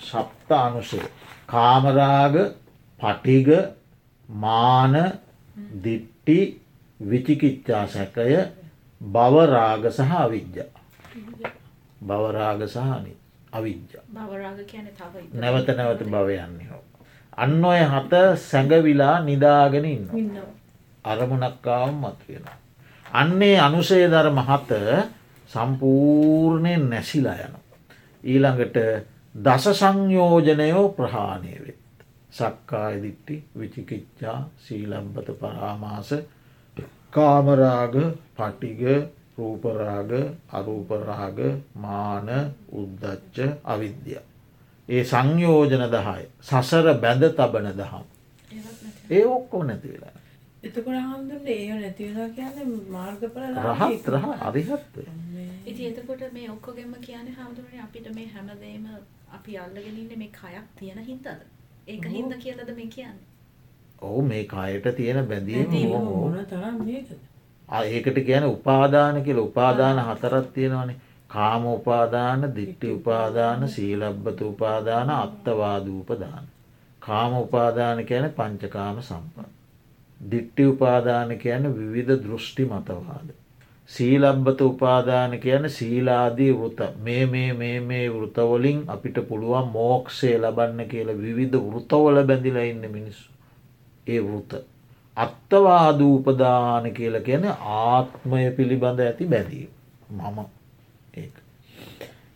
ශප්ත 0.00 0.50
අනුසේ 0.52 1.06
කාමරාග 1.46 2.36
පටිග 3.00 3.48
මාන 4.28 4.94
දිට්ටි 5.84 6.38
විචිකිච්චා 7.00 7.86
සැකය 7.86 8.36
බවරාග 9.00 9.84
සහ 9.90 10.12
අවිද්‍යා 10.16 10.70
බවරාග 12.00 12.60
සහනි 12.66 13.12
අවිද්‍ය 13.52 13.98
නැවත 15.34 15.68
නැවත 15.70 16.02
භවයන්නේ 16.04 16.68
හෝ. 16.68 16.84
අන්න 17.32 17.64
ඔය 17.64 17.80
හත 17.84 18.12
සැඟවිලා 18.38 19.20
නිදාගෙන 19.20 19.84
ඉන්න. 19.86 20.06
අරමුණක්කාවම් 21.04 21.96
මත්වෙන. 21.96 22.44
අන්නේ 23.06 23.56
අනුසේ 23.58 24.08
ධර්ම 24.08 24.38
හත 24.40 24.70
සම්පූර්ණයෙන් 25.48 26.90
නැසිලා 26.90 27.38
යන. 27.38 27.54
ඊළඟට 28.24 28.76
දස 29.34 29.64
සංයෝජනයෝ 29.72 30.88
ප්‍රහාණය 30.90 31.54
වෙත්. 31.58 31.78
සක්කාය 32.30 33.02
දිට්ටි 33.02 33.44
විචිකිච්චා 33.58 34.38
සීලම්පත 34.58 35.28
පරාමාස 35.40 36.10
කාමරාග 37.12 37.94
පටිග 38.36 38.82
රූපරාග 39.36 40.10
අරූපරාග 40.50 41.38
මාන 41.76 42.28
උද්දච්ච 42.72 43.36
අවිද්‍ය. 43.64 44.16
ඒ 44.88 45.02
සංයෝජන 45.04 45.84
දහය 45.88 46.22
සසර 46.42 46.86
බැඳ 46.96 47.24
තබන 47.32 47.68
දහම්. 47.72 48.04
නැති. 48.52 48.90
ඒ 49.10 49.24
ඔක්කෝ 49.26 49.62
නැති 49.64 49.88
වෙලා. 49.88 50.16
එතකොට 50.62 50.96
හාමුදුරනේ 50.98 51.58
ඒ 51.62 51.74
නැතිවෙලා 51.74 52.28
කියන්නේ 52.30 52.66
මාර්ගඵල 52.90 53.58
රහත් 53.64 54.06
රහ 54.10 54.26
අරිහත්ව. 54.42 54.96
ඉති 55.66 55.82
එතකොට 55.86 56.22
මේ 56.32 56.50
ඔක්කොගෙම 56.50 56.92
කියන 57.00 57.26
හාමුදුරනේ 57.30 57.82
අපිට 57.82 58.06
මේ 58.14 58.28
හැමදේම 58.28 58.86
අපි 59.30 59.58
අල්ලගෙන 59.58 59.96
ඉන්නේ 59.96 60.20
මේ 60.22 60.32
කයක් 60.32 60.66
තියෙන 60.78 61.02
හින්දාද? 61.04 61.42
ඒක 61.86 62.08
හින්දා 62.08 62.38
කියලාද 62.38 62.72
මේ 62.76 62.88
කියන්නේ? 62.88 63.29
ඔහු 64.02 64.22
මේ 64.22 64.44
කායට 64.46 64.86
තියෙන 64.96 65.28
බැඳීම 65.28 65.70
හෝ 65.90 66.32
ඒකට 67.84 68.18
කියන 68.26 68.44
උපාදාන 68.46 69.22
කියල 69.22 69.38
උපාදාන 69.40 69.98
හතරත් 70.00 70.52
තියෙනවනේ 70.52 71.00
කාම 71.30 71.66
උපාදාන 71.66 72.52
දිට්ටි 72.56 72.90
උපාදාන 72.90 73.68
සීලබ්බත 73.68 74.40
උපාදාන 74.42 75.10
අත්තවාදූපදාන. 75.12 76.44
කාම 77.02 77.32
උපාදාන 77.34 78.06
කියන 78.06 78.26
පංචකාම 78.30 79.02
සම්පත්. 79.02 79.46
දිට්ටි 80.20 80.66
උපාදාන 80.66 81.38
කියන 81.38 81.64
විවිධ 81.76 82.16
දෘෂ්ටි 82.24 82.64
මතවාද. 82.64 83.28
සීලබ්බත 83.90 84.60
උපාදාන 84.60 85.38
කියන 85.40 85.70
සීලාදී 85.70 86.52
වෘත 86.52 86.80
මේ 86.98 87.26
මේ 87.26 87.52
මේ 87.54 87.80
මේ 87.82 88.06
වෘතවලින් 88.10 88.84
අපිට 88.88 89.18
පුළුවන් 89.28 89.68
මෝක්ෂය 89.68 90.32
ලබන්න 90.34 90.88
කියලා 90.88 91.18
විවිධ 91.18 91.58
වෘතවල 91.64 92.24
බැඳිලා 92.24 92.62
ඉන්න 92.64 92.90
මිනිස්සු. 92.90 93.29
ඒ 94.10 94.20
වෘත. 94.20 94.52
අත්තවාදූපදාන 95.16 96.84
කියල 96.92 97.20
කියන 97.20 97.44
ආත්මය 97.76 98.42
පිළිබඳ 98.52 99.00
ඇති 99.00 99.26
බැඳීම 99.26 99.70
මම 100.12 100.38
ඒ. 101.14 101.28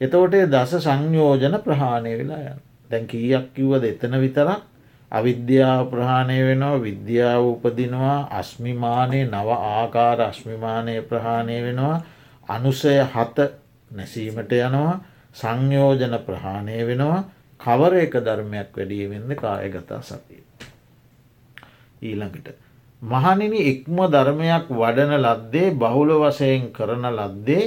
එතවට 0.00 0.34
ඒ 0.34 0.46
දස 0.48 0.72
සංයෝජන 0.80 1.58
ප්‍රහාණය 1.60 2.12
වෙලා 2.14 2.44
යන 2.44 2.62
දැන් 2.90 3.06
කීයක් 3.06 3.46
කිව්වද 3.54 3.84
එතන 3.87 4.16
විතරක් 4.18 4.62
අවිද්‍යාව 5.12 5.82
ප්‍රහාණය 5.87 6.38
වෙනවා 6.42 6.80
විද්‍යාව 6.80 7.42
උපදිනවා 7.46 8.18
අස්මිමානය 8.32 9.20
නව 9.24 9.48
ආකාර 9.68 10.20
අස්මිමානය 10.22 10.94
ප්‍රහාණය 11.02 11.58
වෙනවා 11.62 11.96
අනුසය 12.48 12.96
හත 13.06 13.38
නැසීමට 13.90 14.52
යනවා 14.58 14.94
සංයෝජන 15.34 16.18
ප්‍රහාණය 16.26 16.78
වෙනවා 16.84 17.20
කවර 17.60 17.94
එක 17.98 18.14
ධර්මයක් 18.20 18.70
වැඩියවෙන්න 18.72 19.37
කායගතා 19.37 20.02
සතිය. 20.02 20.42
ඊළඟට. 22.04 22.48
මහනිනි 23.02 23.60
ඉක්ම 23.64 23.96
ධර්මයක් 24.08 24.68
වඩන 24.72 25.14
ලද්දේ 25.18 25.70
බහුල 25.76 26.10
වසයෙන් 26.20 26.68
කරන 26.72 27.04
ලද්දේ 27.10 27.64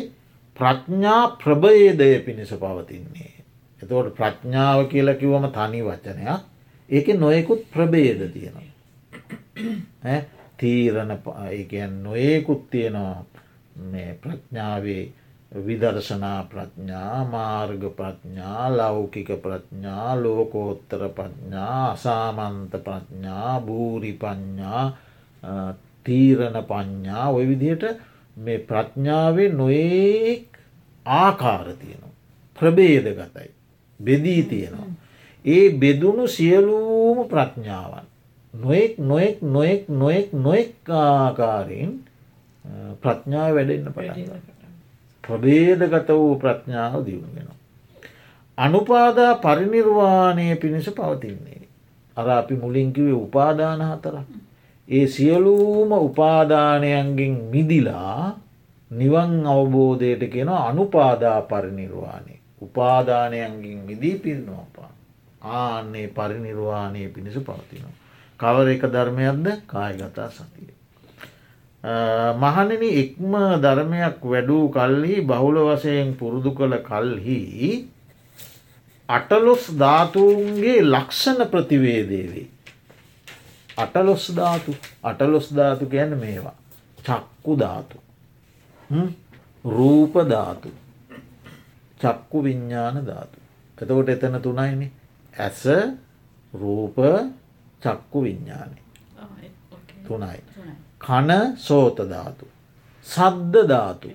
ප්‍රඥා 0.55 1.23
ප්‍රභයේදය 1.37 2.11
පිණිස 2.19 2.53
පවතින්නේ. 2.55 3.33
එතවට 3.79 4.15
ප්‍රඥාව 4.15 4.79
කියල 4.87 5.13
කිවම 5.15 5.45
තනි 5.51 5.81
වචනයක් 5.83 6.41
ඒක 6.89 7.07
නොයෙකුත් 7.15 7.61
ප්‍රභේද 7.71 8.21
තියෙනවා. 8.29 8.67
තීරණ 10.57 11.11
ඒකන් 11.49 12.03
නොයෙකුත් 12.03 12.69
තියෙනවා 12.69 13.25
ප්‍රඥාවේ 14.21 15.03
විදර්ශනා 15.51 16.43
ප්‍රඥා 16.43 17.23
මාර්ග 17.25 17.83
ප්‍රඥා 17.91 18.77
ලෞකික 18.77 19.29
ප්‍රඥා 19.41 20.15
ලෝකෝත්තර 20.15 21.09
ප්‍රඥා 21.09 21.91
අසාමන්ත 21.91 22.73
ප්‍රඥා 22.83 23.61
භූරි 23.61 24.13
පඥ්ඥා 24.13 24.83
තීරණ 26.03 26.57
පඥ්ඥා 26.63 27.29
ඔය 27.29 27.47
විදියට 27.47 27.83
මේ 28.37 28.59
ප්‍රඥාවේ 28.59 29.49
නොඒක් 29.49 30.59
ආකාර 31.05 31.67
තියෙනවා. 31.73 32.13
ප්‍රබේද 32.55 33.07
ගතයි. 33.13 33.51
බෙදී 33.99 34.43
තියෙනවා. 34.43 34.91
ඒ 35.45 35.69
බෙදුණු 35.71 36.27
සියලූම 36.27 37.27
ප්‍රඥාවන්. 37.27 38.05
නොෙක් 38.53 38.97
නොෙක් 38.99 39.41
නොෙක් 39.43 39.89
නොෙක් 39.89 40.33
නොෙක් 40.35 40.89
ආකාරයෙන් 40.89 41.99
ප්‍රඥාව 43.01 43.55
වැඩෙන්න්න 43.55 43.93
පටන්න. 43.93 44.56
ප්‍රබේදගත 45.23 46.09
වූ 46.09 46.35
ප්‍රඥාව 46.35 47.05
දියුණු 47.05 47.35
වෙන. 47.35 47.47
අනුපාදා 48.57 49.33
පරිනිර්වාණය 49.33 50.55
පිණිස 50.55 50.89
පවතින්නේ. 50.89 51.61
අර 52.17 52.29
අපි 52.29 52.55
මුලින්කිවේ 52.55 53.11
උපාදාන 53.11 53.81
හතරක්. 53.81 54.27
ඒ 54.89 55.07
සියලූම 55.07 55.91
උපාදානයන්ගෙන් 55.91 57.35
මිදිලා 57.51 58.39
නිවන් 58.91 59.47
අවබෝධයට 59.47 60.31
කියෙන 60.31 60.49
අනුපාදා 60.49 61.41
පරිනිර්වාණය. 61.41 62.33
උපාදානයන්ගින් 62.61 63.79
මිදී 63.85 64.15
පිරිනවාපා. 64.15 64.91
ආන්නේ 65.41 66.07
පරිනිර්වාණය 66.07 67.09
පිණිස 67.09 67.37
පවතිනවා. 67.39 67.95
කවර 68.39 68.67
එක 68.67 68.83
ධර්මයක්ද 68.85 69.47
කායගතා 69.65 70.29
සතිය. 70.29 70.76
මහණනි 72.35 72.89
ඉක්ම 72.95 73.33
ධර්මයක් 73.59 74.19
වැඩූ 74.23 74.63
කල්හි 74.69 75.21
බහුල 75.23 75.57
වසයෙන් 75.65 76.09
පුරුදු 76.15 76.51
කළ 76.51 76.75
කල්හි 76.81 77.39
අටලොස් 79.09 79.63
ධාතුන්ගේ 79.73 80.81
ලක්ෂණ 80.83 81.47
ප්‍රතිවේදේවේ. 81.47 82.47
අටලොස් 83.77 84.25
ධාතු 84.31 84.75
අටලොස් 85.03 85.47
ධාතු 85.51 85.85
ගැන 85.87 86.17
මේවා. 86.17 86.55
චක්කු 86.99 87.53
ධාතු. 87.55 87.97
රූපධාතු 89.65 90.69
චක්කු 91.99 92.43
විඤ්ඥාන 92.43 93.05
ධාතු. 93.05 93.37
එතකොට 93.77 94.09
එතන 94.09 94.35
තුනයිනි 94.39 94.87
ඇස 95.33 95.63
රූප 96.53 96.97
චක්කු 97.81 98.23
විඤ්ඥානය 98.23 98.77
තුනයි. 100.03 100.39
කන 101.01 101.29
සෝතධාතු. 101.57 102.45
සද්ද 103.05 103.55
ධාතු 103.69 104.09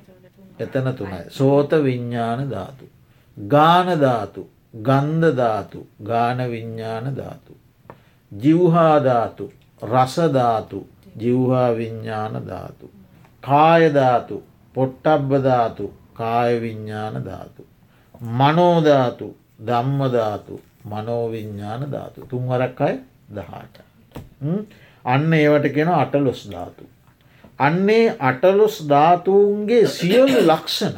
එතන 0.58 0.88
තුනයි. 0.94 1.20
සෝත 1.30 1.70
විඤ්ඥාන 1.78 2.50
ධාතු. 2.50 2.86
ගානධාතු 3.36 4.42
ගන්ධධාතු 4.78 5.86
ගාන 6.02 6.38
විඤ්ඥාන 6.50 7.06
ධාතු. 7.16 7.52
ජිව්හාධාතු 8.32 9.52
රසධාතු 9.82 10.78
ජිව්හා 11.18 11.70
විඤ්ඥාන 11.72 12.34
ධාතු. 12.46 12.86
කායධාතු 13.42 14.42
පොට්ටබ්බධාතු 14.74 15.84
කාය 16.14 16.60
විඤ්ඥාන 16.60 17.24
ධාතු. 17.24 17.62
මනෝධාතු 18.20 19.26
ධම්මධාතු 19.66 20.60
මනෝවිඤ්ඥාන 20.84 21.82
ධාතු 21.92 22.26
තුන්වරක් 22.26 22.80
අය 22.80 22.94
දහට. 23.34 23.76
අන්න 25.04 25.32
ඒවට 25.32 25.68
කෙන 25.70 25.88
අටලොස් 25.90 26.50
ධාතු. 26.50 26.88
අන්නේ 27.58 28.16
අටලොස් 28.20 28.76
ධාතුන්ගේ 28.88 29.86
සියලු 29.88 30.38
ලක්ෂණ 30.44 30.96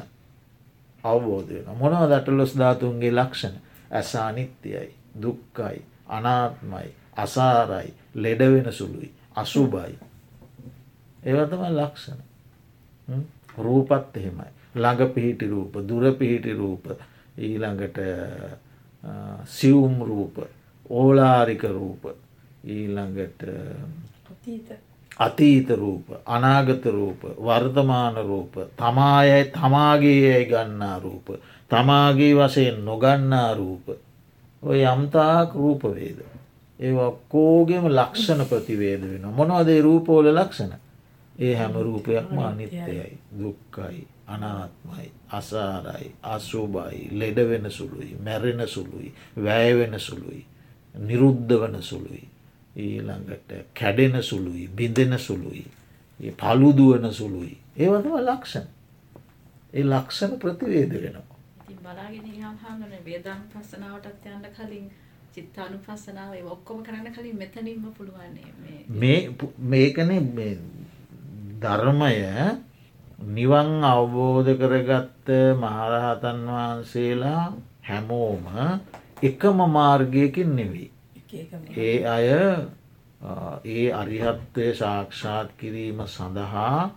අවබෝධයන 1.04 1.66
මොනව 1.74 2.04
දටලොස් 2.10 2.58
ධාතුන්ගේ 2.58 3.12
ලක්ෂණ? 3.12 3.56
ඇසානිත්‍යයයි 3.90 4.94
දුක්කයි 5.16 5.78
අනාත්මයි 6.08 6.88
අසාරයි 7.16 7.94
ලෙඩවෙන 8.14 8.72
සුළුයි 8.72 9.10
අසුබයි. 9.36 9.98
ඒවතම 11.22 11.62
ලක්ෂණ. 11.72 12.20
රූපත් 13.58 14.16
එහෙමයි. 14.16 14.50
ළඟ 14.74 15.12
පිහිටි 15.14 15.46
රූප 15.46 15.74
දුර 15.82 16.04
පිහිටි 16.12 16.52
රූප 16.52 16.84
ඊළඟට 17.38 17.98
සිවුම් 19.46 20.02
රූප 20.02 20.36
ඕලාරික 20.90 21.62
රූප 21.64 22.02
ඊළඟට 22.64 23.42
අතීත. 25.18 25.68
රූප 25.70 26.06
අනාගත 26.26 26.84
රූප 26.86 27.22
වර්තමාන 27.38 28.16
රූප 28.16 28.54
තමායයි 28.76 29.44
තමාගේ 29.46 30.20
යයි 30.28 30.46
ගන්නා 30.46 30.98
රූප 30.98 31.26
තමාගේ 31.70 32.34
වසයෙන් 32.34 32.84
නොගන්නා 32.84 33.54
රූප. 33.54 33.86
ඔය 34.62 34.80
යම්තාක් 34.84 35.54
රූපවේද 35.54 36.18
ඒ 36.80 36.92
කෝගෙම 37.28 37.84
ලක්ෂණ 37.88 38.46
ප්‍රතිවේද 38.46 39.02
වෙන 39.02 39.28
මොනවදේ 39.30 39.80
රූපෝල 39.80 40.26
ලක්ෂණ? 40.30 40.72
ඒ 41.36 41.54
හැම 41.54 41.72
රූපයක්ම 41.74 42.38
අනිත්‍යයයි 42.40 43.18
දුක්කයි 43.38 44.06
අනාත්මයි 44.26 45.12
අසාරයි 45.30 46.14
අසුභයි 46.24 47.08
ලෙඩවෙන 47.12 47.70
සුළුයි 47.70 48.16
මැරෙන 48.18 48.68
සුළුයි 48.68 49.14
වැෑවෙන 49.36 50.00
සුළුයි 50.00 50.46
නිරුද්ධ 50.94 51.54
වන 51.54 51.82
සුළුයි 51.82 52.28
ඊළඟට 52.76 53.50
කැඩෙන 53.74 54.22
සුළුයි 54.22 54.68
බිඳෙන 54.70 55.18
සුළුයි 55.20 55.66
පළුදුවන 56.32 57.12
සුළුයි. 57.12 57.56
ඒවතම 57.76 58.16
ලක්ෂණ. 58.20 58.66
ඒ 59.74 59.84
ලක්ෂණ 59.84 60.38
ප්‍රතිවේද 60.38 60.92
වෙනවා. 60.94 61.34
බලාගෙන 61.78 62.26
පස්සනාවටත් 63.50 64.26
යන්න 64.26 64.46
කලින් 64.50 64.86
චිත්තානු 65.34 65.78
පස්සනාව 65.78 66.34
ඔක්කොම 66.46 66.82
කරන්න 66.82 67.10
කලින් 67.10 67.36
මෙතනින්ම 67.36 67.84
මේ 68.90 69.18
මේකන 69.60 70.10
ධර්මය 71.60 72.14
නිවන් 73.28 73.70
අවබෝධ 73.84 74.50
කරගත්ත 74.54 75.28
මහරහතන් 75.56 76.40
වහන්සේලා 76.48 77.44
හැමෝම 77.82 78.46
එකම 79.22 79.58
මාර්ගයකින් 79.70 80.56
නෙවෙයි. 80.56 80.93
ඒ 81.78 81.96
අය 82.06 82.28
ඒ 83.66 83.86
අරිහත්වය 83.92 84.66
සාක්ෂාත් 84.74 85.48
කිරීම 85.58 86.00
සඳහා 86.06 86.90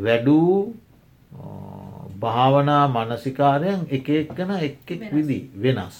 වැඩූ 0.00 0.74
භාවනා 2.20 2.84
මනසිකාරයන් 2.88 3.80
එක 3.90 4.08
එක්කන 4.10 4.50
එක් 4.58 4.90
එක් 4.90 5.02
විදි 5.12 5.40
වෙනස්. 5.56 5.96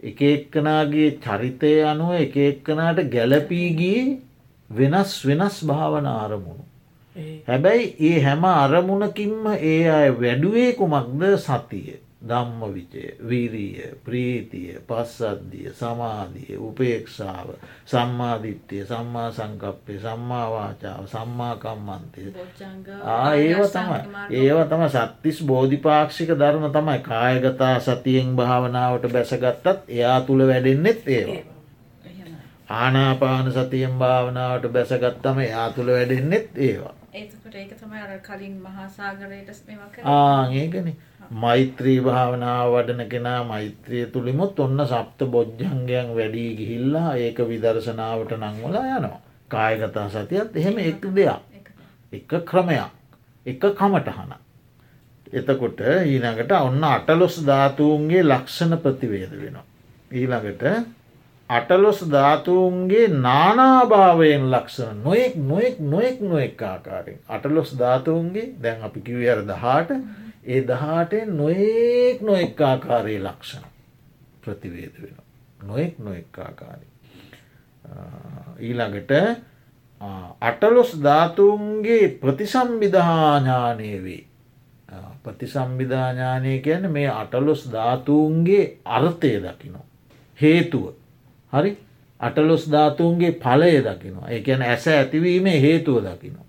එක 0.00 0.20
එක්කනාගේ 0.24 1.10
චරිතය 1.18 1.72
අනුව 1.84 2.12
එක 2.16 2.36
එක්කනාට 2.42 3.00
ගැලපීගී 3.08 4.04
වෙනස් 4.70 5.12
වෙනස් 5.22 5.56
භාවන 5.62 6.06
අරමුණු. 6.06 6.64
හැබැයි 7.48 7.94
ඒ 8.00 8.20
හැම 8.20 8.44
අරමුණකින්ම 8.44 9.46
ඒ 9.52 9.82
අය 9.90 10.10
වැඩුවේ 10.12 10.70
කුමක්ද 10.74 11.22
සතිය. 11.38 12.03
ධම්ම 12.24 12.62
විචය 12.68 13.04
වීරීය 13.22 13.88
ප්‍රීතිය 14.04 14.80
පස්සද්ධිය 14.82 15.72
සමාධිය 15.72 16.56
උපේක්ෂාව 16.58 17.48
සම්මාධිත්‍යය 17.86 18.84
සම්මා 18.84 19.28
සංකප්පය 19.30 19.98
සම්මාවාචාව 20.00 21.04
සම්මාකම්මන්තය 21.06 22.26
ඒව 23.36 23.62
තමයි. 23.68 24.00
ඒව 24.32 24.58
තම 24.66 24.84
සත්තිස් 24.88 25.42
බෝධිපාක්ෂික 25.44 26.30
ධර්ම 26.34 26.66
තමයි. 26.70 26.98
කායගතා 27.00 27.76
සතියෙන් 27.80 28.36
භාවනාවට 28.36 29.12
බැසගත්තත් 29.12 29.66
එයා 29.90 30.20
තුළ 30.22 30.46
වැඩෙන්නෙත් 30.46 31.08
ඒවා. 31.10 31.42
ආනාපාන 32.70 33.52
සතියෙන් 33.52 33.98
භාවනාවට 33.98 34.68
බැසගත්තම 34.70 35.38
එයා 35.40 35.70
තුළ 35.70 35.86
වැඩෙන්නෙත් 35.88 36.58
ඒවා. 36.58 36.94
ඒකට 37.14 37.54
ඒක 37.54 37.72
තමයි 37.74 38.00
අර 38.00 38.12
කලින් 38.20 38.54
මහාසාගරයට 38.60 39.50
ආඒකනේ 40.04 40.94
මෛත්‍රී 41.36 41.98
භාවනාව 42.00 42.72
වඩන 42.72 43.08
කෙනා 43.08 43.40
මෛත්‍රිය 43.44 44.06
තුළිමුත් 44.08 44.60
ඔන්න 44.60 44.86
සප්ත 44.86 45.28
බොජ්ජන්ගයන් 45.28 46.10
වැඩී 46.16 46.50
ගිහිල්ලා 46.56 47.10
ඒක 47.16 47.38
විදර්ශනාවට 47.44 48.32
නංවලා 48.36 48.86
යනවා. 48.96 49.20
කායගතා 49.48 50.08
සතියත් 50.10 50.56
එහෙම 50.56 50.78
එක් 50.80 51.06
දෙයක් 51.12 51.40
එක 52.12 52.34
ක්‍රමයක් 52.44 52.90
එක 53.46 53.62
කමටහන. 53.74 54.34
එතකොට 55.32 55.80
ඊළඟට 55.84 56.52
ඔන්න 56.58 56.84
අටලොස් 56.86 57.38
ධාතුූන්ගේ 57.46 58.22
ලක්ෂණ 58.24 58.78
ප්‍රතිවේද 58.78 59.32
වෙනවා. 59.36 59.64
ඊළඟට 60.12 60.62
අටලොස් 61.50 62.00
ධාතුූන්ගේ 62.10 63.08
නානාභාවයෙන් 63.08 64.50
ලක්ෂණ 64.50 65.02
නොයෙක් 65.02 65.34
නොයෙක් 65.42 65.76
නොයෙක් 65.80 66.20
නොෙක් 66.22 66.62
ආකාරෙන් 66.64 67.18
අටලොස් 67.28 67.78
ධාතුූන්ගේ 67.78 68.48
දැන් 68.62 68.82
අපි 68.82 69.00
කිවර් 69.00 69.44
දහට 69.44 69.90
ඒ 70.46 70.60
දහටෙන් 70.62 71.36
නොයෙක් 71.36 72.20
නොෙක් 72.22 72.60
ආකාරයේ 72.62 73.20
ලක්ෂණ 73.20 73.66
ප්‍රතිවේද 74.42 74.94
වෙන. 74.94 75.16
නොයෙක් 75.60 75.98
නොෙක් 75.98 76.38
ආකාරය. 76.38 76.86
ඊළඟට 78.60 79.12
අටලොස් 80.40 80.92
ධාතුන්ගේ 80.98 82.08
ප්‍රතිසම්බිධාඥානය 82.16 84.02
වේ. 84.02 84.24
ප්‍රතිසම්බිධාඥානය 85.22 86.58
කියන 86.60 86.90
මේ 86.90 87.08
අටලොස් 87.10 87.68
ධාතුන්ගේ 87.70 88.78
අර්ථය 88.86 89.32
දකිනවා. 89.38 89.86
හේතුව. 90.38 91.03
හරි 91.54 91.76
අටලොස් 92.20 92.66
ධාතුන්ගේ 92.66 93.32
පලය 93.34 93.72
දකිනවා. 93.80 94.28
එකන 94.30 94.62
ඇස 94.62 94.88
ඇතිවීමේ 94.88 95.60
හේතුව 95.60 95.98
දකිනවා. 96.00 96.46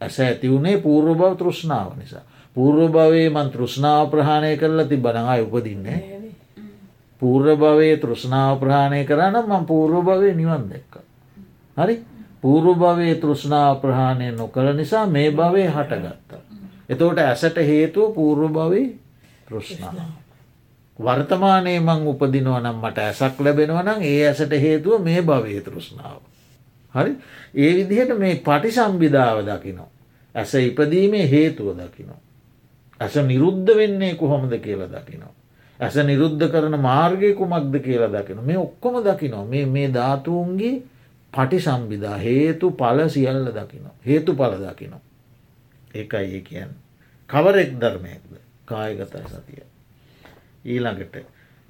ඇස 0.00 0.20
ඇතිවුණේ 0.20 0.76
පූර්ව 0.78 1.14
බව 1.14 1.36
තෘෂ්ණාව 1.36 1.96
නිසා. 1.98 2.22
පූර්ව 2.56 2.90
භවයේ 2.90 3.30
මන් 3.30 3.50
තෘෂ්ණාව 3.50 4.10
ප්‍රහණය 4.10 4.56
කරලා 4.56 4.86
ති 4.86 4.96
බනඟයි 4.96 5.42
උපදින්නේ. 5.42 6.00
පූර්ව 7.22 7.56
භවයේ 7.56 7.96
තෘෂ්ණාව 7.96 8.58
ප්‍රහණය 8.58 9.04
කරන්න 9.04 9.44
මං 9.44 9.66
පූර්ව 9.66 10.04
භවය 10.04 10.34
නිවන් 10.34 10.64
දෙක්ක. 10.66 10.94
හරි 11.76 11.96
පූර්ව 12.42 12.74
භවයේ 12.76 13.14
තෘෂ්ණාව 13.16 13.80
ප්‍රහණය 13.80 14.32
නොකළ 14.32 14.72
නිසා 14.74 15.06
මේ 15.06 15.30
භවය 15.32 15.66
හටගත්තා. 15.68 16.42
එතවට 16.88 17.18
ඇසට 17.20 17.56
හේතුව 17.62 18.14
පූර්ව 18.14 18.50
භවේ 18.50 18.88
තෘෂ්ණාව. 19.48 20.19
වර්තමානයේ 21.00 21.80
මං 21.80 22.06
උපදිනව 22.06 22.50
නම් 22.54 22.76
මට 22.78 22.98
ඇසක් 23.00 23.40
ලැබෙනවනම් 23.40 24.02
ඒ 24.02 24.18
ඇසට 24.26 24.52
හේතුව 24.56 25.02
මේ 25.02 25.22
භවය 25.22 25.60
තෘෂ්ණාව. 25.60 26.20
හරි 26.94 27.12
ඒ 27.56 27.72
විදිහට 27.78 28.18
මේ 28.18 28.34
පටි 28.38 28.70
සම්බිධාව 28.70 29.38
දකිනවා. 29.44 29.90
ඇස 30.34 30.54
ඉපදීමේ 30.56 31.26
හේතුව 31.26 31.68
දකිනවා. 31.76 32.20
ඇස 33.00 33.14
නිරුද්ධ 33.24 33.70
වෙන්නේ 33.76 34.14
කොහොමද 34.14 34.52
කියලා 34.58 34.88
දකිනවා. 34.88 35.34
ඇස 35.80 35.96
නිරුද්ධ 36.02 36.44
කරන 36.48 36.76
මාර්ගය 36.80 37.34
කුමක්ද 37.34 37.74
කියලා 37.80 38.12
දකින 38.14 38.42
මේ 38.42 38.58
ඔක්කොම 38.58 39.00
දකිනවා 39.02 39.44
මේ 39.46 39.64
මේ 39.66 39.88
ධාතුූන්ගේ 39.90 40.74
පටි 41.32 41.60
සම්බිධා 41.60 42.18
හේතු 42.18 42.70
පල 42.72 43.08
සියල්ල 43.08 43.48
දකිනවා. 43.50 43.94
හේතු 44.06 44.34
පල 44.34 44.54
දකිනවා. 44.60 45.02
ඒකයි 45.94 46.26
ඒ 46.30 46.40
කියන්න. 46.42 46.72
කවරෙක් 47.28 47.72
ධර්මයක්ද 47.80 48.32
කායගතා 48.64 49.26
සතිය. 49.26 49.69
ඊළඟට. 50.64 51.16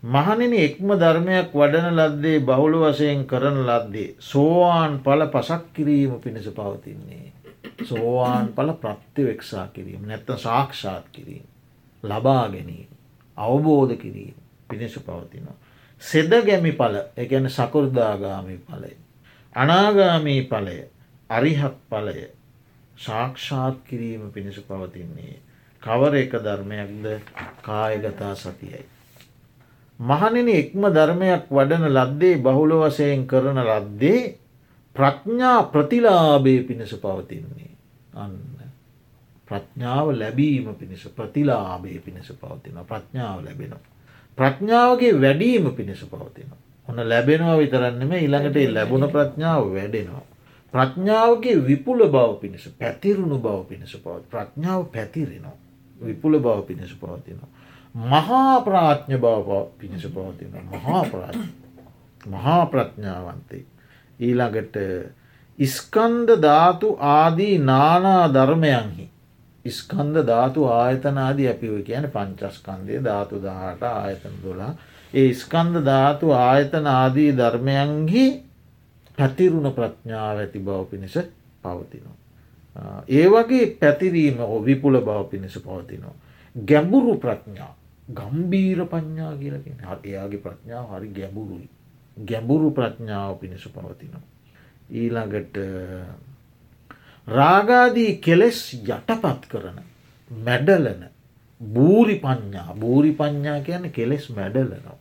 මහනිනි 0.03 0.63
එක්ම 0.65 0.93
ධර්මයක් 0.95 1.53
වඩන 1.55 1.97
ලද්දේ 1.97 2.41
බහුල 2.43 2.75
වශයෙන් 2.83 3.27
කරන 3.27 3.59
ලද්දේ 3.63 4.15
සෝවාන් 4.21 4.99
පල 5.01 5.27
පසක් 5.27 5.63
කිරීම 5.75 6.21
පිණිස 6.21 6.49
පවතින්නේ. 6.51 7.33
සෝවාන් 7.85 8.49
පල 8.49 8.73
ප්‍රත්තිවෙක්ෂා 8.75 9.67
කිරීම 9.69 10.07
නැත්ත 10.07 10.31
සාක්ෂාත් 10.39 11.05
කිරීම. 11.13 11.45
ලබා 12.05 12.49
ගැනීම. 12.49 12.89
අවබෝධ 13.37 13.97
කිරීම 13.97 14.35
පිණිස 14.69 14.99
පවතිනවා. 15.01 15.59
සෙද 16.03 16.33
ගැමි 16.43 16.73
පල 16.73 16.97
එකන 17.17 17.49
සකුරදාගාමී 17.49 18.61
පලය. 18.61 18.97
අනාගාමී 19.55 20.43
පලය 20.45 20.79
අරිහත් 21.31 21.77
පලය 21.91 22.29
සාක්ෂාත් 22.97 23.77
කිරීම 23.85 24.31
පිණිස 24.33 24.61
පවතින්නේ. 24.61 25.41
කවර 25.83 26.15
එක 26.17 26.33
ධර්මයක්ද 26.39 27.05
කායගතා 27.63 28.35
සතියයි. 28.37 28.85
මහනිනි 30.01 30.53
එක්ම 30.55 30.83
ධර්මයක් 30.91 31.45
වඩන 31.51 31.87
ලද්දේ 31.89 32.37
බහුල 32.39 32.73
වසයෙන් 32.81 33.27
කරන 33.27 33.59
ලද්දේ 33.63 34.23
ප්‍රඥා 34.97 35.59
ප්‍රතිලාබේ 35.65 36.61
පිණිස 36.63 36.95
පවතින්නේ. 36.97 37.71
අන්න 38.15 38.35
ප්‍රඥාව 39.49 40.07
ලැබීම 40.13 40.75
පිණිස 40.75 41.05
ප්‍රතිලාබේ 41.11 41.99
පිණිස 41.99 42.33
පවතින 42.33 42.81
ප්‍රඥාව 42.85 43.39
ලැබෙනවා. 43.45 43.87
ප්‍රඥාවගේ 44.39 45.15
වැඩීම 45.17 45.71
පිණිස 45.73 46.05
පවතින. 46.05 46.51
ඔන්න 46.89 47.09
ලැබෙනවා 47.09 47.57
විතරන්නම 47.59 48.13
ඉළඟට 48.19 48.61
ලැබුණ 48.69 49.09
ප්‍රඥාව 49.09 49.65
වැඩෙනවා. 49.71 50.25
ප්‍රඥාවගේ 50.75 51.57
විපුල 51.67 52.01
බව 52.07 52.41
පිණිස 52.41 52.69
පැතිරුණු 52.79 53.39
බව 53.39 53.59
පිණිස 53.69 53.97
පවත් 53.97 54.25
ප්‍රඥාව 54.31 54.85
පැතිරෙනවා. 54.87 55.57
විපුල 56.01 56.39
බව 56.39 56.67
පිණිස 56.67 56.95
පවතිනවා. 56.95 57.51
මහා 57.95 58.61
ප්‍රාඥ්ඥ 58.61 59.19
බව 59.19 59.49
පිණිස 59.79 60.05
පවතින 60.07 60.53
මහා 60.65 61.05
ප්‍රාඥ 61.05 61.47
මහා 62.27 62.67
ප්‍රඥාවන්තේ. 62.67 63.65
ඊළඟට 64.21 64.77
ඉස්කන්ද 65.59 66.29
ධාතු 66.39 66.97
ආදී 67.01 67.59
නානා 67.61 68.29
ධර්මයන්හි. 68.31 69.11
ඉස්කන්ද 69.65 70.17
ධාතු 70.27 70.65
ආයතනාදී 70.67 71.49
අපිව 71.49 71.75
කියන 71.83 72.07
පංචස්කන්දය 72.09 73.03
ධාතු 73.03 73.43
දාට 73.43 73.83
ආයතන 73.85 74.37
දොලා 74.45 74.75
ඒ 75.15 75.35
ස්කන්ද 75.35 75.85
ධාතු 75.85 76.33
ආයතන 76.33 76.87
ආදී 76.89 77.31
ධර්මයන්හි 77.33 78.25
පැතිරුණ 79.19 79.73
ප්‍රඥාව 79.73 80.37
ඇති 80.37 80.59
බව 80.61 80.79
පිණිස 80.87 81.17
පවතිනවා. 81.63 82.20
ඒ 83.09 83.27
වගේ 83.27 83.67
පැතිරීම 83.75 84.39
විපුල 84.65 85.01
බව 85.01 85.29
පිණිස 85.31 85.59
පවතිනවා. 85.59 86.15
ගැඹුරු 86.57 87.15
ප්‍රඥා 87.17 87.75
ගම්බීර 88.11 88.87
පඥා 88.87 89.35
කියලගෙන 89.37 89.79
එයාගේ 90.05 90.39
ප්‍රඥාව 90.39 90.87
හරි 90.93 91.09
ගැඹුරුයි. 91.11 91.69
ගැඹුරු 92.25 92.71
ප්‍රඥාව 92.71 93.39
පිණිස 93.39 93.69
පවතිනවා. 93.69 94.23
ඊළඟට 94.93 95.57
රාගාදී 97.29 98.13
කෙලෙස් 98.19 98.61
යටපත් 98.75 99.43
කරන 99.49 99.79
මැඩලන 100.31 101.03
බූරි 101.61 102.17
පඥ්ඥා 102.17 102.75
බූරි 102.75 103.13
පඥ්ඥා 103.13 103.61
කියන 103.61 103.91
කෙලෙස් 103.91 104.31
මැඩලනවා. 104.31 104.99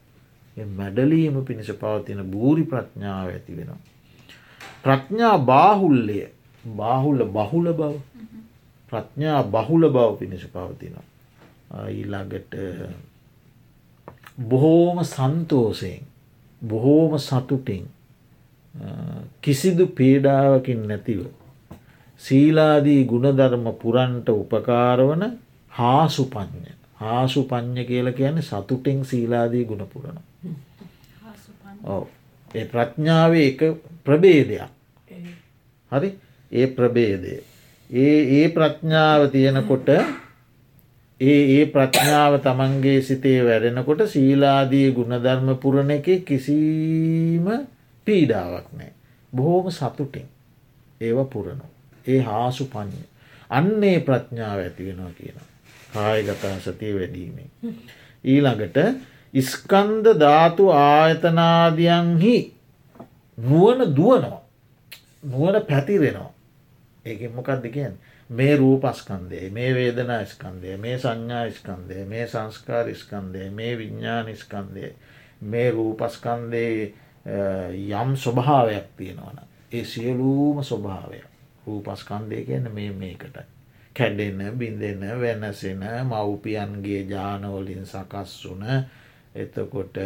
මැඩලීම 0.71 1.45
පිණිස 1.45 1.71
පවතින 1.73 2.23
බූරි 2.25 2.63
ප්‍රඥාව 2.63 3.29
ඇති 3.29 3.57
වෙනවා. 3.57 3.79
ප්‍රඥා 4.83 5.37
බාහුල්ලය 5.39 6.19
බාහුල්ල 6.73 7.23
බහුල 7.27 7.67
බව 7.73 7.93
ප්‍රඥා 8.91 9.43
බහුල 9.45 9.83
බව 9.89 10.17
පිණිස 10.17 10.45
පවතිනවා. 10.47 11.05
ඊළඟට 11.87 12.53
බොහෝම 14.43 15.03
සන්තෝසයෙන් 15.05 16.03
බොහෝම 16.61 17.19
සතුටින් 17.19 17.85
කිසිදු 19.41 19.87
පීඩාවකින් 19.89 20.87
නැතිව. 20.87 21.25
සීලාදී 22.21 23.05
ගුණධර්ම 23.05 23.65
පුරන්ට 23.75 24.29
උපකාරවන 24.31 25.23
හාසු 25.71 26.23
පඥ්ඥ 26.27 26.71
හාසු 26.95 27.43
පඥ්ඥ 27.43 27.85
කියල 27.85 28.11
කියන්නේ 28.13 28.41
සතුටෙන් 28.43 29.05
සීලාදී 29.05 29.65
ගුණපුරණ. 29.65 30.19
ඕ 31.85 32.03
ඒ 32.51 32.65
ප්‍රඥාවේ 32.65 33.47
එක 33.47 33.59
ප්‍රබේදයක් 34.03 34.69
හරි 35.91 36.09
ඒ 36.51 36.67
ප්‍රබේදය 36.69 37.37
ඒ 37.89 38.19
ඒ 38.35 38.47
ප්‍රඥාව 38.49 39.21
තියෙනකොට 39.31 39.89
ඒ 41.21 41.41
ඒ 41.51 41.65
ප්‍රඥාව 41.65 42.33
තමන්ගේ 42.39 43.01
සිතේ 43.01 43.39
වැඩෙනකොට 43.43 44.01
සීලාදී 44.07 44.87
ගුණධර්ම 44.91 45.49
පුරණ 45.57 45.91
එක 45.91 46.07
කිසිීම 46.23 47.47
පීඩාවක් 48.07 48.67
නෑ. 48.73 48.91
බොහෝම 49.33 49.67
සතුටින් 49.71 50.27
ඒව 51.01 51.19
පුරණු. 51.25 51.65
ඒ 52.07 52.21
හාසු 52.21 52.65
පඥ. 52.65 53.03
අන්නේ 53.49 53.97
ප්‍රඥාව 53.99 54.59
ඇති 54.59 54.85
වෙනවා 54.85 55.11
කියන. 55.17 55.37
කායගතා 55.93 56.55
සතිය 56.59 56.93
වැඩීමේ. 56.95 57.49
ඊළඟට 58.23 58.77
ඉස්කන්ද 59.33 60.05
ධාතු 60.19 60.71
ආයතනාදියන්හි 60.71 62.35
නුවන 63.37 63.79
දුවනවා. 63.95 64.41
නුවන 65.23 65.55
පැතිරෙනවා. 65.69 66.33
ඒක 67.05 67.33
මොකක්ද 67.33 67.69
කියන් 67.71 67.99
මේ 68.29 68.55
රූපස්කන්දේ 68.55 69.49
මේ 69.49 69.75
වේදනා 69.75 70.25
ස්කන්දය 70.25 70.77
මේ 70.77 70.97
සංඥා 70.97 71.49
ස්කන්දය 71.51 72.05
මේ 72.05 72.27
සංස්කාර 72.27 72.95
ස්කන්දය 72.95 73.49
මේ 73.51 73.77
විඤ්ඥාන 73.77 74.35
ස්කන්දය 74.35 74.93
මේ 75.41 75.71
රූපස්කන්දයේ 75.71 76.93
යම් 77.93 78.15
ස්වභාවයක් 78.15 78.87
තියෙනවන. 78.97 79.39
ඒ 79.71 79.83
සියලූම 79.83 80.63
ස්වභාවය 80.63 81.21
රූපස්කන්දය 81.67 82.45
කියන 82.45 82.71
මේ 82.73 82.91
මේකට. 82.93 83.37
කැඩෙන 83.95 84.57
බිඳෙන 84.57 85.01
වෙනසෙන 85.21 85.83
මව්පියන්ගේ 86.03 87.03
ජානවලින් 87.03 87.85
සකස් 87.85 88.45
වුන 88.45 88.65
එතකොට 89.35 89.97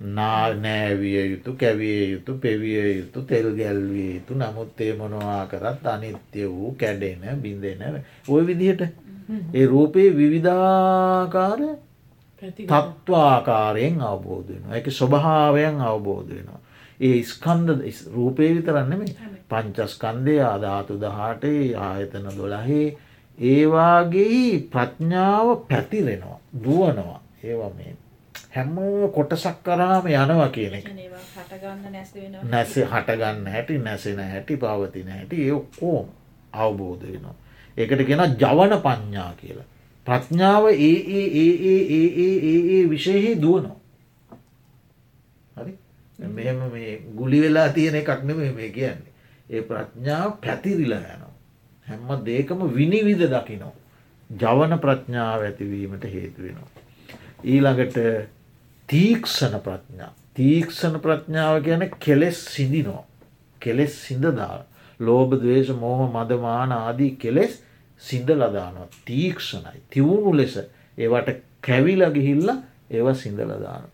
නෑවිය 0.00 1.30
යුතු 1.30 1.52
කැවිය 1.54 2.12
යුතු 2.12 2.34
පෙවිය 2.34 2.98
යුතු 2.98 3.22
තෙල් 3.22 3.56
ගැල්විය 3.56 4.14
යුතු. 4.14 4.34
නමුත් 4.34 4.80
ඒ 4.80 4.92
මොනවා 4.94 5.46
කරත් 5.46 5.86
අනිත්‍ය 5.86 6.48
වූ 6.48 6.74
කැඩෙන 6.74 7.40
බිඳෙන 7.40 8.02
ඔය 8.28 8.46
විදිහට. 8.46 8.82
ඒ 9.54 9.66
රූපයේ 9.66 10.16
විවිධාකාර 10.16 11.60
තත්ත්වාකාරයෙන් 12.42 14.00
අවබෝධ 14.02 14.48
වෙන 14.48 14.64
එක 14.72 14.90
ස්වභාවයන් 14.90 15.80
අවබෝධ 15.80 16.28
වෙනවා. 16.28 16.60
ඒ 17.00 17.22
ස්කන්ද 17.22 17.68
රූපය 18.14 18.54
විතරන්නෙම 18.54 19.02
පංචස්කන්දය 19.48 20.36
අධාතු 20.44 21.00
දහටේ 21.00 21.74
ආයතන 21.78 22.28
දොළහේ 22.36 22.86
ඒවාගේ 23.38 24.68
ප්‍රඥාව 24.72 25.48
පැතිරෙනවා 25.68 26.38
දුවනවා. 26.64 27.20
ඒවා 27.44 27.72
මේ 27.76 27.92
හැමෝම 28.54 29.10
කොටසක් 29.10 29.62
කරාම 29.62 30.06
යනවා 30.08 30.48
කියන 30.50 30.74
එක 30.74 30.90
නැස 32.44 32.74
හටගන්න 32.84 33.46
හැටි 33.48 33.78
නැසෙන 33.80 34.20
හැටි 34.24 34.56
පවතින 34.56 35.08
හැටි 35.10 35.50
ඔක්කෝම 35.52 36.06
අවබෝධ 36.54 37.04
වෙනවා. 37.04 37.34
ඒකට 37.76 38.04
ගෙන 38.06 38.22
ජවන 38.36 38.74
පඤ්ඥා 38.80 39.32
කියලා. 39.34 39.66
ප්‍රඥාව 40.06 40.68
ඒ 40.68 40.92
ඒ 41.12 41.26
ඒ 41.36 42.08
ඒ 42.18 42.60
ඒ 42.74 42.82
විශයහි 42.90 43.32
දුවනවා. 43.36 43.76
හරි 45.56 45.72
මෙම 46.30 46.62
මේ 46.68 46.92
ගුලි 47.14 47.40
වෙලා 47.40 47.68
තියෙන 47.70 47.94
එකක් 47.94 48.24
නෙමේ 48.24 48.52
මේ 48.52 48.70
කියන්නේ. 48.70 49.12
ඒ 49.50 49.62
ප්‍රඥාව 49.62 50.30
පැතිරිලා 50.40 51.00
යනවා. 51.08 51.32
හැම්ම 51.86 52.24
දේකම 52.26 52.62
විනිවිධ 52.76 53.26
දකිනෝ. 53.28 53.74
ජවන 54.30 54.78
ප්‍රඥාව 54.78 55.40
ඇතිවීමට 55.42 56.04
හේතුවෙනවා. 56.06 56.70
ඊළඟට 57.44 57.98
තීක්ෂණ 58.88 59.56
ප්‍රඥා. 59.60 60.12
තීක්ෂණ 60.34 61.00
ප්‍රඥාව 61.00 61.62
ගැන 61.62 61.90
කෙලෙස් 61.98 62.44
සිදිනෝ. 62.46 63.02
කෙලෙස් 63.62 63.94
සිඳදා. 64.06 64.64
ලෝබ 65.00 65.30
දවේශ 65.34 65.72
මෝහ 65.74 66.00
මදමාන 66.08 66.72
ආදී 66.72 67.10
කෙලෙස් 67.16 67.62
සිද 68.00 68.28
ලදානවා 68.32 68.88
තීක්ෂණයි. 69.04 69.80
තිවුණු 69.90 70.36
ලෙස 70.36 70.54
ඒවට 70.98 71.42
කැවිල 71.60 72.02
ගිහිල්ල 72.10 72.48
ඒව 72.90 73.08
සිඳලදාන 73.14 73.84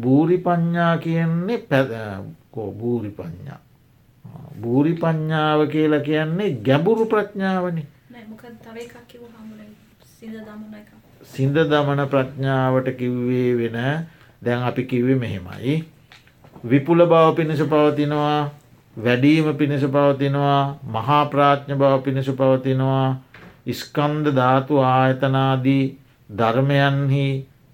බූරි 0.00 0.38
පඤ්ඥා 0.38 0.94
කියන්නේ 0.98 1.58
පැකෝ 1.70 2.68
බූරි 2.72 3.10
පඤ්ඥා 3.10 3.60
බූරි 4.62 4.94
පඤ්ඥාව 4.94 5.66
කියලා 5.68 6.00
කියන්නේ 6.00 6.50
ගැඹුරු 6.62 7.06
ප්‍රඥාවනි 7.06 7.86
සිින්ද 11.22 11.56
දමන 11.64 12.08
ප්‍රඥාවට 12.08 12.88
කිව්වේ 12.96 13.56
වෙන. 13.56 14.06
දැන් 14.42 14.62
අපි 14.62 14.84
කිව්වේ 14.84 15.16
මෙහෙමයි. 15.16 15.84
විපුල 16.64 17.06
බව 17.06 17.34
පිණිස 17.36 17.62
පවතිනවා 17.62 18.50
වැඩීම 18.96 19.54
පිණිස 19.56 19.84
පවතිනවා 19.86 20.78
මහා 20.86 21.24
ප්‍රාඥ 21.26 21.74
බව 21.74 22.02
පිණිස 22.02 22.30
පවතිනවා 22.32 23.20
ඉස්කන්ද 23.66 24.32
ධාතු 24.34 24.80
ආයතනාදී 24.80 25.84
ධර්මයන්හි 26.30 27.26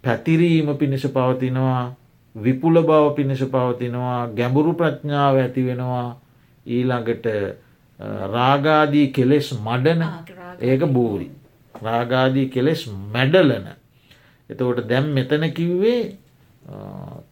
පැතිරීම 0.05 0.77
පිණිස 0.77 1.07
පවතිනවා 1.09 1.95
විපුල 2.35 2.83
බව 2.83 3.15
පිණිස 3.15 3.43
පවතිනවා 3.47 4.29
ගැඹුරු 4.29 4.75
ප්‍රඥාව 4.75 5.37
ඇති 5.37 5.67
වෙනවා. 5.67 6.09
ඊළඟට 6.67 7.27
රාගාදී 8.33 9.09
කෙලෙස් 9.09 9.49
මඩන 9.57 10.03
ඒක 10.61 10.83
බූරි 10.89 11.31
රාගාදී 11.83 12.49
කෙලෙස් 12.49 12.87
මැඩලන. 13.13 13.67
එතකොට 14.51 14.89
දැම් 14.89 15.13
මෙතන 15.13 15.53
කිව්වේ 15.53 16.17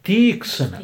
තීක්ෂණ. 0.03 0.75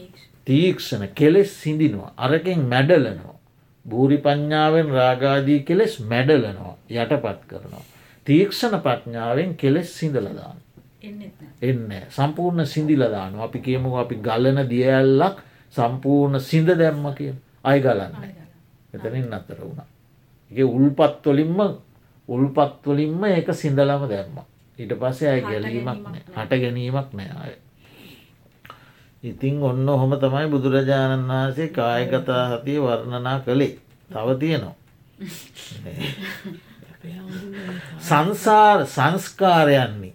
තීක්ෂණ. 0.47 1.07
කෙලෙස් 1.16 1.62
සිඳිනවා. 1.62 2.14
අරකෙන් 2.18 2.66
මැඩලනවා. 2.66 3.38
භූරි 3.86 4.18
පඥ්ඥාවෙන් 4.18 4.89
රාගාදී 4.91 5.59
කෙලෙස් 5.64 5.99
මැඩලනවා. 6.01 6.76
යටපත් 6.89 7.39
කරනවා. 7.47 7.86
තීක්ෂණ 8.28 8.82
ප්‍රඥාවෙන් 8.82 9.55
කෙලෙස් 9.55 9.99
සිඳලදාන. 9.99 10.57
එන්න 11.62 11.93
සම්පූර්ණ 12.09 12.66
සිින්දිලදාන 12.66 13.39
අපි 13.39 13.59
කියමු 13.59 13.95
අපි 13.97 14.16
ගලන 14.18 14.59
දියඇල්ලක් 14.70 15.38
සම්පූර්ණ 15.74 16.39
සිින්ද 16.39 16.70
දැම්ම 16.78 17.05
කිය 17.16 17.34
අයි 17.64 17.82
ගලන්න 17.82 18.16
එතනින් 18.93 19.34
අතර 19.34 19.59
වුණ. 19.62 19.82
ඒ 20.51 20.64
උල්පත්වලින්ම 22.32 23.21
උල්පත්වලින්ම 23.21 23.21
ඒක 23.25 23.49
සිින්දලම 23.53 24.03
දැම්ම. 24.05 24.38
ඊට 24.79 24.93
පස්සේ 24.95 25.29
අයි 25.29 25.41
ගැලීමක් 25.41 26.07
හට 26.36 26.51
ගැනීමක් 26.61 27.09
නෑ 27.13 27.32
අය. 27.41 27.53
ඉතිං 29.23 29.55
ඔන්න 29.63 29.89
ඔහොම 29.89 30.13
තමයි 30.17 30.47
බුදුරජාණන් 30.47 31.29
වහන්සේ 31.29 31.69
කායකතා 31.69 32.43
හතිය 32.51 32.79
වර්ණනා 32.79 33.38
කළේ. 33.41 33.77
තව 34.09 34.27
තියෙනවා. 34.39 34.75
සංසාර 38.01 38.79
සංස්කාරයන්නේ 38.88 40.13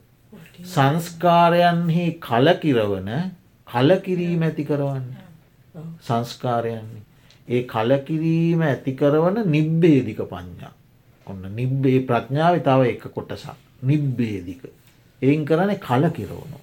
සංස්කාරයන්හි 0.65 2.05
කලකිරවන 2.21 3.11
කලකිරීම 3.69 4.43
ඇති 4.43 4.65
කරවන්න. 4.65 5.09
සංස්කාරයන්නේ 6.01 7.05
ඒ 7.49 7.63
කලකිරීම 7.65 8.61
ඇති 8.63 8.93
කරවන 8.95 9.37
නිබ්බේදික 9.49 10.21
පඤ්ඥා 10.25 10.76
ඔන්න 11.27 11.43
නිබ්බේ 11.53 11.99
ප්‍රඥාව 12.03 12.61
තව 12.61 12.81
එක 12.89 13.05
කොටසක්. 13.11 13.57
නිබ්බේදික 13.83 14.63
එයින් 15.23 15.45
කරන 15.45 15.75
කලකිරවනු 15.79 16.59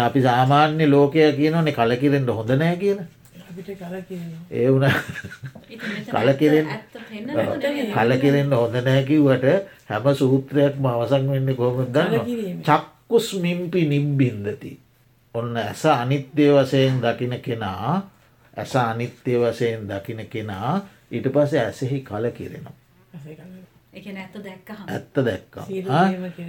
අපි 0.00 0.20
සාමාන්‍ය 0.22 0.86
ලෝකය 0.86 1.32
කියනනේ 1.32 1.72
කලකිරෙන්ට 1.72 2.30
හොඳ 2.30 2.50
නෑ 2.54 2.76
කියලා. 2.76 3.08
ඒ 4.50 4.68
වුණ 4.68 4.88
කලකිරෙන් 6.08 6.68
කලකිරෙන්ට 7.94 8.52
හොඳ 8.52 8.76
නෑකිවට 8.80 9.44
හැම 9.86 10.06
සූත්‍රයක්ම 10.14 10.86
අවසං 10.86 11.28
වෙන්න 11.28 11.56
කොහොම 11.56 11.86
ගන්න 11.88 12.62
චක්කුස් 12.62 13.28
මිම්පි 13.36 13.84
නිම්බින්දති 13.86 14.72
ඔන්න 15.34 15.56
ඇස 15.58 15.84
අනිත්‍යය 15.86 16.50
වසයෙන් 16.54 17.00
දකින 17.00 17.34
කෙනා 17.40 17.94
ඇස 18.56 18.76
අනිත්‍යය 18.78 19.38
වසයෙන් 19.38 19.84
දකින 19.86 20.24
කෙනා 20.26 20.72
ඊට 21.10 21.28
පස 21.28 21.52
ඇසෙහි 21.56 22.00
කලකිරෙනවා 22.02 22.76
ඇත්ත 24.88 25.24
දැක්කා. 25.24 25.66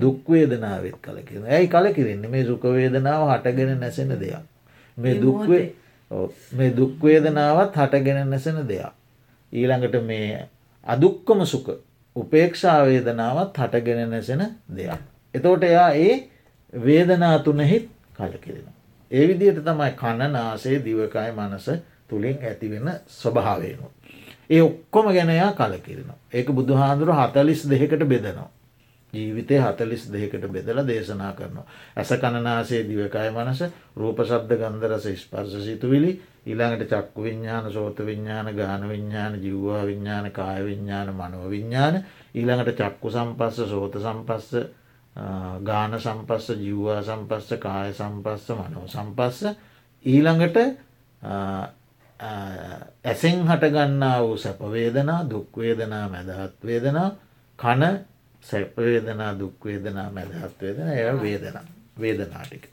දුක්වේදනාවත් 0.00 1.00
කල 1.02 1.18
කියෙන 1.22 1.44
ඇයි 1.46 1.68
කල 1.68 1.92
කිරන්නේ 1.92 2.30
මේ 2.30 2.44
සුකවේදනාව 2.44 3.22
හටගෙන 3.30 3.80
නැසෙන 3.80 4.10
දෙයක්. 4.10 4.44
මේ 4.96 5.14
දුක්වේ 5.16 5.74
මේ 6.52 6.70
දුක්වේදනාවත් 6.72 7.74
හටගෙන 7.76 8.30
නැසෙන 8.30 8.68
දෙයක්. 8.68 8.92
ඊළඟට 9.52 9.96
මේ 10.02 10.48
අදුක්කම 10.86 11.44
සුක 11.44 11.68
උපේක්ෂාවේදනාවත් 12.16 13.58
හටගෙන 13.58 14.10
නැසෙන 14.10 14.42
දෙයක්. 14.70 15.00
එතෝට 15.34 15.62
එයා 15.64 15.90
ඒ 15.92 16.30
වේදනා 16.72 17.38
තුනෙහිත් 17.40 17.90
කලකිරෙන. 18.14 18.68
ඒ 19.10 19.28
විදියට 19.28 19.62
තමයි 19.62 19.92
කණ 19.92 20.32
නාසේ 20.32 20.84
දිවකාය 20.84 21.32
මනස 21.32 21.70
තුළින් 22.08 22.38
ඇතිවෙන 22.42 22.90
ස්වභාවයනු. 23.08 23.90
ඒ 24.50 24.62
ඔක්කොම 24.62 25.06
ගැනයා 25.08 25.52
කලකිරෙන. 25.54 26.12
ඒක 26.32 26.48
බුදුහාදුර 26.50 27.12
හතලිස් 27.14 27.66
දෙකට 27.66 28.04
බෙදනවා. 28.04 28.50
ජීවිතය 29.12 29.56
හතලිස් 29.56 30.02
දෙකට 30.06 30.44
බෙදල 30.46 30.80
දේශනා 30.84 31.32
කරනවා. 31.32 31.66
ඇස 31.96 32.10
කණනාසේ 32.14 32.82
දිවකාය 32.84 33.30
මනස 33.30 33.60
රූප 33.96 34.18
සබ්ද 34.20 34.58
ගන්දරස 34.58 35.06
ස්පර්ශ 35.14 35.62
සිතුවිලි 35.62 36.12
ඉළඟට 36.46 36.90
චක්කු 36.90 37.22
විඤ්ඥාන 37.22 37.72
සෝත 37.72 37.98
විඤ්ඥාන 38.00 38.52
ගාන 38.54 38.88
විඤ්ඥාන 38.88 39.40
ජිව්වා 39.42 39.86
විඤ්ඥාන 39.86 40.30
කාය 40.32 40.64
විඤ්ඥාන 40.64 41.08
මනව 41.10 41.48
විඤ්ඥාන 41.48 42.04
ඊළඟට 42.34 42.76
චක්කු 42.76 43.10
සම්පස්ස 43.10 43.64
සෝත 43.66 43.96
සම්පස්ස 43.96 44.52
ගාන 45.62 45.96
සම්පස්ස 45.96 46.50
ජිව්වා 46.56 47.00
සම්පස්ස 47.02 47.48
කාය 47.58 47.92
සම්පස්ස 47.92 48.50
මනව 48.50 48.84
සම්පස්ස 48.88 49.40
ඊළඟට 50.04 50.58
ඇසෙන් 53.04 53.40
හටගන්නා 53.44 54.18
වූ 54.20 54.36
සැපවේදනා 54.38 55.20
දුක්වේදනා 55.30 56.04
මැදහත් 56.08 56.60
වේදනා 56.64 57.08
කන 57.58 57.82
සැපවේදනා 58.44 59.32
දුක්වේදනා 59.38 60.08
මැදහත් 60.10 60.62
වේදන 60.62 60.88
එය 60.90 61.20
වේදනා 61.20 61.66
වේදනාටික. 61.96 62.68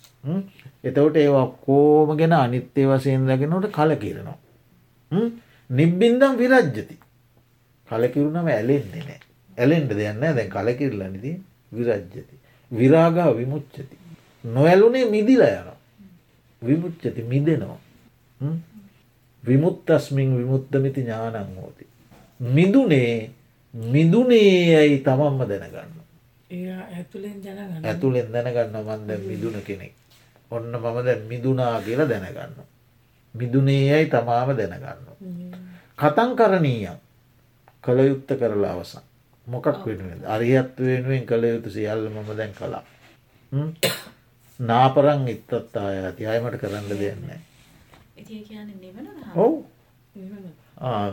එතවට 0.84 1.18
ඒවා 1.18 1.48
කෝම 1.62 2.18
ගෙන 2.18 2.34
අනිත්‍ය 2.34 2.86
වසයෙන් 2.88 3.28
දගෙනට 3.28 3.68
කලකිරනවා. 3.72 4.38
නිබ්බින්දම් 5.70 6.38
විරජ්ජති 6.38 6.98
කලකිරුණම 7.90 8.48
ඇලෙන්නේ 8.50 9.04
නෑ 9.04 9.20
ඇලෙන්ට 9.58 9.92
දෙයන්න 9.92 10.22
දැන් 10.22 10.50
කලකිරලනිති 10.50 11.32
විරජ්ජති. 11.72 12.35
විරාගා 12.78 13.32
විමුච්චති. 13.38 13.98
නොඇලුනේ 14.44 15.06
මිදිල 15.06 15.42
යන 15.42 15.70
විමුච්චති 16.62 17.22
මිදෙනවා. 17.24 17.80
විමුත්තස්මින් 19.44 20.38
විමුත්තමිති 20.38 21.02
ඥානං 21.02 21.56
හෝති. 21.56 21.88
මිදුනේ 22.40 23.32
මිදුනේ 23.74 24.78
ඇයි 24.78 24.98
තමන්ම 25.00 25.40
දැනගන්න. 25.50 25.92
ඇතුළෙන් 27.84 28.32
දැනගන්න 28.34 28.78
මන්ද 28.78 29.10
මිදුන 29.28 29.62
කෙනෙක්. 29.62 29.94
ඔන්න 30.52 30.72
මම 30.74 30.98
දැ 31.06 31.20
මිදුනා 31.24 31.82
කියලා 31.82 32.10
දැනගන්න. 32.10 32.56
මිදුනේ 33.36 33.82
යැයි 33.90 34.08
තමාම 34.08 34.50
දැනගන්න. 34.52 35.08
කතන් 36.00 36.32
කරණීයක් 36.36 37.00
කළ 37.84 38.00
යුත්ත 38.02 38.30
කරලා 38.40 38.74
අවසන්. 38.74 39.04
මොකක් 39.48 39.86
වෙනුවෙන් 39.86 40.22
අරිහත් 40.26 40.78
වෙනුවෙන් 40.80 41.26
කළ 41.26 41.44
යුතු 41.46 41.70
සියල්ල 41.70 42.10
මම 42.10 42.30
දැන් 42.34 42.54
කලා. 42.54 42.84
නාපරං 44.60 45.28
ඉත්තත් 45.28 45.52
ආය 45.76 45.98
ඇති 46.00 46.24
අයමට 46.26 46.58
කරන්න 46.58 46.90
දෙන්නේ. 46.92 47.40
ඔවු 49.36 49.66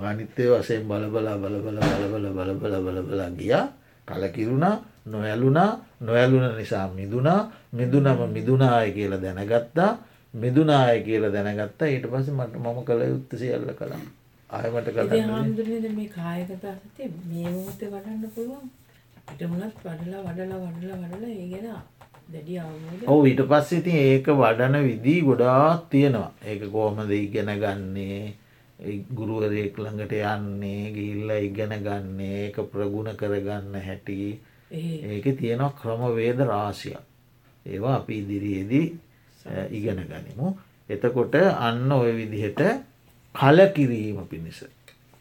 අනිත්‍යය 0.03 0.51
වසයෙන් 0.53 0.83
බලබලා 0.85 1.37
බලබල 1.37 1.78
බලබල 1.78 2.26
බලබල 2.30 2.74
බලබලා 2.78 3.30
ගියා 3.33 3.66
කලකිරුණා 4.09 4.76
නොඇලුනා 5.07 5.70
නොඇලුන 6.01 6.57
නිසා 6.57 6.89
මිදුනා 6.91 7.51
මිදුනම 7.72 8.20
මිදුනාය 8.28 8.93
කියල 8.93 9.14
දැනගත්තා 9.16 9.91
මිදුනාය 10.35 11.03
කියල 11.03 11.24
දැනගත්තා 11.28 11.89
ඊට 11.89 12.07
පස 12.07 12.28
මට 12.30 12.55
මම 12.57 12.78
කළ 12.85 13.03
යුත්ත 13.05 13.30
සියල්ල 13.35 13.70
කළා 13.72 14.03
ආයමට 14.53 14.88
කළ 14.94 15.88
මේ 15.96 16.09
කායකතා 16.11 16.74
සතේ 16.76 17.09
මේ 17.30 17.48
මොහොතේ 17.48 17.88
වඩන්න 17.92 18.30
පුළුවන්. 18.34 18.68
පිටමුණත් 19.26 19.76
වඩලා 19.84 20.22
වඩලා 20.26 20.59
වඩලා 20.64 20.96
වඩලා 21.03 21.30
ඒ 21.32 21.48
ගැන 21.53 21.68
දැඩි 22.32 22.59
ඔවු 23.07 23.24
ඊට 23.30 23.42
පස්ස 23.50 23.72
ඉතින් 23.78 23.98
ඒක 24.03 24.26
වඩන 24.40 24.76
විදී 24.88 25.20
ගොඩාක් 25.28 25.88
තියෙනවා. 25.90 26.30
ඒක 26.44 26.62
කෝමද 26.74 27.11
ඉගෙන 27.18 27.53
ගන්නේ? 27.62 28.22
ගුරුවරයෙක් 29.16 29.76
ළඟට 29.78 30.14
යන්නේ 30.18 30.92
ගිල්ල 30.96 31.30
ඉගෙන 31.38 31.74
ගන්නේ 31.86 32.44
ඒක 32.44 32.57
ප්‍රගුණ 32.72 33.16
කරගන්න 33.20 33.74
හැටි. 33.88 34.20
ඒක 34.70 35.26
තියෙනවා 35.40 35.72
ක්‍රමවේද 35.80 36.38
රාසියක් 36.53 37.03
ඒවා 37.66 37.96
අපි 37.96 38.14
ඉදිරියේදී 38.18 38.86
ඉගෙන 39.78 40.00
ගනිමු. 40.11 40.57
එතකොට 40.90 41.34
අන්න 41.66 41.92
ඔය 41.92 42.11
විදිහට 42.20 42.61
කලකිරීම 43.35 44.18
පිණිස. 44.26 44.64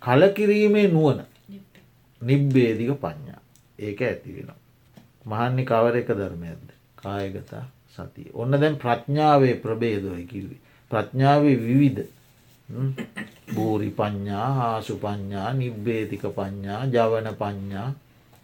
කලකිරීමේ 0.02 0.88
නුවන 0.88 1.20
නිබ්බේදික 2.22 2.92
පඤ්ඥා 2.96 3.42
ඒක 3.80 4.02
ඇති 4.02 4.36
වෙන 4.36 4.50
මහන්නි 5.26 5.64
කවර 5.66 5.96
එක 5.98 6.10
ධර්මයක්ද? 6.12 6.68
කායගතා 6.96 7.66
සතිය. 7.90 8.30
ඔන්න 8.34 8.52
දැන් 8.54 8.76
ප්‍රඥාවේ 8.78 9.56
ප්‍රබේදෝය 9.56 10.24
කිල්වි 10.26 10.58
ප්‍රඥාවේ 10.92 11.58
විවිධ 11.58 12.10
බූරි 13.54 13.90
පඤ්ඥා 13.92 14.48
හාසු 14.54 14.96
පඤ්ඥා 14.98 15.50
නිබ්බේතික 15.54 16.24
පඤ්ඥා 16.32 16.86
ජවන 16.88 17.30
පඤ්ඥා 17.36 17.90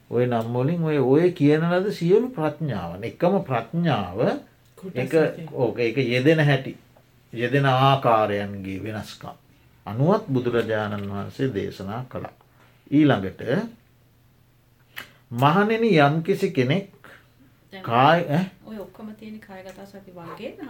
ඔය 0.09 0.25
නම්මොලින් 0.25 0.83
ඔය 0.83 0.97
ඔය 0.97 1.31
කියනලද 1.31 1.91
සියලු 1.91 2.29
ප්‍රඥාවන. 2.29 3.03
එකම 3.03 3.33
ප්‍රඥාව 3.41 4.19
ඕක 5.53 5.79
එක 5.79 5.97
යෙදෙන 6.05 6.39
හැටි. 6.41 6.77
යෙදෙන 7.33 7.65
ආකාරයන්ගේ 7.65 8.83
වෙනස්කම්. 8.83 9.35
අනුවත් 9.87 10.25
බුදුරජාණන් 10.27 11.09
වහන්සේ 11.09 11.53
දේශනා 11.53 12.01
කළා. 12.05 12.35
ඊළඟට 12.91 13.41
මහනෙන 15.33 15.83
යම්කිසි 15.85 16.51
කෙනෙක් 16.51 16.89
කායගතා 19.41 19.85
සති 19.85 20.11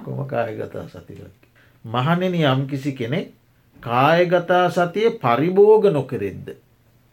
කොම 0.04 0.28
කායගතා 0.28 0.88
සතිවක්. 0.88 1.36
මහනෙන 1.86 2.36
යම්කිසි 2.36 2.92
කෙනෙක් 2.94 3.34
කායගතා 3.80 4.70
සතිය 4.70 5.10
පරිභෝග 5.16 5.86
නොකරෙද්ද. 5.88 6.48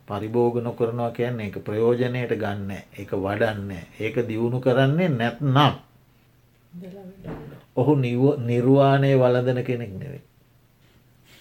පරිභෝග 0.08 0.56
නොකරනවා 0.58 1.10
කියන්නේ 1.10 1.46
එක 1.46 1.58
ප්‍රයෝජනයට 1.60 2.32
ගන්න 2.34 2.70
එක 2.94 3.10
වඩන්න 3.14 3.70
ඒක 4.00 4.16
දියුණු 4.28 4.60
කරන්නේ 4.60 5.08
නැත්නම්. 5.10 5.74
ඔහු 7.76 7.92
නිර්වාණය 8.40 9.10
වලදන 9.14 9.64
කෙනෙක් 9.64 9.92
නෙවේ. 9.92 10.22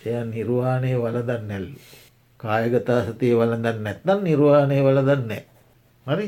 එය 0.05 0.23
නිර්වාණය 0.25 0.93
වලදන්න 0.95 1.47
නැල්ලු. 1.47 1.77
කායගතා 2.39 3.01
සතිය 3.03 3.33
වලදන්න 3.33 3.83
නැත්තන් 3.83 4.23
නිර්වාණය 4.23 4.79
වලදන්නේ. 4.81 5.43
හරි 6.07 6.27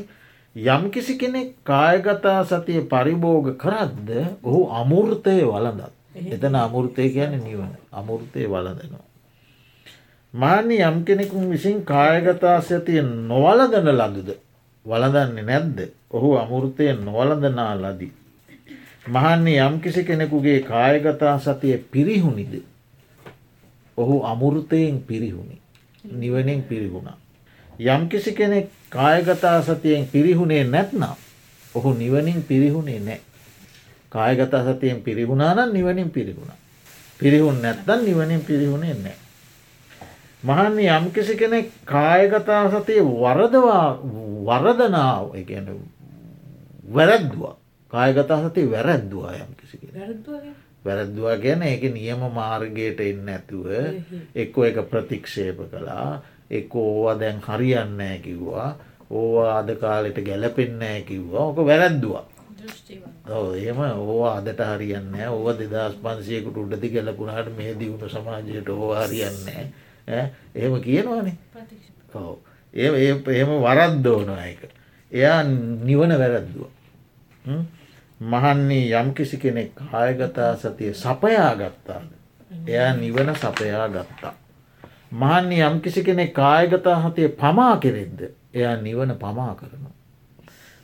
යම්කිසි 0.56 1.14
කෙනෙක් 1.16 1.50
කායගතා 1.64 2.40
සතිය 2.44 2.80
පරිභෝග 2.84 3.48
කරද්ද 3.56 4.08
ඔහු 4.42 4.60
අමුෘතය 4.72 5.36
වලදත්. 5.44 5.92
එතන 6.28 6.54
අමුෘතය 6.56 7.10
කියන 7.10 7.36
නිවන 7.38 7.72
අමුෘතය 7.92 8.46
වලදනවා. 8.46 9.04
මාන්‍ය 10.34 10.76
යම් 10.80 11.04
කෙනෙකුන් 11.04 11.50
විසින් 11.50 11.84
කායගතා 11.84 12.60
සතිය 12.62 13.02
නොවලදන 13.02 13.88
ලදුද 13.92 14.30
වලදන්නේ 14.84 15.44
නැද්ද 15.44 15.78
ඔහු 16.10 16.30
අමුෘතය 16.36 16.92
නොවලදනා 16.94 17.74
ලදී. 17.76 18.12
මහන්නේ 19.08 19.60
යම් 19.60 19.80
කිසි 19.80 20.04
කෙනෙකුගේ 20.04 20.60
කායගතා 20.62 21.36
සතිය 21.38 21.76
පිරිහුණිද 21.90 22.54
ඔහු 23.98 24.22
අමුෘතයෙන් 24.22 25.00
පිරිහුණි 25.00 25.60
නිවනෙන් 26.04 26.62
පිරිහුණා. 26.62 27.18
යම් 27.80 28.08
කිසි 28.08 28.32
කෙනෙක් 28.32 28.68
කායගතා 28.90 29.62
සතියෙන් 29.62 30.06
පිරිහුණේ 30.06 30.64
නැත්නම් 30.64 31.16
ඔහු 31.74 31.94
නිවනින් 31.94 32.42
පිරිහුණේ 32.42 33.00
නෑ. 33.00 33.20
කායගතා 34.08 34.62
සතියෙන් 34.66 35.02
පිරිහුණානම් 35.02 35.72
නිවනින් 35.72 36.10
පිරිහුණ. 36.10 36.52
පිරිහුන් 37.20 37.62
නැත්තන් 37.62 38.04
නිවනින් 38.04 38.40
පිරිහුණේ 38.42 38.94
නෑ. 38.96 39.16
මහන්න 40.42 40.78
යම්කිසි 40.78 41.36
කෙනෙක් 41.36 41.70
කායගතා 41.84 42.64
සතිය 42.70 43.02
වරදවා 43.02 43.98
වරදනාව 44.46 45.32
වැරැද්දවා 46.88 47.56
කායගතා 47.90 48.38
සති 48.42 48.70
වැරැද්දවා 48.70 49.32
යම් 49.32 49.52
කිසි 49.56 49.76
වැරද්දවා 50.86 51.36
ගැන 51.44 51.62
ඒක 51.62 51.84
නියම 51.94 52.22
මාර්ගයට 52.38 53.00
එන්න 53.00 53.28
ඇතුව 53.28 53.66
එක්කෝ 54.34 54.64
එක 54.70 54.78
ප්‍රතික්ෂේප 54.90 55.58
කළා. 55.72 56.22
එක් 56.50 56.74
ඕවා 56.74 57.18
දැන් 57.20 57.42
හරියන්නෑ 57.42 58.18
කිව්වා. 58.18 58.70
ඕවා 59.10 59.58
අද 59.58 59.70
කාලෙට 59.82 60.18
ගැලපෙන්නෑ 60.28 61.02
කිව්වා. 61.02 61.44
ඕක 61.44 61.58
වැරැද්දවා. 61.66 62.24
ඒම 63.56 63.78
ඕවා 63.82 64.32
අදට 64.38 64.60
හරියන්න 64.70 65.14
ඕව 65.28 65.46
දෙදස් 65.60 65.96
පන්සියකුට 66.02 66.56
උඩති 66.56 66.92
ගැලපුුණට 66.94 67.54
මේ 67.58 67.78
දියුණු 67.78 68.08
සමාජයට 68.08 68.68
ඕවා 68.68 69.06
හරියන්නේ 69.06 69.62
එහෙම 70.54 70.74
කියනවානේ. 70.82 71.36
ඔව. 72.14 72.36
ඒ 72.74 72.90
එහෙම 73.32 73.50
වරද්දෝන 73.62 74.30
එක 74.40 74.60
එයා 75.12 75.42
නිවන 75.42 76.12
වැරද්දුව 76.20 76.68
මහන්නේ 78.20 78.90
යම් 78.92 79.14
කිසි 79.14 79.36
කෙනෙක් 79.38 79.74
කායගතා 79.74 80.56
සතිය 80.56 80.94
සපයා 80.94 81.54
ගත්තාද 81.54 82.08
එයා 82.66 82.92
නිවන 82.94 83.34
සපයා 83.34 83.88
ගත්තා 83.88 84.34
මහන්නේ 85.12 85.62
යම් 85.62 85.80
කිසි 85.80 86.02
කෙනෙක් 86.02 86.32
කායගතා 86.32 87.00
හතය 87.00 87.28
පමා 87.30 87.76
කෙරෙද්ද 87.76 88.20
එයා 88.54 88.76
නිවන 88.76 89.14
පමා 89.14 89.54
කරනවා. 89.54 89.94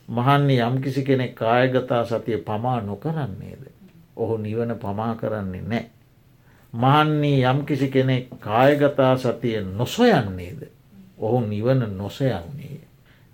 මහන්නේ 0.08 0.60
යම් 0.60 0.80
කිසි 0.80 1.02
කෙනෙක් 1.02 1.34
කායගතා 1.34 2.04
සතිය 2.04 2.38
පමා 2.38 2.80
නොකරන්නේද? 2.80 3.66
ඔහු 4.16 4.36
නිවන 4.38 4.76
පමා 4.76 5.14
කරන්නේ 5.14 5.62
නෑ 5.62 5.90
මහන්නේ 6.74 7.42
යම් 7.44 7.64
කිසි 7.66 7.88
කෙනෙක් 7.88 8.28
කායගතා 8.40 9.16
සතිය 9.16 9.60
නොසොයන්නේද? 9.60 10.70
ඔහු 11.18 11.40
නිවන 11.42 11.96
නොසයන්නේ. 11.96 12.80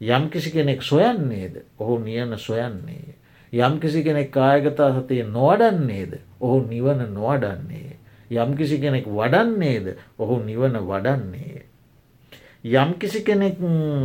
යම් 0.01 0.31
කිසි 0.31 0.51
කෙනෙක් 0.51 0.83
සොයන්නේද? 0.83 1.65
ඔහු 1.79 1.99
නියන 1.99 2.39
සොයන්නේ. 2.39 3.15
යම් 3.53 3.81
කිසි 3.81 4.03
කෙනෙක් 4.03 4.31
කායගතා 4.31 4.93
සතිය 4.95 5.23
නොවඩන්නේද 5.25 6.21
ඔහු 6.41 6.61
නිවන 6.63 7.01
නොවඩන්නේ. 7.11 7.97
යම් 8.31 8.51
කිසි 8.55 8.79
කෙනෙක් 8.79 9.07
වඩන්නේද 9.09 9.97
ඔහු 10.19 10.41
නිවන 10.41 10.77
වඩන්නේ. 10.83 11.65
යම් 12.65 12.95
කිසි 12.95 13.23
කෙනෙක් 13.23 13.57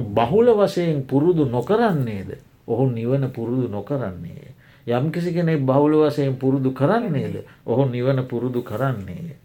බහුල 0.09 0.47
වසයෙන් 0.55 1.03
පුරුදු 1.03 1.45
නොකරන්නේද 1.45 2.39
ඔහු 2.67 2.89
නිවන 2.89 3.27
පුරුදු 3.29 3.67
නොකරන්නේ. 3.67 4.55
යම් 4.87 5.11
කිසි 5.11 5.33
කෙනෙක් 5.33 5.59
බහුල 5.61 5.91
වසයෙන් 5.99 6.35
පුරුදු 6.35 6.71
කරන්නේද 6.71 7.43
ඔහු 7.65 7.85
නිවන 7.85 8.23
පුරුදු 8.23 8.61
කරන්නේ. 8.61 9.35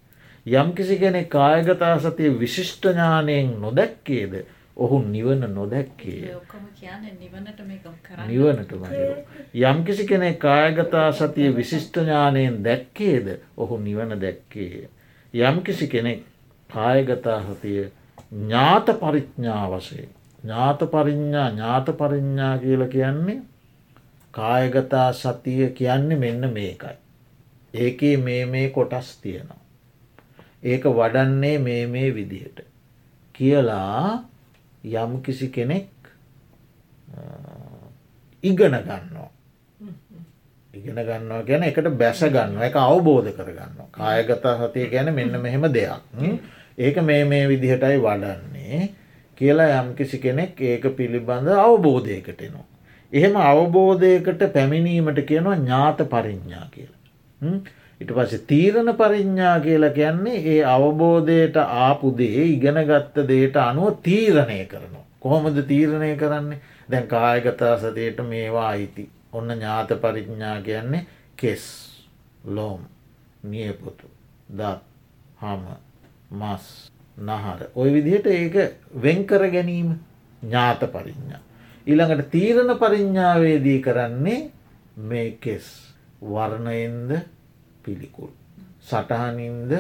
යම් 0.46 0.72
කිසි 0.72 0.96
කෙනෙක් 0.96 1.28
කායගතා 1.28 1.99
සතිය 1.99 2.30
විශිෂ්ඨඥානයෙන් 2.32 3.59
නොදැක්කේද 3.61 4.46
ඔහු 4.79 4.99
නිවන 5.05 5.43
නොදැක්කේ 5.51 6.35
නිවනට 8.26 8.72
යම් 9.62 9.85
කිසි 9.85 10.07
කෙනෙක් 10.07 10.39
කායගතා 10.39 11.09
සතිය 11.12 11.51
විශිෂ්ඨඥානයෙන් 11.53 12.59
දැක්කේද 12.64 13.29
ඔහු 13.57 13.79
නිවන 13.79 14.14
දැක්කේ. 14.16 14.89
යම් 15.35 15.62
කිසි 15.62 15.89
කෙනෙක් 15.89 16.22
කායගතා 16.70 17.41
සතිය 17.45 17.91
ඥාත 18.33 18.95
පරිඥ්ඥා 19.01 19.66
වසේ 19.68 20.07
ඥාත 20.43 20.81
පරිඥ්ඥා 20.91 21.51
ඥාත 21.51 21.93
පරිඥ්ඥා 21.97 22.55
කියල 22.59 22.87
කියන්නේ 22.87 23.39
කායගතා 24.35 25.12
සතිය 25.14 25.70
කියන්නේ 25.72 26.18
මෙන්න 26.18 26.53
මේකයි. 26.53 26.97
ඒකේ 27.74 28.16
මේ 28.18 28.47
මේ 28.47 28.68
කොටස් 28.70 29.16
තියෙනවා. 29.16 29.61
ඒක 30.62 30.85
වඩන්නේ 30.93 31.59
මේ 31.59 31.87
මේ 31.89 32.14
විදිහට. 32.14 32.59
කියලා 33.35 34.24
යම් 34.85 35.22
කිසි 35.22 35.49
කෙනෙක් 35.51 35.89
ඉගන 38.43 38.59
ගන්නවා. 38.59 39.31
ඉගෙන 40.74 40.95
ගන්නවා 41.01 41.43
ගැන 41.45 41.62
එකට 41.64 41.91
බැස 41.97 42.20
ගන්න 42.22 42.62
එක 42.62 42.76
අවබෝධ 42.76 43.33
කරගන්න. 43.33 43.91
කායගත 43.91 44.47
සතිය 44.61 44.89
ගැන 44.89 45.14
මෙන්න 45.14 45.41
මෙහෙම 45.41 45.66
දෙයක්. 45.70 46.03
ඒක 46.79 46.97
මේ 47.03 47.24
මේ 47.24 47.49
විදිහටයි 47.49 47.99
වඩන්නේ 47.99 48.91
කියලා 49.37 49.83
යම් 49.83 49.95
කිසි 49.95 50.18
කෙනෙක් 50.18 50.61
ඒක 50.62 50.85
පිළිබඳ 50.97 51.49
අවබෝධයකට 51.49 52.41
එනවා. 52.41 52.66
එහෙම 53.12 53.37
අවබෝධයකට 53.43 54.47
පැමිණීමට 54.53 55.20
කියනවා 55.24 55.57
ඥාත 55.57 55.99
පරිඥ්ඥා 56.07 56.66
කියලා. 56.70 57.61
ඉට 58.01 58.11
පස 58.11 58.42
තීරණ 58.46 58.90
පරිඥ්ඥා 58.94 59.61
කියලා 59.61 59.90
කියන්නේ 59.90 60.42
ඒ 60.46 60.59
අවබෝධයට 60.66 61.57
ආපුදේ 61.57 62.44
ඉගෙනගත්ත 62.46 63.16
දේට 63.28 63.57
අනුව 63.59 63.96
තීරණය 64.03 64.59
කරනවා. 64.66 65.07
කොහොමද 65.20 65.59
තීරණය 65.66 66.16
කරන්නේ 66.16 66.61
දැන් 66.90 67.07
කායගතා 67.07 67.74
සතයට 67.78 68.20
මේවා 68.24 68.68
අයිති. 68.68 69.09
ඔන්න 69.32 69.51
ඥාත 69.51 69.90
පරිඥ්ඥා 70.01 70.61
කියන්නේ 70.62 71.07
කෙස් 71.36 71.64
ලෝම් 72.46 72.80
නියපොතු 73.44 74.07
දත් 74.51 74.80
හම 75.36 75.64
මස් 76.32 76.90
නහර. 77.18 77.61
ඔය 77.74 77.92
විදිහට 77.92 78.26
ඒක 78.28 78.57
වෙන්කර 78.96 79.49
ගැනීම 79.49 79.90
ඥාත 80.42 80.86
පරිඥ්ඥා. 80.88 81.42
ඊළඟට 81.86 82.30
තීරණ 82.30 82.78
පරිඥ්ඥාවේදී 82.78 83.82
කරන්නේ 83.82 84.38
මේ 84.99 85.30
කෙස් 85.40 85.66
වර්ණයෙන්ද 86.22 87.12
පිළිකුල්. 87.89 88.30
සටහනින්ද 88.82 89.72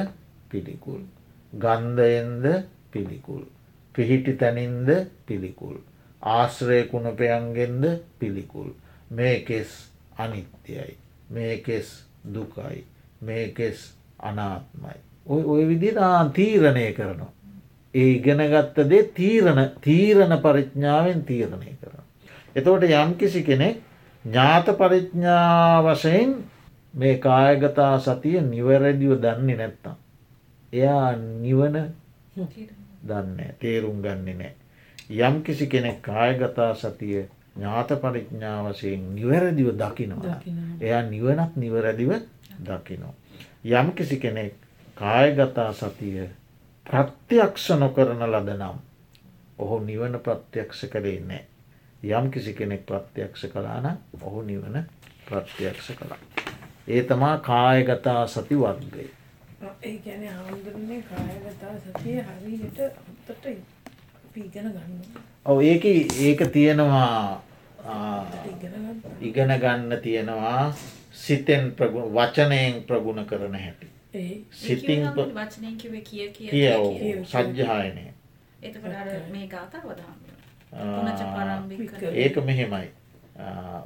පිළිකුල්. 0.50 1.02
ගන්ධයෙන්ද 1.52 2.44
පිළිකුල්. 2.92 3.44
පිහිටි 3.94 4.32
තැනින්ද 4.32 4.88
පිළිකුල්. 5.26 5.76
ආශ්‍රය 6.22 6.84
කුණපයන්ගෙන්ද 6.84 7.84
පිළිකුල්. 8.18 8.70
මේකෙස් 9.10 9.90
අනිත්‍යයි. 10.18 10.96
මේකෙස් 11.30 12.04
දුකයි. 12.24 12.84
මේකෙස් 13.22 13.92
අනාත්මයි. 14.18 14.98
ඔය 15.26 15.42
ඔය 15.44 15.68
විදිනා 15.68 16.30
තීරණය 16.30 16.92
කරනවා. 16.92 17.32
ඒ 17.94 18.08
ඉගෙනගත්ත 18.10 18.78
දේ 18.90 19.02
තීරණ 19.14 19.60
තීරණ 19.80 20.34
පරිඥ්ඥාවෙන් 20.38 21.22
තීරණය 21.22 21.72
කරන. 21.76 22.04
එතවට 22.56 22.90
යම්කිසි 22.94 23.42
කෙනෙක් 23.42 23.76
ඥාත 24.24 24.66
පරිඥ්ඥා 24.78 25.82
වශයෙන් 25.84 26.32
මේ 26.98 27.18
කායගතා 27.18 27.98
සතිය 28.00 28.40
නිවැරදිව 28.42 29.12
දන්නේ 29.16 29.56
නැත්තම්. 29.56 29.94
එයා 30.72 31.12
නිවන 31.16 31.76
දන්න 33.08 33.38
තේරුම් 33.58 34.02
ගන්නේ 34.02 34.34
නෑ. 34.34 34.54
යම් 35.10 35.42
කිසි 35.42 35.66
කෙනෙක් 35.66 36.02
කායගතා 36.02 36.74
සතිය 36.74 37.28
ඥාත 37.56 37.90
පරිඥා 38.02 38.58
වසයෙන් 38.64 39.14
නිවැරදිව 39.14 39.68
දකිනවා. 39.74 40.40
එයා 40.80 41.02
නිවනත් 41.04 41.56
නිවැරදිව 41.56 42.10
දකිනෝ. 42.64 43.14
යම් 43.64 43.92
කිසි 43.92 44.16
කෙනෙක් 44.16 44.54
කායගතා 44.94 45.72
සතිය 45.72 46.28
ප්‍රත්‍යක්ෂ 46.86 47.70
නොකරන 47.72 48.22
ලද 48.24 48.48
නම් 48.50 48.78
ඔහු 49.58 49.78
නිවන 49.80 50.20
ප්‍රත්‍යක්ෂ 50.20 50.84
කරේ 50.86 51.20
නෑ. 51.22 51.44
යම් 52.02 52.30
කිසි 52.30 52.52
කෙනෙක් 52.54 52.86
ප්‍රත්‍යක්ෂ 52.86 53.46
කලාන 53.46 53.98
ඔහු 54.22 54.42
නිවන 54.42 54.84
ප්‍රත්‍යක්ෂ 55.26 55.92
කලා. 55.92 56.18
ඒ 56.88 57.02
තමා 57.02 57.36
කායගතා 57.48 58.26
සති 58.26 58.56
වර්ගය. 58.62 59.04
ඔව 65.44 65.60
ඒක 65.62 65.84
ඒක 65.84 66.40
තියෙනවා 66.52 67.42
ඉගෙන 69.20 69.52
ගන්න. 69.60 69.92
තියෙනවා 70.02 70.62
සිතෙන් 71.12 71.70
ප්‍රගුණ 71.76 72.14
වචනයෙන් 72.14 72.82
ප්‍රගුණ 72.84 73.26
කරන 73.26 73.54
හැටි. 73.54 73.86
සිතින් 74.52 75.02
කිය 76.02 76.68
සජ්්‍යායනය 77.24 78.04
ඒක 82.14 82.36
මෙහෙමයි. 82.44 82.88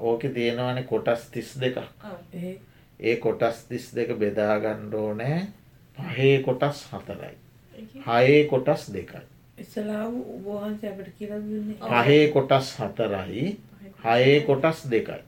ඕක 0.01 0.23
තියෙනවන 0.35 0.85
කොටස් 0.85 1.31
තිස් 1.31 1.51
දෙක 1.61 1.77
ඒ 3.03 3.17
කොටස් 3.17 3.59
තිස් 3.69 3.91
දෙක 3.97 4.11
බෙදාගණ්ඩෝනෑ 4.19 5.39
පහේ 5.99 6.43
කොටස් 6.43 6.79
හතරයි. 6.93 7.35
හයේ 8.07 8.49
කොටස් 8.49 8.83
දෙකයි. 8.95 9.23
පහේ 11.83 12.29
කොටස් 12.35 12.69
හතරයි 12.79 13.45
හයේ 14.05 14.41
කොටස් 14.41 14.79
දෙකයි. 14.91 15.23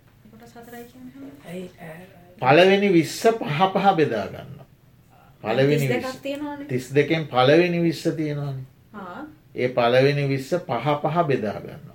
පලවෙනි 2.40 2.88
විස්ස 2.92 3.22
පහ 3.40 3.58
පහ 3.74 3.86
බෙදාගන්න. 3.96 4.52
පලවෙනි 5.42 5.88
තිස් 6.68 6.86
දෙකෙන් 6.94 7.26
පලවෙනි 7.26 7.82
විස්ස 7.82 8.04
තියෙනවාන. 8.16 8.62
ඒ 9.54 9.68
පලවෙනි 9.70 10.28
විස්ස 10.28 10.54
පහ 10.60 10.86
පහ 11.02 11.26
බෙදාගන්න. 11.26 11.90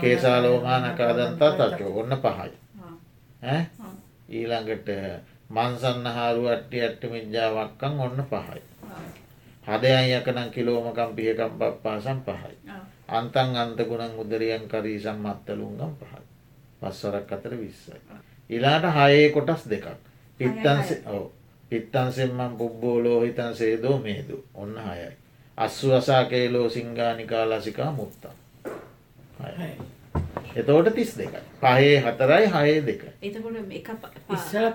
කේසාලෝමානකාදන්තා 0.00 1.52
තත්ව 1.58 1.96
ඔන්න 1.98 2.16
පහයි. 2.18 2.50
ඊළඟට 4.30 4.88
මන්සන්න 5.50 6.06
හාරු 6.08 6.46
අට්ටි 6.46 6.80
ඇට්ට 6.80 7.04
මිජ්ජාවක්කං 7.06 8.00
ඔන්න 8.00 8.24
පහයි. 8.24 8.62
හදයන් 9.66 10.10
යකනම් 10.10 10.50
කිලෝමකම් 10.50 11.10
පියකම් 11.14 11.52
පපාසම් 11.58 12.20
පහයි. 12.22 12.54
අන්තන් 13.10 13.56
අන්ත 13.56 13.80
ගුණන් 13.82 14.18
උදරියන් 14.18 14.68
කරීසම් 14.68 15.18
මත්තලුන්ගම් 15.20 15.94
පහයි. 15.96 16.22
පස්වරක් 16.80 17.32
අතර 17.32 17.56
විස්සයි. 17.56 18.00
ඉලාට 18.50 18.86
හයේ 18.90 19.28
කොටස් 19.30 19.64
දෙකක් 19.66 19.86
පිත්තන්සේ 20.40 21.02
ඔව 21.08 21.30
පිත්තන්සෙන්මන් 21.70 22.56
පුබ්බෝලෝ 22.58 23.20
හිතන් 23.20 23.54
සේදෝ 23.54 23.98
මේදු 23.98 24.44
ඔන්න 24.54 24.74
හයයි. 24.78 25.12
අස්වසාකේලෝ 25.58 26.68
සිංගානිකා 26.68 27.44
ලසිකා 27.46 27.92
මුත්තා. 27.92 28.34
එතෝට 30.56 30.94
තිස් 30.94 31.10
දෙක 31.16 31.34
පහේ 31.60 31.96
හතරයි 32.04 32.46
හයේ 32.54 32.80
දෙක. 32.86 33.02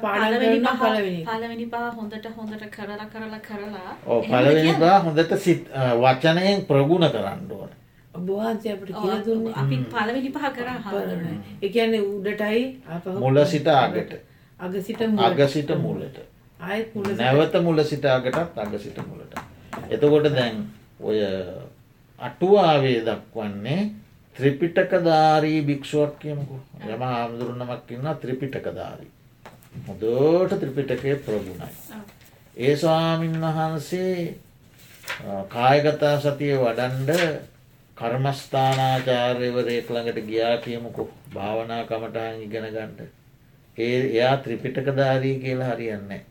පළවෙනි 0.03 0.59
එක. 0.61 1.27
පලවෙනි 1.29 1.65
පා 1.65 1.87
හොඳට 1.91 2.27
හොඳට 2.37 2.65
කරලා 2.75 3.07
කරලා 3.13 3.39
කරලා 3.47 3.91
ඕ 4.07 4.21
පලවෙනි? 4.21 4.73
බා 4.79 4.99
හොඳට 4.99 5.37
සිත් 5.37 5.67
වචනයෙන් 6.03 6.65
ප්‍රගුණ 6.69 7.09
කරන්න 7.09 7.51
ඕන. 7.51 7.69
ඔබ 8.13 8.27
වහන්සේ 8.29 8.73
අපිට 8.73 8.93
කියලා 8.93 9.25
දුන්නේ? 9.25 9.53
අපි 9.55 9.75
පලවෙනි 9.91 10.29
පහ 10.29 10.53
කරා 10.57 10.77
හාමුදුරනේ. 10.85 11.37
ඒ 11.63 11.69
කියන්නේ 11.69 12.01
උඩටයි 12.01 12.63
මුල 13.19 13.45
සිට 13.45 13.67
අගට. 13.67 14.15
අග 14.59 14.73
සිට 14.81 15.01
අග 15.01 15.47
සිට 15.49 15.75
මුලට. 15.81 16.17
ආයෙත් 16.59 16.95
මුල 16.95 17.05
නැවත 17.17 17.55
මුල 17.63 17.83
සිට 17.83 18.05
අගටත් 18.05 18.57
අග 18.57 18.73
සිට 18.79 18.97
මුලට 19.07 19.33
එතකොට 19.89 20.27
දැන් 20.35 20.55
ඔය 20.99 21.19
අටුවාවේ 22.19 22.99
දක්වන්නේ 23.07 23.81
ත්‍රිපිටකධාරී 24.35 25.59
භික්ෂුවක් 25.63 26.19
කියමකු. 26.19 26.59
යම 26.85 27.01
හාමුදුරනමක් 27.03 27.91
ඉන්න 27.91 28.07
ත්‍රිපිටකධාරී. 28.17 29.11
හොදෝට 29.83 30.51
ත්‍රිපිටකය 30.55 31.15
ප්‍රගුණයි. 31.17 31.69
ඒ 32.57 32.75
ස්වාමීන් 32.75 33.41
වහන්සේ 33.41 34.35
කායගතා 35.49 36.15
සතිය 36.19 36.55
වඩන්ඩ 36.57 37.11
කර්මස්ථානාචාර්යවරයෙක් 37.97 39.87
ළඟට 39.89 40.27
ගියා 40.27 40.57
කියමුකු. 40.59 41.03
භාවනා 41.33 41.83
කමටහන් 41.85 42.41
ඉගෙන 42.41 42.67
ගණ්ඩ 42.69 42.99
ඒ 43.77 43.97
එයා 44.01 44.35
ත්‍රිපිටකධාරී 44.39 45.39
කියලා 45.39 45.71
හරියන්නේ. 45.71 46.21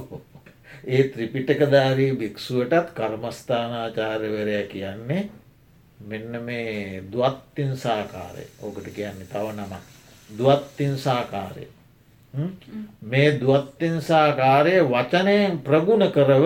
ඒ 0.92 1.02
ත්‍රිපිටකධාරී 1.08 2.12
භික්‍ෂුවටත් 2.14 2.94
කර්මස්ථානාචාර්යවරය 2.94 4.62
කියන්නේ 4.68 5.22
මෙන්න 6.00 6.42
මේ 6.42 7.02
දුවත්තින් 7.12 7.76
සාකාරය. 7.76 8.44
ඕකට 8.62 8.88
කියන්නේ 8.90 9.26
තව 9.26 9.52
නමක්. 9.52 9.82
දුවත්තින් 10.30 10.98
සාකාරය. 10.98 11.68
මේ 13.02 13.40
දුවත්තින් 13.40 14.02
සාකාරය 14.02 14.74
වචනයෙන් 14.84 15.58
ප්‍රගුණ 15.60 16.12
කරව 16.12 16.44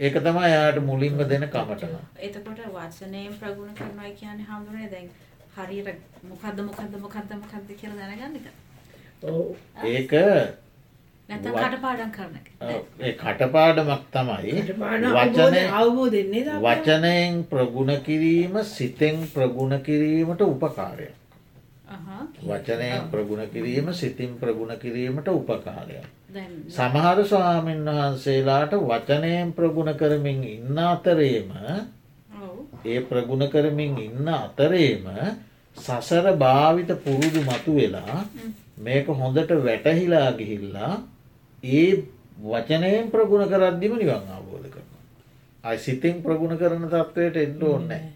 ඒක 0.00 0.14
තමයි 0.16 0.48
යායට 0.48 0.80
මුලින්ම 0.82 1.18
දෙන 1.24 1.44
කමටන 1.48 1.96
එතකොට 2.18 2.60
වචනයෙන් 2.70 3.34
ප්‍රගුණ 3.34 3.74
කරනවා 3.74 4.10
කියන්නේ 4.12 4.46
හාමුදුරනේ 4.46 4.90
දැන් 4.90 5.10
හරියට 5.56 6.00
මොකද්ද 6.24 6.58
මොකද්ද 6.60 6.96
මොකද්ද 6.98 7.32
මොකද්ද 7.34 7.72
කියලා 7.74 7.98
දැනගන්න 8.00 8.36
එක. 8.36 8.46
ඔව්. 9.22 9.56
ඒක 9.84 10.12
නැත්නම් 11.32 11.56
කටපාඩම් 11.58 12.10
කරන 12.10 12.34
එක. 12.36 12.46
ඒ 13.00 13.12
කටපාඩමක් 13.14 14.04
තමයි 14.10 14.52
අවබෝධ 15.12 15.58
අවබෝධෙන්නේ? 15.74 16.60
වචනයෙන් 16.60 17.42
ප්‍රගුණ 17.46 17.96
කිරීම 18.02 18.62
සිතෙන් 18.66 19.26
ප්‍රගුණ 19.30 19.82
කිරීමට 19.82 20.42
උපකාරයක්. 20.44 21.14
අහා. 21.88 22.24
වචනයෙන් 22.42 23.08
ප්‍රගුණ 23.10 23.46
කිරීම 23.48 23.92
සිතින් 23.94 24.34
ප්‍රගුණ 24.36 24.74
කිරීමට 24.78 25.28
උපකාරයක්. 25.30 26.04
දැන් 26.28 26.52
සමහර 26.68 27.24
ස්වාමීන් 27.24 27.84
වහන්සේලාට 27.86 28.74
වචනයෙන් 28.82 29.52
ප්‍රගුණ 29.52 29.94
කරමින් 29.94 30.44
ඉන්න 30.46 30.78
අතරේම 30.84 31.50
ඔව්. 32.38 32.56
ඒ 32.84 33.00
ප්‍රගුණ 33.02 33.48
කරමින් 33.48 33.98
ඉන්න 34.00 34.28
අතරේම 34.30 35.08
සසර 35.76 36.26
භාවිත 36.36 36.92
පුරුදු 36.98 37.40
මතු 37.42 37.72
වෙලා 37.74 38.18
මේක 38.78 39.06
හොඳට 39.14 39.50
වැටහිලා 39.60 40.28
ගිහිල්ලා 40.32 40.92
ඒ 41.62 42.02
වචනයෙන් 42.42 43.10
ප්‍රගුණ 43.10 43.48
කරද්දිම 43.48 43.94
නිවන් 43.94 44.26
අවබෝධ 44.28 44.68
කරන. 44.68 44.88
අයි 45.64 45.78
සිතින් 45.78 46.22
ප්‍රගුණ 46.22 46.58
කරන 46.58 46.84
තත්ත්වයට 46.86 47.36
එන්න 47.38 47.62
ඕන්නෑ. 47.64 48.10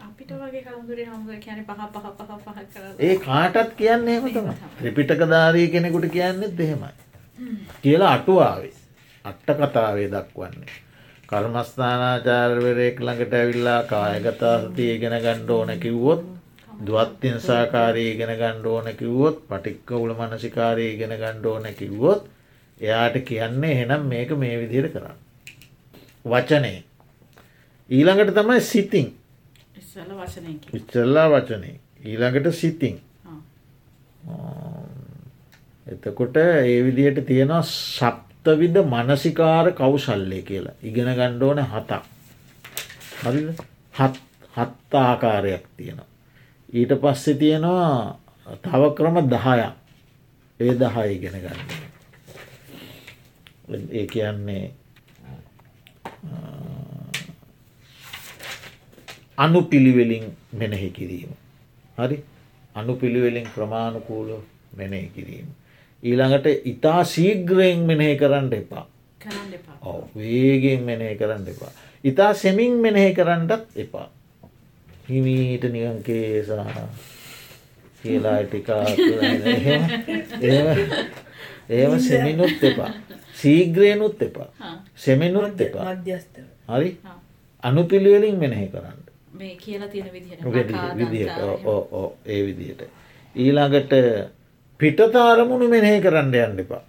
අපිට 0.00 0.30
වගේ 0.32 0.62
හාමුදුරේ 0.62 1.06
හාමුදුර 1.06 1.38
කියන්නේ 1.38 1.64
පහ 1.64 1.82
පහ 1.94 2.06
පහ 2.18 2.32
පහ 2.38 2.58
කරලා 2.70 2.94
ඒ 3.00 3.16
කාටත් 3.18 3.76
කියන්නේ 3.76 4.16
එහෙම 4.16 4.32
තම 4.32 4.48
ත්‍රිපිටකධාරී 4.78 5.68
කෙනෙකුට 5.68 6.06
කියන්නෙත් 6.08 6.60
එහෙමයි. 6.60 6.92
කියලා 7.82 8.12
අටුවාවේ 8.12 8.74
අට්ට 9.24 9.50
කතාවේ 9.60 10.08
දක්වන්නේ. 10.10 10.78
කර්මස්ථානාචාර්වරයෙක් 11.28 12.98
ළඟට 13.00 13.32
ඇවිල්ලා 13.34 13.82
කායගතා 13.84 14.54
සතිය 14.60 14.90
ඉගෙන 14.94 15.18
ගණ්ඩ 15.18 15.50
ඕන 15.50 15.74
කිව්වොත් 15.80 16.22
දුවත්තින් 16.86 17.40
සාකාරී 17.40 18.08
ඉගෙන 18.10 18.32
ගණ්ඩ 18.36 18.66
ඕන 18.68 18.88
කිව්වොත් 18.96 19.36
පටික්ක 19.48 19.90
උල 19.96 20.12
මනසිකාරී 20.14 20.90
ඉගෙන 20.94 21.14
ගණ්ඩ 21.16 21.46
ඕන 21.46 21.66
කිව්වොත් 21.74 22.22
එයාට 22.80 23.16
කියන්නේ 23.24 23.72
එහෙනම් 23.72 24.02
මේක 24.08 24.30
මේ 24.36 24.56
විදියට 24.60 24.92
කරන්න. 24.92 25.16
වචනය 26.24 26.74
ඊළඟට 27.90 28.34
තමයි 28.34 28.60
සිතින් 28.62 29.08
ඉස්සල 29.76 30.10
වචනයෙන් 30.12 30.58
කිව්වා. 30.60 30.78
ඉච්චල්ලා 30.78 31.28
වචනය 31.30 31.70
ඊළඟට 32.04 32.52
සිතින්. 32.54 33.00
එතකොට 35.86 36.36
ඒ 36.36 36.82
විදියට 36.84 37.26
තියෙනවා 37.26 37.62
සප්තවිධ 37.62 38.82
මනසිකාර 38.84 39.72
කවුසල්ලය 39.72 40.42
කියලා 40.42 40.76
ඉගෙන 40.82 41.10
ගණ්ඩෝන 41.14 41.62
හතක් 41.64 42.02
හරි 43.22 43.42
හත් 43.94 44.94
ආකාරයක් 44.94 45.64
තියෙනවා. 45.76 46.08
ඊට 46.72 46.92
පස්සෙ 47.02 47.34
තියෙනවා 47.34 48.18
තව 48.62 48.94
ක්‍රම 48.96 49.16
දහයක් 49.26 49.72
ඒ 50.60 50.74
දහය 50.74 51.04
ඉගෙන 51.12 51.40
ගන්න. 51.40 51.85
ඒ 53.68 54.06
කියන්නේ 54.06 54.64
අනු 59.36 59.62
පිළිවෙලින් 59.62 60.26
මෙනෙහි 60.52 60.90
කිරීම. 60.90 61.30
හරි 61.98 62.18
අනු 62.74 62.92
පිළිවෙලින් 62.96 63.48
ප්‍රමාණකූල 63.54 64.28
මෙනෙහි 64.76 65.08
කිරීම. 65.14 65.48
ඊළඟට 66.02 66.46
ඉතා 66.72 67.00
සීග්‍රයෙන් 67.04 67.80
මෙනෙහි 67.90 68.16
කරන්න 68.16 68.52
එපා. 68.60 68.86
වේගෙන් 70.16 70.80
මෙනෙහි 70.82 71.16
කරන්න 71.16 71.48
එපා. 71.48 71.72
ඉතා 72.04 72.32
සෙමින් 72.34 72.72
මෙනෙහි 72.84 73.14
කරන්නටත් 73.14 73.64
එපා. 73.84 74.08
හිමීට 75.08 75.64
නිකන් 75.74 75.98
කේසා 76.06 76.88
කියලා 78.02 78.40
ටිකා 78.44 78.84
ඒම 81.70 81.92
සෙමිනුත් 82.08 82.64
එපා. 82.70 82.92
සීග්‍රයනුත් 83.46 84.22
එපා. 84.22 84.48
සෙමිනුත් 85.06 85.60
එපා. 85.60 85.96
හරි. 86.74 86.90
අනුපිළිවෙලින් 87.62 88.38
මෙනෙහි 88.38 88.68
කරන්න. 88.68 89.00
ඒ 92.26 92.42
විදිහට. 92.46 92.82
ඊළඟට 93.34 93.92
පිටතාරමුණු 94.80 95.68
මෙනෙහි 95.68 96.00
කරන්න 96.00 96.34
යන්න 96.42 96.64
එපා. 96.66 96.82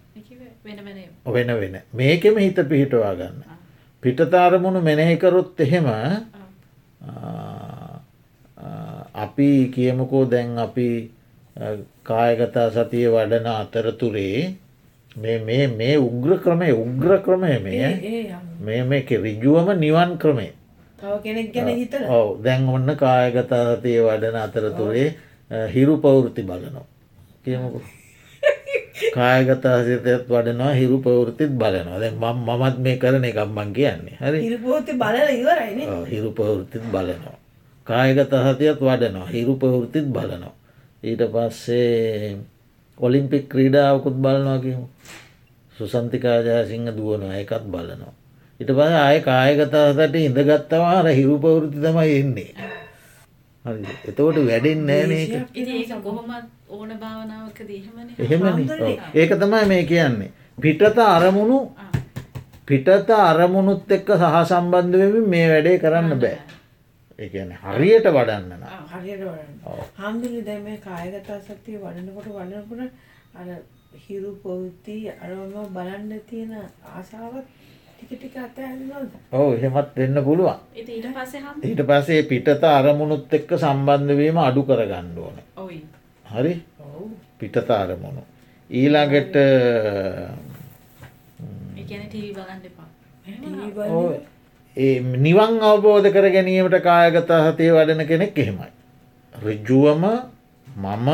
වෙන 0.64 0.78
වෙනම. 0.86 1.12
වෙන 1.34 1.50
වෙන 1.60 1.76
මේකෙම 1.94 2.36
හිත 2.38 2.58
පිහිටවා 2.70 3.14
ගන්න. 3.14 3.44
පිටතාරමුණු 4.02 4.80
මෙනෙහිකරොත් 4.80 5.60
එහෙම 5.60 5.88
අපි 9.14 9.48
කියමුකෝ 9.74 10.24
දැන් 10.30 10.58
අපි 10.58 10.88
කායගතා 12.02 12.68
සතිය 12.70 13.06
වඩන 13.08 13.48
අතරතුරේ 13.54 14.54
මේ 15.20 15.66
මේ 15.70 15.96
උග්‍ර 15.98 16.30
ක්‍රමය 16.38 16.70
උග්‍ර 16.74 17.10
ක්‍රමය 17.20 17.52
මේ. 17.60 17.90
මේ 18.60 18.82
මේක 18.84 19.08
රිජුවම 19.24 19.68
නිවන් 19.78 20.10
ක්‍රමේ 20.18 20.52
ඔව. 22.10 22.28
දැන් 22.42 22.68
ඔන්න 22.68 22.90
කායගතා 22.96 23.76
සතිය 23.76 23.98
වඩන 24.00 24.36
අතරතුරේ 24.36 25.08
අ, 25.50 25.66
හිරු 25.66 25.94
පවෘති 25.96 26.42
බලනවා. 26.42 26.84
කියමුකු. 27.44 27.80
කායගතා 29.14 29.84
සිතත් 29.84 30.06
වඩනවා 30.28 30.72
හිරු 30.74 30.98
පවෘතිත් 30.98 31.52
බලනවා. 31.52 31.98
දැන් 32.00 32.16
මම 32.16 32.38
මමත් 32.48 32.76
මේ 32.78 32.96
කරන 32.96 33.22
මං 33.48 33.70
කියන්නේ. 33.72 34.16
හරි? 34.20 34.38
හිරු 36.04 36.30
පවෘතිත් 36.32 36.84
බලනවා. 36.84 37.36
කායගත 37.86 38.32
සතියත් 38.46 38.80
වඩනවා 38.80 39.26
හිරු 39.26 39.54
පවෘතිත් 39.56 40.06
බලනවා. 40.06 40.54
ඊට 41.02 41.22
පස්සේ 41.32 42.36
ඔලිම්පික් 42.98 43.48
ක්‍රීඩාවකුත් 43.48 44.16
බලනවා 44.16 44.58
කියමු. 44.58 44.86
සුසන්තිකාජාසිංහ 45.76 46.88
දුවනවා 46.96 47.34
එකත් 47.34 47.64
බලනවා. 47.64 48.14
ඉට 48.60 48.70
පස 48.70 48.94
ආය 48.96 49.20
කායගත 49.20 49.74
හතට 49.74 50.14
ඉඳගත්තවාර 50.18 51.06
හිරු 51.10 51.38
පවෘති 51.38 51.78
තමයි 51.78 52.12
එන්නේ. 52.20 52.50
හරි. 53.64 53.82
එතකොට 54.08 54.38
වැඩෙන් 54.48 54.80
නෑනක. 54.86 55.32
එහෙම. 58.18 58.42
ඒක 59.14 59.30
තමයි 59.36 59.64
මේ 59.66 59.84
කියන්නේ. 59.84 60.30
පිටත 60.60 60.98
අරමුණු. 60.98 61.58
පිටත 62.66 63.10
අරමුණුත් 63.10 63.90
එක්ක 63.90 64.08
සහ 64.12 64.38
සම්බන්ධ 64.44 64.98
වෙමින් 65.02 65.28
මේ 65.28 65.46
වැඩේ 65.48 65.78
කරන්න 65.78 66.20
බෑ 66.20 66.57
එකන 67.18 67.50
හරියට 67.62 68.06
වඩන්න 68.08 68.52
නම්. 68.52 68.64
හරියට 68.92 69.22
වඩන්න 69.22 69.56
ඔව්. 69.64 69.80
හාමුදුරනේ 69.96 70.44
දැන් 70.44 70.62
මේ 70.62 70.78
කායගත 70.78 71.30
සතිය 71.46 71.78
වඩනකොට 71.78 72.28
වඩනකොට 72.30 72.92
අර 73.34 73.48
හිරු 74.04 74.30
පොවිති 74.42 74.98
අරම 75.10 75.54
බලන්න 75.74 76.20
තියෙන 76.28 76.52
ආසාවත් 76.92 77.46
ටික 77.94 78.10
ටික 78.12 78.36
අතහැරෙනවද? 78.38 79.12
ඔව් 79.32 79.48
එහෙමත් 79.54 79.96
වෙන්න 79.96 80.24
පුළුවන්. 80.24 80.58
ඊට 80.74 81.08
පස්සේ 81.12 81.40
හම් 81.40 81.56
ඊට 81.64 81.82
පසේ 81.88 82.22
පිටත 82.30 82.64
අරමුණුත් 82.64 83.32
එක්ක 83.32 83.50
සම්බන්ධවීම 83.58 84.38
අඩු 84.38 84.62
කරගන්න 84.64 85.08
ඕන. 85.18 85.40
ඔයි 85.56 85.82
හරි 86.32 86.54
ඔව්. 86.80 87.08
පිටත 87.38 87.70
අරමුණු. 87.70 88.22
ඊළඟට 88.70 89.36
නිවන් 94.76 95.58
අවබෝධ 95.60 96.06
කර 96.08 96.26
ගැනීමට 96.28 96.78
කායගත 96.80 97.30
හතේ 97.46 97.70
වඩන 97.70 98.06
කෙනෙක් 98.06 98.38
එහෙමයි. 98.38 98.70
රිජ්ජුවම 99.34 100.04
මම 100.66 101.08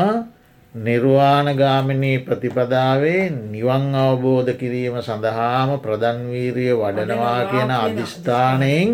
නිර්වාණගාමිනී 0.75 2.19
ප්‍රතිපදාවේ 2.19 3.29
නිවන් 3.49 3.95
අවබෝධ 3.95 4.53
කිරීම 4.53 4.99
සඳහාම 4.99 5.79
ප්‍රධන්වීරිය 5.79 6.73
වඩනවා 6.73 7.45
කියන 7.45 7.71
අධිෂ්ඨානයෙන් 7.73 8.89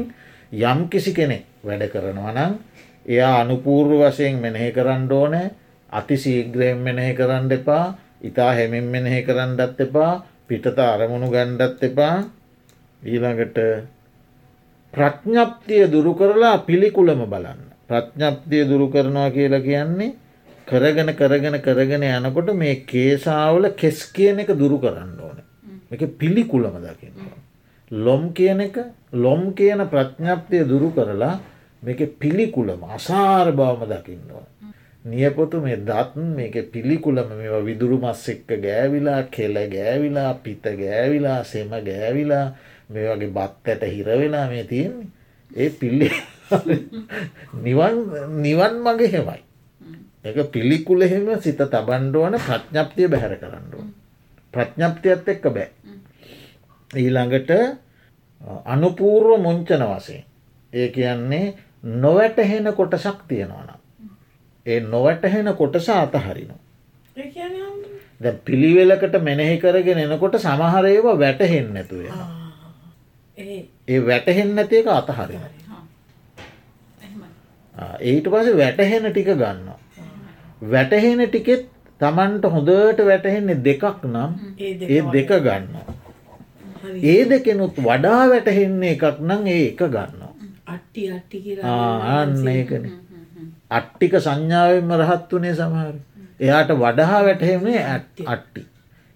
යම් 0.52 0.80
කිසි 0.88 1.12
කෙනෙක් 1.12 1.44
වැඩ 1.62 1.90
කරනවා 1.90 2.32
නම් 2.32 2.54
එයා 3.06 3.42
අනුපූර්ව 3.42 3.92
වශයෙන් 4.00 4.38
මෙනෙහි 4.38 4.72
කරන්න 4.72 5.12
ඕන 5.12 5.36
අති 5.90 6.18
සීග්‍රයෙන් 6.18 6.78
මෙනෙහි 6.80 7.14
කරන්න 7.14 7.52
එපා 7.52 7.86
ඉතා 8.22 8.52
හෙමින් 8.52 8.86
මෙනෙහි 8.86 9.24
කරන්නත් 9.24 9.80
එපා 9.80 10.14
පිටත 10.48 10.80
අරමුණු 10.82 11.28
ගණ්ඩත් 11.28 11.84
එපා 11.84 12.16
ඊළඟට 13.02 13.58
ප්‍රඥප්තිය 14.94 15.84
දුරු 15.88 16.14
කරලා 16.14 16.58
පිළිකුලම 16.60 17.22
බලන්න. 17.26 17.62
ප්‍රඥප්තිය 17.90 18.64
දුරු 18.66 18.88
කරනවා 18.90 19.30
කියලා 19.30 19.62
කියන්නේ 19.62 20.16
කරගෙන 20.68 21.14
කරගෙන 21.14 21.58
කරගෙන 21.60 22.04
යනකොට 22.06 22.54
මේ 22.56 22.76
කේසාවල 22.86 23.70
කෙස් 23.74 24.04
කියන 24.08 24.40
එක 24.40 24.52
දුරු 24.56 24.80
කරන්න 24.80 25.16
ඕන. 25.20 25.38
එක 25.92 26.02
පිළිකුලම 26.18 26.76
දකින්න. 26.80 27.16
ලොම් 27.92 28.32
කියන 28.32 28.62
එක 28.62 28.78
ලොම් 29.16 29.54
කියන 29.54 29.88
ප්‍රඥප්තිය 29.88 30.64
දුරු 30.66 30.92
කරලා 30.92 31.40
මේක 31.84 32.20
පිළිකුලම 32.20 32.84
අසාර 32.90 33.52
බවම 33.52 33.84
දකින්නවා. 33.88 34.46
නියපොතු 35.06 35.60
මේ 35.60 35.78
දත්න් 35.80 36.36
මේක 36.36 36.56
පිළිකුලම 36.72 37.30
මේ 37.32 37.62
විදුරු 37.62 37.98
මස් 37.98 38.24
එක්ක 38.30 38.50
ගෑවිලා 38.60 39.24
කෙල 39.32 39.56
ගෑවිලා 39.68 40.34
පිත 40.36 40.64
ගෑවිලා 40.64 41.44
සෙම 41.44 41.72
ගෑවිලා 41.82 42.46
මේ 42.92 43.08
වගේ 43.12 43.30
බත් 43.30 43.68
ඇට 43.68 43.84
හිරවෙලා 43.88 44.46
මේ 44.48 44.64
තියෙන්නේ. 44.64 45.10
ඒ 45.52 45.70
පිල්ලි 45.72 46.10
නිවන් 47.62 47.96
නිවන් 48.38 48.74
මගේ 48.80 49.10
හෙමයි 49.10 49.42
එක 50.24 50.38
පිළිකුල 50.52 51.02
එහෙම 51.02 51.28
සිත 51.40 51.62
තබන්ඩුවන 51.66 52.38
ප්‍රඥප්තිය 52.40 53.08
බැහැර 53.08 53.36
කරන්නුව 53.36 53.86
ප්‍රඥප්තියත් 54.54 55.28
එක්ක 55.28 55.46
බෑ. 55.50 55.70
ඊළඟට 56.92 57.52
අනුපූර්ව 58.68 59.40
මුංචන 59.40 59.84
වසයෙන් 59.88 60.24
ඒ 60.74 60.88
කියන්නේ 60.90 61.46
නොවැටහෙන 62.00 62.74
කොටසක් 62.74 63.24
තියෙනවනම් 63.28 63.80
ඒ 64.66 64.80
නොවැටහෙන 64.88 65.54
කොටස 65.56 65.88
හාමුදුරනේ 67.58 68.02
දැ 68.22 68.34
පිළිවෙලකට 68.46 69.16
මෙනෙහි 69.22 69.58
කරගෙන 69.58 70.00
එනකොට 70.00 70.38
සමහරේව 70.38 71.08
වැටහෙන් 71.20 71.74
නැතුව 71.74 72.06
ආ. 72.10 72.41
ඒ 73.88 74.00
වැටහෙන් 74.02 74.56
නැති 74.56 74.76
එක 74.78 74.88
අතහරින 74.90 75.44
ඊට 78.04 78.26
පස 78.28 78.48
වැටහෙන 78.56 79.10
ටික 79.10 79.32
ගන්න 79.34 79.70
වැටහෙන 80.68 81.26
ටිකෙත් 81.26 81.66
තමන්ට 82.02 82.46
හොඳට 82.48 83.00
වැටහෙන්නේ 83.06 83.64
දෙකක් 83.64 84.06
නම් 84.06 84.32
ඒ 84.58 84.74
දෙක 84.80 84.90
ඒ 84.92 85.02
දෙක 85.14 85.32
ගන්න 85.40 86.00
හරි. 86.82 87.00
ඒ 87.04 87.30
දෙකෙනුත් 87.30 87.76
වඩා 87.80 88.24
වැටහෙන්නේ 88.30 88.94
එකක් 88.96 89.20
නම් 89.22 89.48
ඒ 89.48 89.64
එක 89.68 89.82
ගන්න 89.88 90.22
අට්ටි 90.68 91.02
අට්ටි 91.12 91.38
කියලා 91.42 91.76
ආන්න 92.12 92.48
ඒකන. 92.50 92.86
අට්ටික 93.70 94.14
සංඥාවෙන්ම 94.20 94.92
රහත් 95.00 95.32
වනේ 95.32 95.54
සමහර. 95.54 95.96
එයාට 96.40 96.72
වඩහා 96.76 97.22
වැටහෙන්නේ 97.28 97.84
ඇට්ටි 97.86 98.28
අට්ටි. 98.28 98.62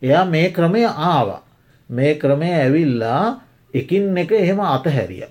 එයා 0.02 0.26
මේ 0.26 0.48
ක්‍රමය 0.52 0.86
ආවා. 0.86 1.42
මේ 1.90 2.14
ක්‍රමය 2.16 2.50
ඇවිල්ලා 2.54 3.42
එකින් 3.76 4.18
එක 4.18 4.32
එහෙම 4.34 4.60
අතහැරිය. 4.68 5.28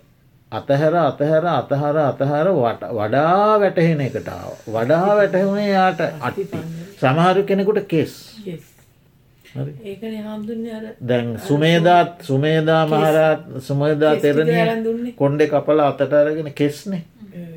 අතහැර 0.53 0.95
අතහැර 1.01 1.45
අතහර 1.51 1.97
අතහර 2.01 2.47
වඩා 2.99 3.61
වැටහෙන 3.61 4.01
එකටාව 4.01 4.53
වඩා 4.69 5.17
වැටහුණේ 5.19 5.71
යාට 5.71 6.01
අට්ටි. 6.21 6.61
සමහරු 6.99 7.43
කෙනෙකුට 7.45 7.89
කෙස්. 7.89 8.13
දැන් 11.03 11.39
සුමේදාත් 11.41 12.23
සුමේදා 12.23 12.83
මහරත් 12.87 13.61
සුමේදා 13.61 14.15
දුන්නේ. 14.25 15.15
කොන්්ඩෙ 15.15 15.47
කපල 15.47 15.81
අතට 15.83 16.13
අරගෙන 16.15 16.53
කෙස්නේ. 16.55 17.03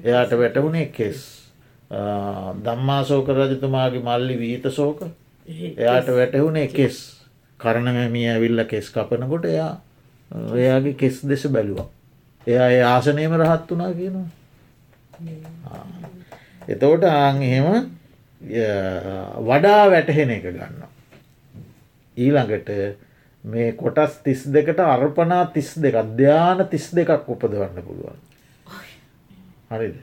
එයාට 0.04 0.32
වැටහුණේ 0.34 0.88
කෙස්. 0.88 1.26
දම්මාසෝක 2.64 3.28
රජතුමාගේ 3.32 4.02
මල්ලි 4.02 4.40
වීත 4.40 4.72
සෝක 4.72 5.04
එයාට 5.48 6.08
වැටහුණේ 6.12 6.68
කෙස්. 6.70 6.98
කරණමැමිය 7.60 8.30
ඇවිල්ල 8.30 8.64
කෙස් 8.66 8.90
කපනකොට 8.92 9.46
එයා 9.48 9.74
එයාගේ 10.32 10.94
කෙස් 10.94 11.22
දෙස 11.28 11.48
බැලුවා. 11.48 11.90
එයා 12.48 12.70
ඒ 12.70 12.84
ආසනයම 12.84 13.34
රහත් 13.34 13.72
වනා 13.72 13.94
කියනවා. 13.94 14.28
එතෝට 16.68 17.04
ආං 17.04 17.42
එහෙම 17.42 17.90
ය, 18.42 18.64
වඩා 19.42 19.84
වැටහෙන 19.92 20.32
එක 20.32 20.44
ගන්න 20.46 20.88
ඊළඟට 22.18 22.70
මේ 23.44 23.72
කොටස් 23.74 24.18
තිස් 24.24 24.44
දෙකට 24.54 24.80
අර්පනා 24.80 25.46
තිස් 25.54 25.76
දෙක 25.82 25.96
අධ්‍යාන 25.96 26.68
තිස් 26.70 26.90
දෙකක් 26.96 27.30
උපදවන්න 27.30 27.84
පුළුවන්. 27.84 28.20
හරිද? 29.72 29.96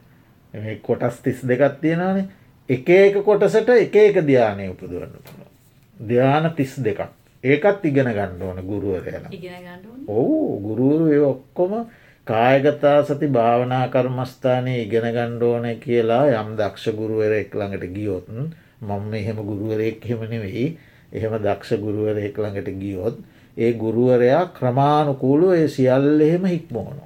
මේ 0.54 0.78
කොටස් 0.82 1.20
තිස් 1.22 1.42
දෙකක් 1.42 1.80
තියෙනනේ 1.80 2.28
එක 2.68 2.88
එක 2.88 3.20
කොටසට 3.24 3.68
එක 3.68 3.96
එක 3.96 4.22
ධ්‍යානය 4.22 4.70
උපදවන්න 4.70 5.12
පුළුවන්. 5.12 5.50
ධ්‍යාන 5.96 6.54
තිස් 6.56 6.76
දෙකක්. 6.78 7.10
ඒකත් 7.44 7.84
ඉගෙන 7.84 8.08
ගන්න 8.10 8.42
ඕන 8.42 8.58
ඕන. 8.64 9.28
ඔවු 10.10 10.38
ගුරුවරු 10.60 11.20
ඔක්කොම 11.24 11.72
කායගතා 12.26 12.98
සති 13.04 13.28
භාවනා 13.28 13.84
කර්මස්ථානය 13.88 14.74
ඉගෙන 14.78 15.06
ගණ්ඩෝන 15.10 15.66
කියලා 15.78 16.24
යම් 16.32 16.50
දක්ෂ 16.56 16.94
ගුරුවරෙක් 16.94 17.52
ළඟට 17.52 17.86
ගියොත් 17.92 18.26
මම 18.30 19.14
එහෙම 19.14 19.38
ගුරුවරයෙක් 19.42 20.00
හෙමනෙවෙයි 20.02 20.66
එහෙම 21.12 21.34
දක්ෂ 21.38 21.80
ගුරුවරයෙක් 21.80 22.36
ළඟට 22.36 22.70
ගියොත් 22.78 23.16
ඒ 23.56 23.72
ගුරුවරයා 23.74 24.44
ක්‍රමාණුකූලු 24.52 25.52
ඒ 25.52 25.68
සියල්ල 25.68 26.20
එහෙම 26.22 26.44
හික්මෝන 26.46 26.98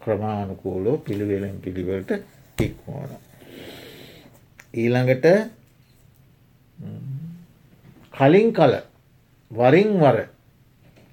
ක්‍රමාණුකූලෝ 0.00 0.96
පිළිවෙලෙන් 1.00 1.56
පිළිවෙලට 1.60 2.10
හික්මෝන 2.58 3.10
ඊළඟට 4.74 5.26
කලින් 8.14 8.52
කල 8.52 8.74
වරින් 9.50 9.92
වර 9.96 10.18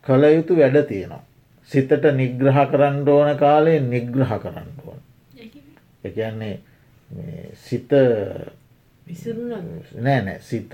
කළ 0.06 0.24
යුතු 0.30 0.56
වැඩ 0.56 0.78
තියෙනවා. 0.86 1.24
සිතට 1.70 2.06
නිග්‍රහ 2.14 2.60
කරන්න 2.68 3.10
ඕන 3.10 3.38
කාලේ 3.38 3.80
නිග්‍රහ 3.82 4.34
කරන්න 4.38 4.72
ඕන. 4.86 5.00
එකන්නේ 6.04 6.56
සිත 7.56 7.92
විසිරුණද 9.08 9.94
නෑ 9.98 10.22
නෑ 10.22 10.40
සිත 10.42 10.74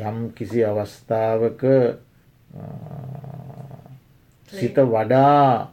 යම් 0.00 0.18
කිසි 0.34 0.64
අවස්ථාවක 0.64 1.62
සිත 4.52 4.76
වඩා 4.86 5.70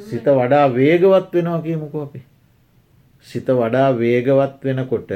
සිත 0.00 0.26
වඩා 0.32 0.64
වේගවත් 0.70 1.32
වෙනවා 1.32 1.62
කියමුකෝ 1.62 2.02
අපි 2.02 2.22
සිත 3.26 3.48
වඩා 3.52 3.88
වේගවත් 3.94 4.64
වෙනකොට 4.64 5.10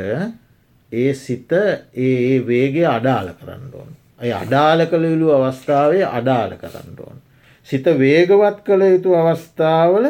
ඒ 0.92 1.14
සිත 1.14 1.52
ඒ 1.52 2.46
වේගේ 2.46 2.86
අඩාල 2.88 3.28
කරන්න 3.34 3.70
ඕන. 3.74 3.90
ඇය 4.20 4.32
අඩාල 4.32 4.86
කළ 4.86 5.04
යුළු 5.04 5.32
අවස්ථාවේ 5.32 6.04
අඩාල 6.10 6.52
කරන්න 6.56 7.00
ඕන. 7.00 7.18
සිත 7.66 7.84
වේගවත් 7.98 8.58
කළ 8.66 8.82
යුතු 8.88 9.16
අවස්ථාවල 9.16 10.06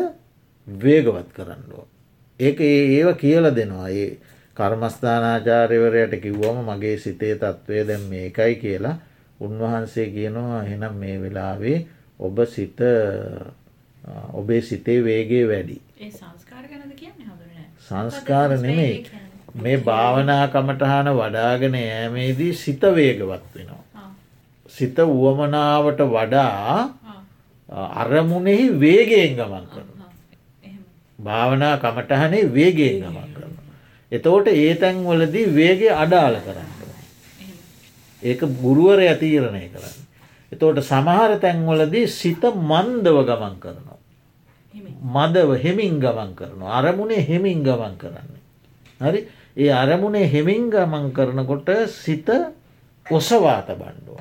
වේගවත් 0.66 1.30
කරන්න 1.36 1.64
ඕන. 1.72 1.88
ඒක 2.40 2.60
ඒව 2.60 3.14
කියල 3.16 3.48
දෙනවා. 3.54 3.88
ඒ 3.90 4.10
කර්මස්ථානාචාරයවරයට 4.56 6.20
කිව්වම 6.22 6.58
මගේ 6.68 6.96
සිතේ 6.98 7.34
තත්ත්වය 7.36 7.86
දැම් 7.88 8.04
මේකයි 8.10 8.54
කියලා 8.56 8.96
උන්වහන්සේ 9.40 10.10
කියනවා. 10.10 10.62
එහෙනම් 10.64 10.94
මේ 10.96 11.16
වෙලාවේ 11.22 11.78
ඔබ 12.20 12.36
සිත 12.46 12.80
ඔබේ 14.32 14.60
සිතේ 14.62 15.04
වේගේ 15.04 15.44
වැඩි. 15.48 15.80
සංස්කාර 17.78 18.50
ගැනද 18.58 19.21
මේ 19.54 19.76
භාවනා 19.78 20.48
කමටහන 20.48 21.08
වඩාගෙන 21.12 21.74
යෑමේදී 21.76 22.52
සිත 22.54 22.80
වේගවත් 22.80 23.44
වෙනවා. 23.54 24.10
සිත 24.66 24.96
වුවමනාවට 24.96 26.00
වඩා 26.08 26.90
අරමුණෙහි 27.68 28.80
වේගයෙන් 28.80 29.36
ගමන් 29.36 29.66
කරන. 29.66 29.88
භාවනා 31.18 31.76
කමටහනේ 31.78 32.52
වේගේ 32.54 33.00
ගමන් 33.00 33.28
කරන. 33.34 33.52
එතෝට 34.12 34.46
ඒ 34.48 34.74
තැන්වලදී 34.76 35.54
වේගේ 35.54 35.92
අඩාල 35.94 36.36
කරන්න. 36.38 36.70
ඒක 38.22 38.40
ගුරුවර 38.62 39.00
ඇතීරණය 39.00 39.68
කරන්න. 39.68 39.98
එතෝට 40.52 40.80
සමහර 40.82 41.36
තැන්වලදී 41.38 42.06
සිත 42.10 42.42
මන්දව 42.62 43.16
ගමන් 43.22 43.56
කරනවා. 43.60 43.98
මදව 45.14 45.60
හෙමින් 45.64 46.00
ගමන් 46.00 46.34
කරනවා. 46.34 46.72
අරමුණේ 46.72 47.22
හෙමින් 47.22 47.62
ගමන් 47.62 47.94
කරන්නේ. 47.98 48.42
හරි 49.00 49.20
ඒ 49.56 49.72
අරමුණේ 49.72 50.26
හෙමින් 50.28 50.70
ගමන් 50.70 51.12
කරනකොට 51.12 51.68
සිත 51.88 52.28
ඔසවාත 53.06 53.66
බණ්ඩුව. 53.68 54.20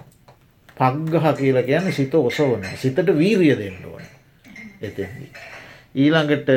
පක්ගහ 0.78 1.38
කියලා 1.38 1.64
ගැන 1.64 1.94
සිත 1.94 2.14
ඔසවන 2.16 2.66
සිතට 2.76 3.08
වීරිය 3.14 3.56
දෙන්න 3.58 3.86
ඕන 3.86 4.04
එතෙදී. 4.82 5.32
ඊළඟට 5.96 6.50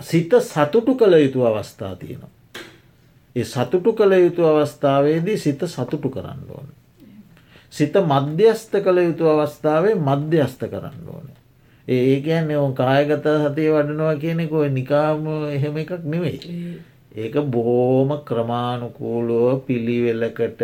සිත 0.00 0.32
සතුටු 0.42 0.94
කළ 0.94 1.14
යුතු 1.16 1.44
අවස්ථා 1.44 1.96
තියෙනවා. 1.96 2.30
ඒ 3.36 3.44
සතුටු 3.44 3.92
කළ 3.92 4.12
යුතු 4.14 4.46
අවස්ථාවේදී 4.46 5.38
සිත 5.38 5.60
සතුටු 5.66 6.10
කරන්න 6.10 6.44
ඕන. 6.50 6.68
සිත 7.70 7.94
මධ්‍යස්ත 7.94 8.72
කළ 8.74 8.98
යුතු 8.98 9.28
අවස්ථාවේ 9.28 9.94
මධ්‍යස්ත 9.96 10.60
කරන්න 10.62 11.08
ඕන. 11.08 11.26
ඒ 11.88 12.20
කියන්නේ 12.20 12.56
ඔ 12.56 12.72
කායගත 12.72 13.26
සතිය 13.44 13.70
වඩනවා 13.70 14.14
කියනෙකො 14.16 14.64
නිකාම 14.68 15.26
එහෙම 15.48 15.76
එකක් 15.76 15.92
නෙවෙයි. 16.04 16.40
ඒක 17.18 17.34
බොහෝම 17.48 18.10
ක්‍රමාණුකූලුව 18.24 19.64
පිළිවෙල්ලකට 19.66 20.62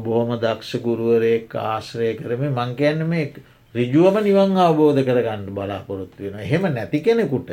බොහොම 0.00 0.30
දක්ෂකුරුවරේ 0.38 1.36
ආශ්‍රය 1.64 2.14
කරම 2.14 2.42
මංකයන්න 2.52 3.06
මේ 3.06 3.32
රිජුවම 3.74 4.16
නිවන් 4.20 4.56
අවබෝධ 4.58 5.02
කරගන්න 5.02 5.46
බලාපොරොත්තු 5.50 6.22
වෙන. 6.24 6.38
එහෙම 6.38 6.62
නැති 6.70 7.00
කෙනෙකුට 7.00 7.50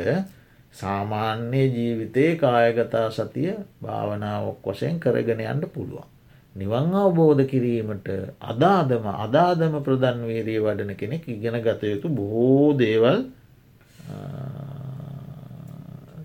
සාමාන්‍ය 0.74 1.62
ජීවිතයේ 1.68 2.36
කායගතා 2.36 3.08
සතිය 3.10 3.52
භාවනාවක් 3.80 4.66
වශයෙන් 4.66 5.00
කරගෙන 5.00 5.40
යන්න 5.42 5.64
පුළුවන්. 5.68 6.08
නිවන් 6.54 6.94
අවබෝධ 6.96 7.42
කිරීමට 7.44 8.08
අදාදම 8.42 9.06
අදාදම 9.16 9.74
ප්‍රධන්වේරී 9.80 10.60
වඩන 10.60 10.92
කෙනෙක් 10.94 11.24
ඉගෙන 11.28 11.58
ගත 11.60 11.82
යුතු 11.84 12.08
බොහෝ 12.10 12.68
දේවල් 12.74 13.18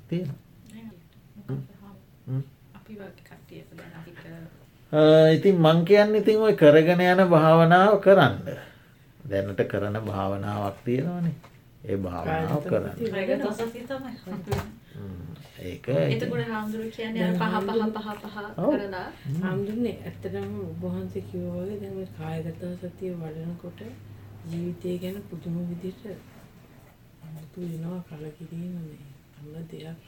තියෙන. 0.07 0.38
ඉතින් 4.91 5.55
මං 5.57 5.85
කියන්න 5.85 6.15
ඉතින් 6.15 6.37
ඔය 6.39 6.55
කරගෙන 6.55 7.01
යන 7.01 7.21
භාවනාව 7.27 8.01
කරන්න. 8.01 8.35
දැනට 9.23 9.61
කරන 9.65 9.97
භාවනාවක් 10.01 10.77
තියෙනවනේ. 10.85 11.35
ඒ 11.83 11.97
භාවනාව 11.97 12.63
කරන්න. 12.63 12.95
ඒක 15.61 15.87
එතකොට 15.87 16.47
හාමුදුරු 16.47 16.89
කියන්නේ 16.89 17.33
පහ 17.33 17.55
පහ 17.59 17.81
පහ 17.93 18.07
පහ 18.17 18.37
කරලා. 18.57 19.07
හාමුදුරනේ 19.41 19.97
ඇත්තටම 20.01 20.53
ඔබහන්සේ 20.65 21.23
කිව්වා 21.23 21.61
වගේ 21.61 21.79
දැන් 21.81 22.07
කායගත 22.17 22.61
සතිය 22.81 23.13
වඩනකොට 23.13 23.79
ජීවිතය 24.45 24.97
ගැන 24.97 25.21
පුදුම 25.29 25.55
විදිහට 25.69 26.05
අමුතු 27.23 27.59
වෙනවා 27.61 28.01
කලකිරීම 28.09 28.73
මේ 28.79 29.05
අන්න 29.37 29.67
දෙයක් 29.69 30.01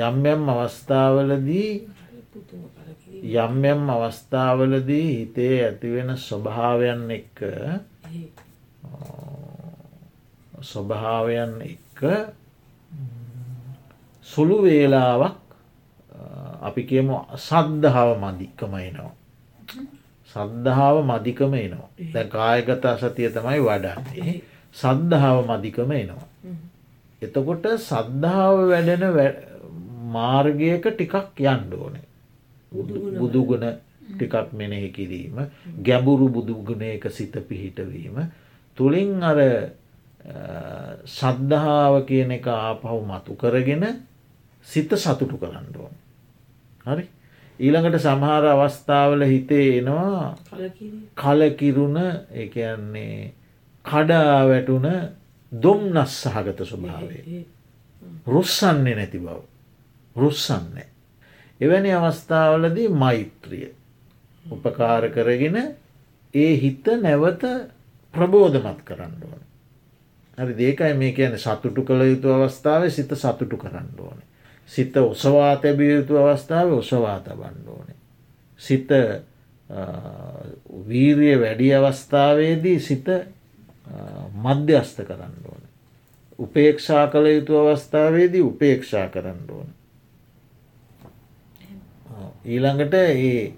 යම් 0.00 0.26
යම් 0.26 0.48
අවස්ථාවලදී 0.50 1.72
යම් 2.32 3.64
යම් 3.64 3.90
අවස්ථාවලදී 3.90 5.06
හිතේ 5.08 5.56
ඇතිවෙන 5.60 6.10
ස්වභාවයන් 6.18 7.10
එක්ක 7.10 7.40
ස්වභාවයන් 10.62 11.54
එක්ක 11.62 12.00
සුළු 14.26 14.58
වේලාවක් 14.62 15.38
අපි 16.60 16.82
කියමු 16.84 17.16
සද්ධාව 17.38 18.10
මධික්කම 18.16 18.74
එනවා. 18.78 19.12
සද්ධාව 20.28 20.96
මධිකම 21.04 21.54
එනවා. 21.56 21.88
දැ 22.12 22.26
කායගත 22.26 22.84
අසතිය 22.86 23.30
තමයි 23.30 23.60
වඩන්නේ. 23.60 24.34
සද්ධාව 24.74 25.38
මධිකම 25.46 25.90
එනවා. 25.92 26.28
එතකොට 27.22 27.66
සද්ධාව 27.80 28.56
වැඩෙන 28.68 29.04
මාර්ගයක 30.08 30.86
ටිකක් 30.88 31.42
යන්ඩ 31.46 31.74
ඕනේ. 31.74 32.06
බුදුගුණ 32.72 33.66
ටිකක් 34.08 34.52
මෙනෙහි 34.52 34.90
කිරීම 34.90 35.36
ගැඹුරු 35.78 36.28
බුදුගුණයක 36.28 37.04
සිත 37.10 37.34
පිහිටවීම 37.42 38.16
තුළින් 38.78 39.22
අර 39.22 39.38
සද්ධාව 41.06 42.04
කියන 42.04 42.30
එක 42.32 42.46
ආපහු 42.46 43.00
මතු 43.02 43.34
කරගෙන 43.34 43.84
සිත 44.66 44.90
සතුටු 44.94 45.36
කරන්න 45.36 45.66
ඕන. 45.76 45.94
හරි 46.86 47.04
ඊළඟට 47.60 47.98
සමහර 47.98 48.44
අවස්ථාවල 48.46 49.22
හිතේ 49.24 49.78
එනවා 49.78 50.36
කලකිරුණ 51.14 51.98
එකන්නේ 52.34 53.32
කඩා 53.84 54.36
වැටුන 54.44 54.86
දුම්නස් 55.52 56.12
සහගත 56.22 56.58
ස්වභාවේ. 56.62 57.44
රුස්සන්නේ 58.26 58.94
නැති 58.94 59.18
බව. 59.18 59.38
රුස්සන්නේ. 60.16 60.88
එවැනි 61.60 61.92
අවස්ථාවලදී 61.94 62.88
මෛත්‍රිය 62.94 63.68
උපකාර 64.46 65.08
කරගෙන 65.10 65.56
ඒ 66.34 66.52
හිත 66.56 66.86
නැවත 66.98 67.42
ප්‍රබෝධමත් 68.14 68.82
කරන්න 68.82 69.14
ඕන. 69.22 69.42
හරි 70.38 70.54
දේකයි 70.54 70.94
මේ 70.94 71.12
කියන 71.12 71.38
සතුටු 71.38 71.82
කළ 71.82 72.02
යුතු 72.04 72.32
අවස්ථාව 72.32 72.90
සිත 72.90 73.14
සතුටු 73.14 73.56
කරන්න 73.56 73.88
ඕන. 73.98 74.18
සිත 74.68 74.96
ඔසවා 74.96 75.56
තැබිය 75.56 75.90
යුතු 75.92 76.18
අවස්ථාව 76.18 76.72
ඔසවා 76.72 77.18
තබන්න 77.20 77.68
ඕනේ. 77.68 77.98
සිත 78.60 78.88
වීරිය 80.88 81.40
වැඩි 81.40 81.74
අවස්ථාවේදී 81.74 82.78
සිත 82.80 83.08
මධ්‍යස්ත 84.36 85.02
කරන්න 85.02 85.36
ඕන. 85.44 85.62
උපේක්ෂා 86.38 87.06
කළ 87.06 87.26
යුතු 87.28 87.58
අවස්ථාවේදී 87.58 88.42
උපේක්ෂා 88.42 89.08
කරන්න 89.08 89.50
ඕන. 89.50 89.68
ඊළඟට 92.44 92.94
ඒ 92.94 93.52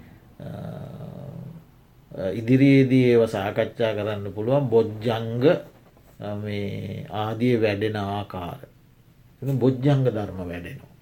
ඉදිරියේදී 2.33 3.05
ඒව 3.07 3.27
සාකච්ඡා 3.29 3.95
කරන්න 3.95 4.33
පුළුවන් 4.33 4.69
බොජ්ජංග 4.69 5.45
ආදිය 7.13 7.55
වැඩෙන 7.57 7.97
ආකාර. 7.99 8.61
බොජ්ජංග 9.43 10.05
ධර්ම 10.07 10.39
වැඩෙනවා. 10.43 10.93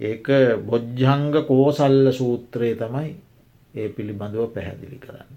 ඒක 0.00 0.26
බොජ්ජංග 0.64 1.32
කෝසල්ල 1.46 2.12
සූත්‍රයේ 2.12 2.76
තමයි 2.76 3.10
ඒ 3.74 3.88
පිළිබඳව 3.88 4.48
පැහැදිලි 4.48 4.98
කරන්න. 4.98 5.30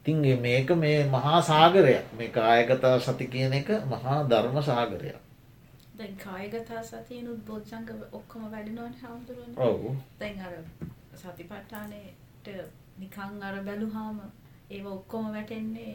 ඉතින් 0.00 0.40
මේක 0.40 0.70
මේ 0.76 1.04
මහා 1.06 1.40
සාගරයක් 1.42 2.16
මේ 2.18 2.28
කායගතා 2.30 2.96
සති 3.00 3.26
කියන 3.26 3.52
එක 3.54 3.68
මහා 3.86 4.18
ධර්ම 4.24 4.56
සාගරයක්. 4.62 5.16
දැන් 5.98 6.16
කායගතා 6.18 6.82
සතියනුත් 6.82 7.40
බොජ්ජංග 7.46 7.88
ඔක්කොම 8.12 8.42
වැඩෙනවන 8.50 8.94
හාමුදුරුවන් 9.02 9.52
ඔවු 9.58 9.96
දැන් 10.20 10.40
අර 10.40 10.54
සතිපට්ඨානයට 11.16 12.48
නිකං 12.98 13.42
අර 13.42 13.56
බැලුහාම 13.62 14.18
ඒ 14.70 14.82
ඔක්කොම 14.86 15.32
වැටෙන්නේ 15.32 15.94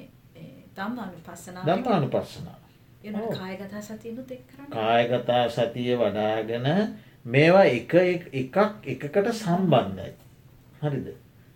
දම්මානු 0.76 1.22
පස්සනා 1.24 1.64
දම්මානු 1.66 2.08
පස්සනා 2.10 2.58
කායගතා 3.34 3.82
සතියනුත් 3.82 4.32
එක් 4.32 4.42
කායගතා 4.70 5.44
සතිය 5.50 5.92
වඩාගෙන 5.96 6.68
මේවා 7.26 7.64
එක 7.66 7.94
එකක් 8.34 8.58
එකකට 8.86 9.32
සම්බන්ධයි. 9.34 10.14
හරිද. 10.80 11.08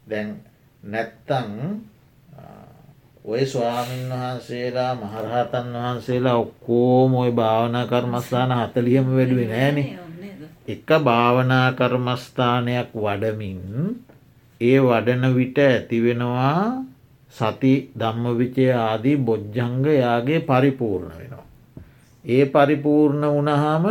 දැන් 0.05 0.29
නැත්තං 0.83 1.51
ඔය 3.25 3.45
ස්වාමීන් 3.45 4.09
වහන්සේලා 4.11 4.95
මහරහතන් 4.95 5.73
වහන්සේලා 5.73 6.37
ඔක්කෝම 6.37 7.15
ඔය 7.15 7.31
භාවනා 7.31 7.87
කර්මස්ථාන 7.87 8.51
හතලියම 8.53 9.05
වැඩුවේ 9.07 9.47
නෑනේ. 9.47 10.02
එක 10.65 10.87
භාවනා 10.99 11.67
කර්මස්ථානයක් 11.73 12.89
වඩමින් 12.95 13.61
ඒ 14.61 14.79
වඩන 14.79 15.23
විට 15.35 15.57
ඇතිවෙනවා 15.59 16.83
සති 17.33 17.73
ධම්ම 17.93 18.37
විචය 18.37 18.65
ආදී 18.71 19.17
බොජ්ජංග 19.19 19.85
යාගේ 19.95 20.39
පරිපූර්ණ 20.41 21.13
වෙනවා. 21.13 21.45
ඒ 22.25 22.45
පරිපූර්ණ 22.47 23.25
වනහාම 23.29 23.85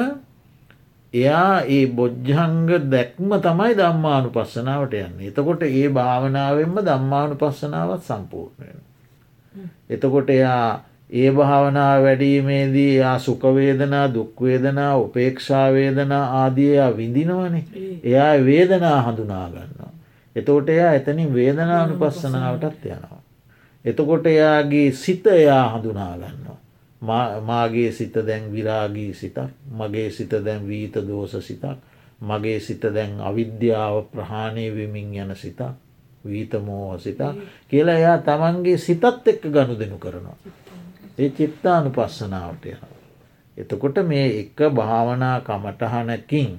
එයා 1.15 1.61
ඒ 1.69 1.87
බොජ්ජංග 1.89 2.69
දැක්ම 2.87 3.31
තමයි 3.39 3.75
දම්මානු 3.75 4.31
පස්සනාවට 4.31 4.95
යන්න. 4.97 5.21
එතකොට 5.23 5.63
ඒ 5.65 5.89
භාවනාවෙන්ම 5.91 6.77
දම්මානු 6.81 7.35
පස්සනාවත් 7.37 8.03
සම්පූර්ණයෙන්. 8.03 8.81
එතකොට 9.91 10.31
එයා 10.31 10.85
ඒ 11.13 11.31
භාවනා 11.31 12.03
වැඩීමේදී 12.03 12.97
යා 12.97 13.19
සුකවේදනා 13.19 14.15
දුක්වේදනා 14.15 14.93
උපේක්ෂාවේදනා 14.99 16.25
ආදියයා 16.37 16.97
විඳිනවනේ 16.97 17.65
එයා 18.05 18.33
වේදනා 18.45 18.99
හඳුනාගන්නවා. 19.03 19.93
එතකොට 20.37 20.69
එයා 20.69 20.93
එතනින් 20.93 21.35
වේදනානු 21.35 21.95
පස්සනාවටත් 21.97 22.87
යනවා. 22.87 23.23
එතකොට 23.85 24.27
එයාගේ 24.27 24.89
සිත 24.95 25.27
එයා 25.29 25.65
හඳුනාගන්නවා. 25.69 26.59
මාගේ 27.43 27.93
සිත 27.93 28.15
දැන් 28.23 28.53
විරාගී 28.53 29.15
සිතක් 29.15 29.39
මගේ 29.73 30.11
සිත 30.11 30.35
දැන් 30.41 30.69
වීත 30.69 30.95
දෝස 31.07 31.37
සිතක් 31.43 31.65
මගේ 32.23 32.61
සිත 32.61 32.83
දැන් 32.91 33.21
අවිද්‍යාව 33.21 34.05
ප්‍රහාණය 34.07 34.67
වෙමින් 34.71 35.15
යන 35.17 35.37
සිතක් 35.37 35.63
වීතමෝහ 36.25 36.99
සිතා 36.99 37.35
කියලා 37.69 37.97
එයා 37.97 38.19
තමන්ගේ 38.21 38.79
සිතත් 38.79 39.05
එක්ක 39.05 39.43
ගණු 39.45 39.79
දෙනු 39.79 39.99
කරනවා. 39.99 40.37
ඒ 41.19 41.31
චිත්තානු 41.31 41.91
පස්සනාවට 41.91 42.67
යන. 42.67 42.83
එතකොට 43.57 43.97
මේ 44.05 44.27
එක 44.41 44.61
භාවනා 44.71 45.41
කමටහනකින් 45.41 46.53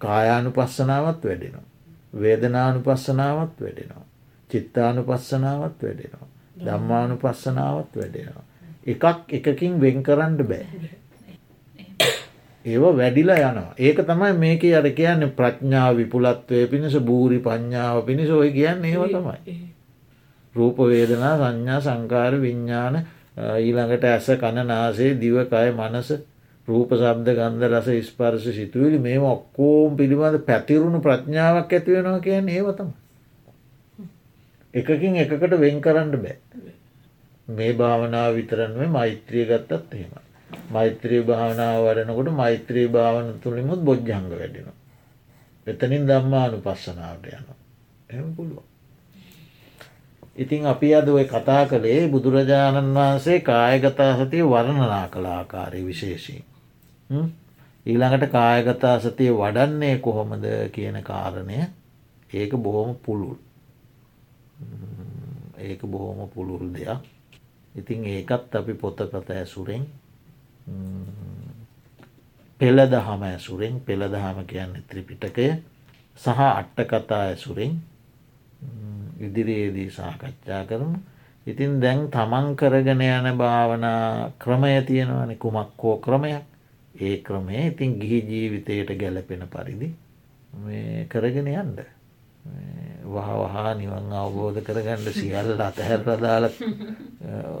කායානු 0.00 0.50
පස්සනාවත් 0.50 1.24
වැඩෙනවා. 1.24 1.68
වේදනානු 2.14 2.80
පස්සනාවත් 2.80 3.60
වැඩෙනවා. 3.60 4.04
චිත්තානු 4.50 5.02
පස්සනාවත් 5.02 5.82
වැඩෙනවා. 5.82 6.28
දම්මානු 6.56 7.16
පස්සනාවත් 7.16 7.96
වැඩෙනවා. 7.96 8.44
එකක් 8.86 9.04
එකකින් 9.30 9.80
වෙන් 9.80 10.02
කරන්න 10.02 10.36
බෑ. 10.44 10.66
ඒව 12.64 12.84
වැඩිලා 12.92 13.40
යනවා. 13.40 13.74
ඒක 13.78 13.98
තමයි 14.02 14.32
මේක 14.34 14.62
අර 14.72 14.86
කියන්නේ 14.90 15.32
ප්‍රඥාව 15.32 15.96
විපුලත්වය 15.96 16.66
පිණිස 16.66 16.96
බූරි 17.00 17.38
පඤ්ඥාව 17.38 18.04
පිණිස 18.06 18.30
ඔය 18.30 18.50
කියන්න 18.50 18.84
ඒව 18.84 19.02
තමයි. 19.08 19.58
රූප 20.54 20.78
වේදනා 20.80 21.34
සංඥා 21.36 21.80
සංකාර 21.80 22.40
විඤ්ඥාන 22.40 23.02
ඊළඟට 23.36 24.04
ඇස 24.04 24.26
කණනාසේ 24.36 25.14
දිවකය 25.16 25.70
මනස 25.72 26.10
රූප 26.68 26.90
සබ්ද 26.92 27.34
ගන්ධ 27.34 27.66
රස 27.68 27.88
ස්පර්ශ 28.02 28.48
සිතුවලි 28.50 28.98
මේ 28.98 29.18
ඔක්කෝම් 29.20 29.96
පිළිබඳ 29.96 30.38
පැතිරුණු 30.42 31.00
ප්‍රඥාවක් 31.00 31.72
ඇතිවෙනවා 31.72 32.20
කියන 32.20 32.48
ඒවතම. 32.48 32.90
එකකින් 34.74 35.16
එකකට 35.16 35.58
වෙන් 35.58 35.80
කරන්න 35.80 36.14
බෑ. 36.16 36.36
මේ 37.48 37.72
භාවනාව 37.74 38.30
විතරන්ම 38.34 38.78
මෛත්‍රිය 38.90 39.44
ගත්තත් 39.44 39.92
එහෙමයි. 39.92 40.22
මෛත්‍රී 40.70 41.22
භාවනාව 41.22 41.80
වඩනකොට 41.84 42.32
මෛත්‍රී 42.32 42.88
භාවන 42.88 43.28
තුළිමුත් 43.40 43.80
බොජ්ජංග 43.80 44.30
වැඩෙනවා. 44.30 44.78
එතනින් 45.66 46.06
දම්මානු 46.06 46.56
පස්සනාවට 46.60 47.26
යනවා. 47.28 47.58
එම 48.10 48.30
පුළුවන්. 48.36 48.73
ඉතින් 50.36 50.66
අපි 50.66 50.94
අද 50.94 51.08
ඔය 51.08 51.24
කතා 51.26 51.66
කළේ 51.66 52.08
බුදුරජාණන් 52.08 52.94
වහන්සේ 52.94 53.40
කායගතා 53.42 54.12
සතිය 54.16 54.44
වර්ණනා 54.44 55.08
කළ 55.08 55.26
ආකාරය 55.28 55.80
විශේෂී. 55.82 56.42
ඊළඟට 57.86 58.30
කායගතා 58.30 58.98
සතිය 59.00 59.30
වඩන්නේ 59.32 59.98
කොහොමද 59.98 60.44
කියන 60.72 61.02
කාරණය 61.02 61.58
ඒක 62.30 62.52
බොහොම 62.58 62.96
පුළුල්. 62.96 63.36
ඒක 65.58 65.82
බොහොම 65.84 66.28
පුළුල් 66.28 66.66
දෙයක්. 66.70 66.98
ඉතින් 67.74 68.04
ඒකත් 68.06 68.54
අපි 68.54 68.74
පොතකත 68.74 69.30
ඇසුරෙන් 69.30 69.86
පෙළ 72.60 72.78
දහම 72.86 73.22
ඇසුරෙන් 73.24 73.80
පෙළ 73.80 74.02
දහම 74.08 74.38
කියන්න 74.44 74.82
ත්‍රිපිටකය 74.84 75.46
සහ 76.18 76.40
අට්ට 76.40 76.78
කතා 76.86 77.22
ඇසුරෙන් 77.24 77.72
ඉදිරියේදී 79.20 79.90
සාකච්ඡා 79.90 80.64
කරමු. 80.64 80.98
ඉතින් 81.46 81.80
දැන් 81.80 82.08
තමන් 82.10 82.56
කරගෙන 82.56 83.00
යන 83.00 83.38
භාවනා 83.38 84.30
ක්‍රමය 84.38 84.82
තියෙනවන 84.82 85.36
කුමක් 85.36 85.78
හෝ 85.78 85.96
ක්‍රමයක් 85.98 86.42
ඒ 87.00 87.16
ක්‍රමය 87.18 87.66
ඉතින් 87.66 87.98
ගිහි 88.00 88.20
ජීවිතයට 88.22 88.98
ගැලපෙන 88.98 89.44
පරිදි 89.48 89.94
කරගෙන 91.08 91.48
යන්ඩ. 91.48 91.80
වහ 93.04 93.28
වහා 93.40 93.74
නිවන් 93.74 94.12
අවබෝධ 94.12 94.60
කරගන්න 94.60 95.12
සියල්ල 95.12 95.60
අතහැරදාල 95.60 96.48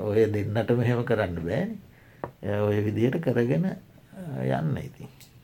ඔය 0.04 0.24
දෙන්නට 0.32 0.70
මෙහෙම 0.78 1.04
කරන්න 1.04 1.40
බෑනි 1.40 1.76
ඔය 2.60 2.78
විදියට 2.86 3.20
කරගෙන 3.20 3.66
යන්න 3.66 4.76
ඉතින්. 4.78 5.13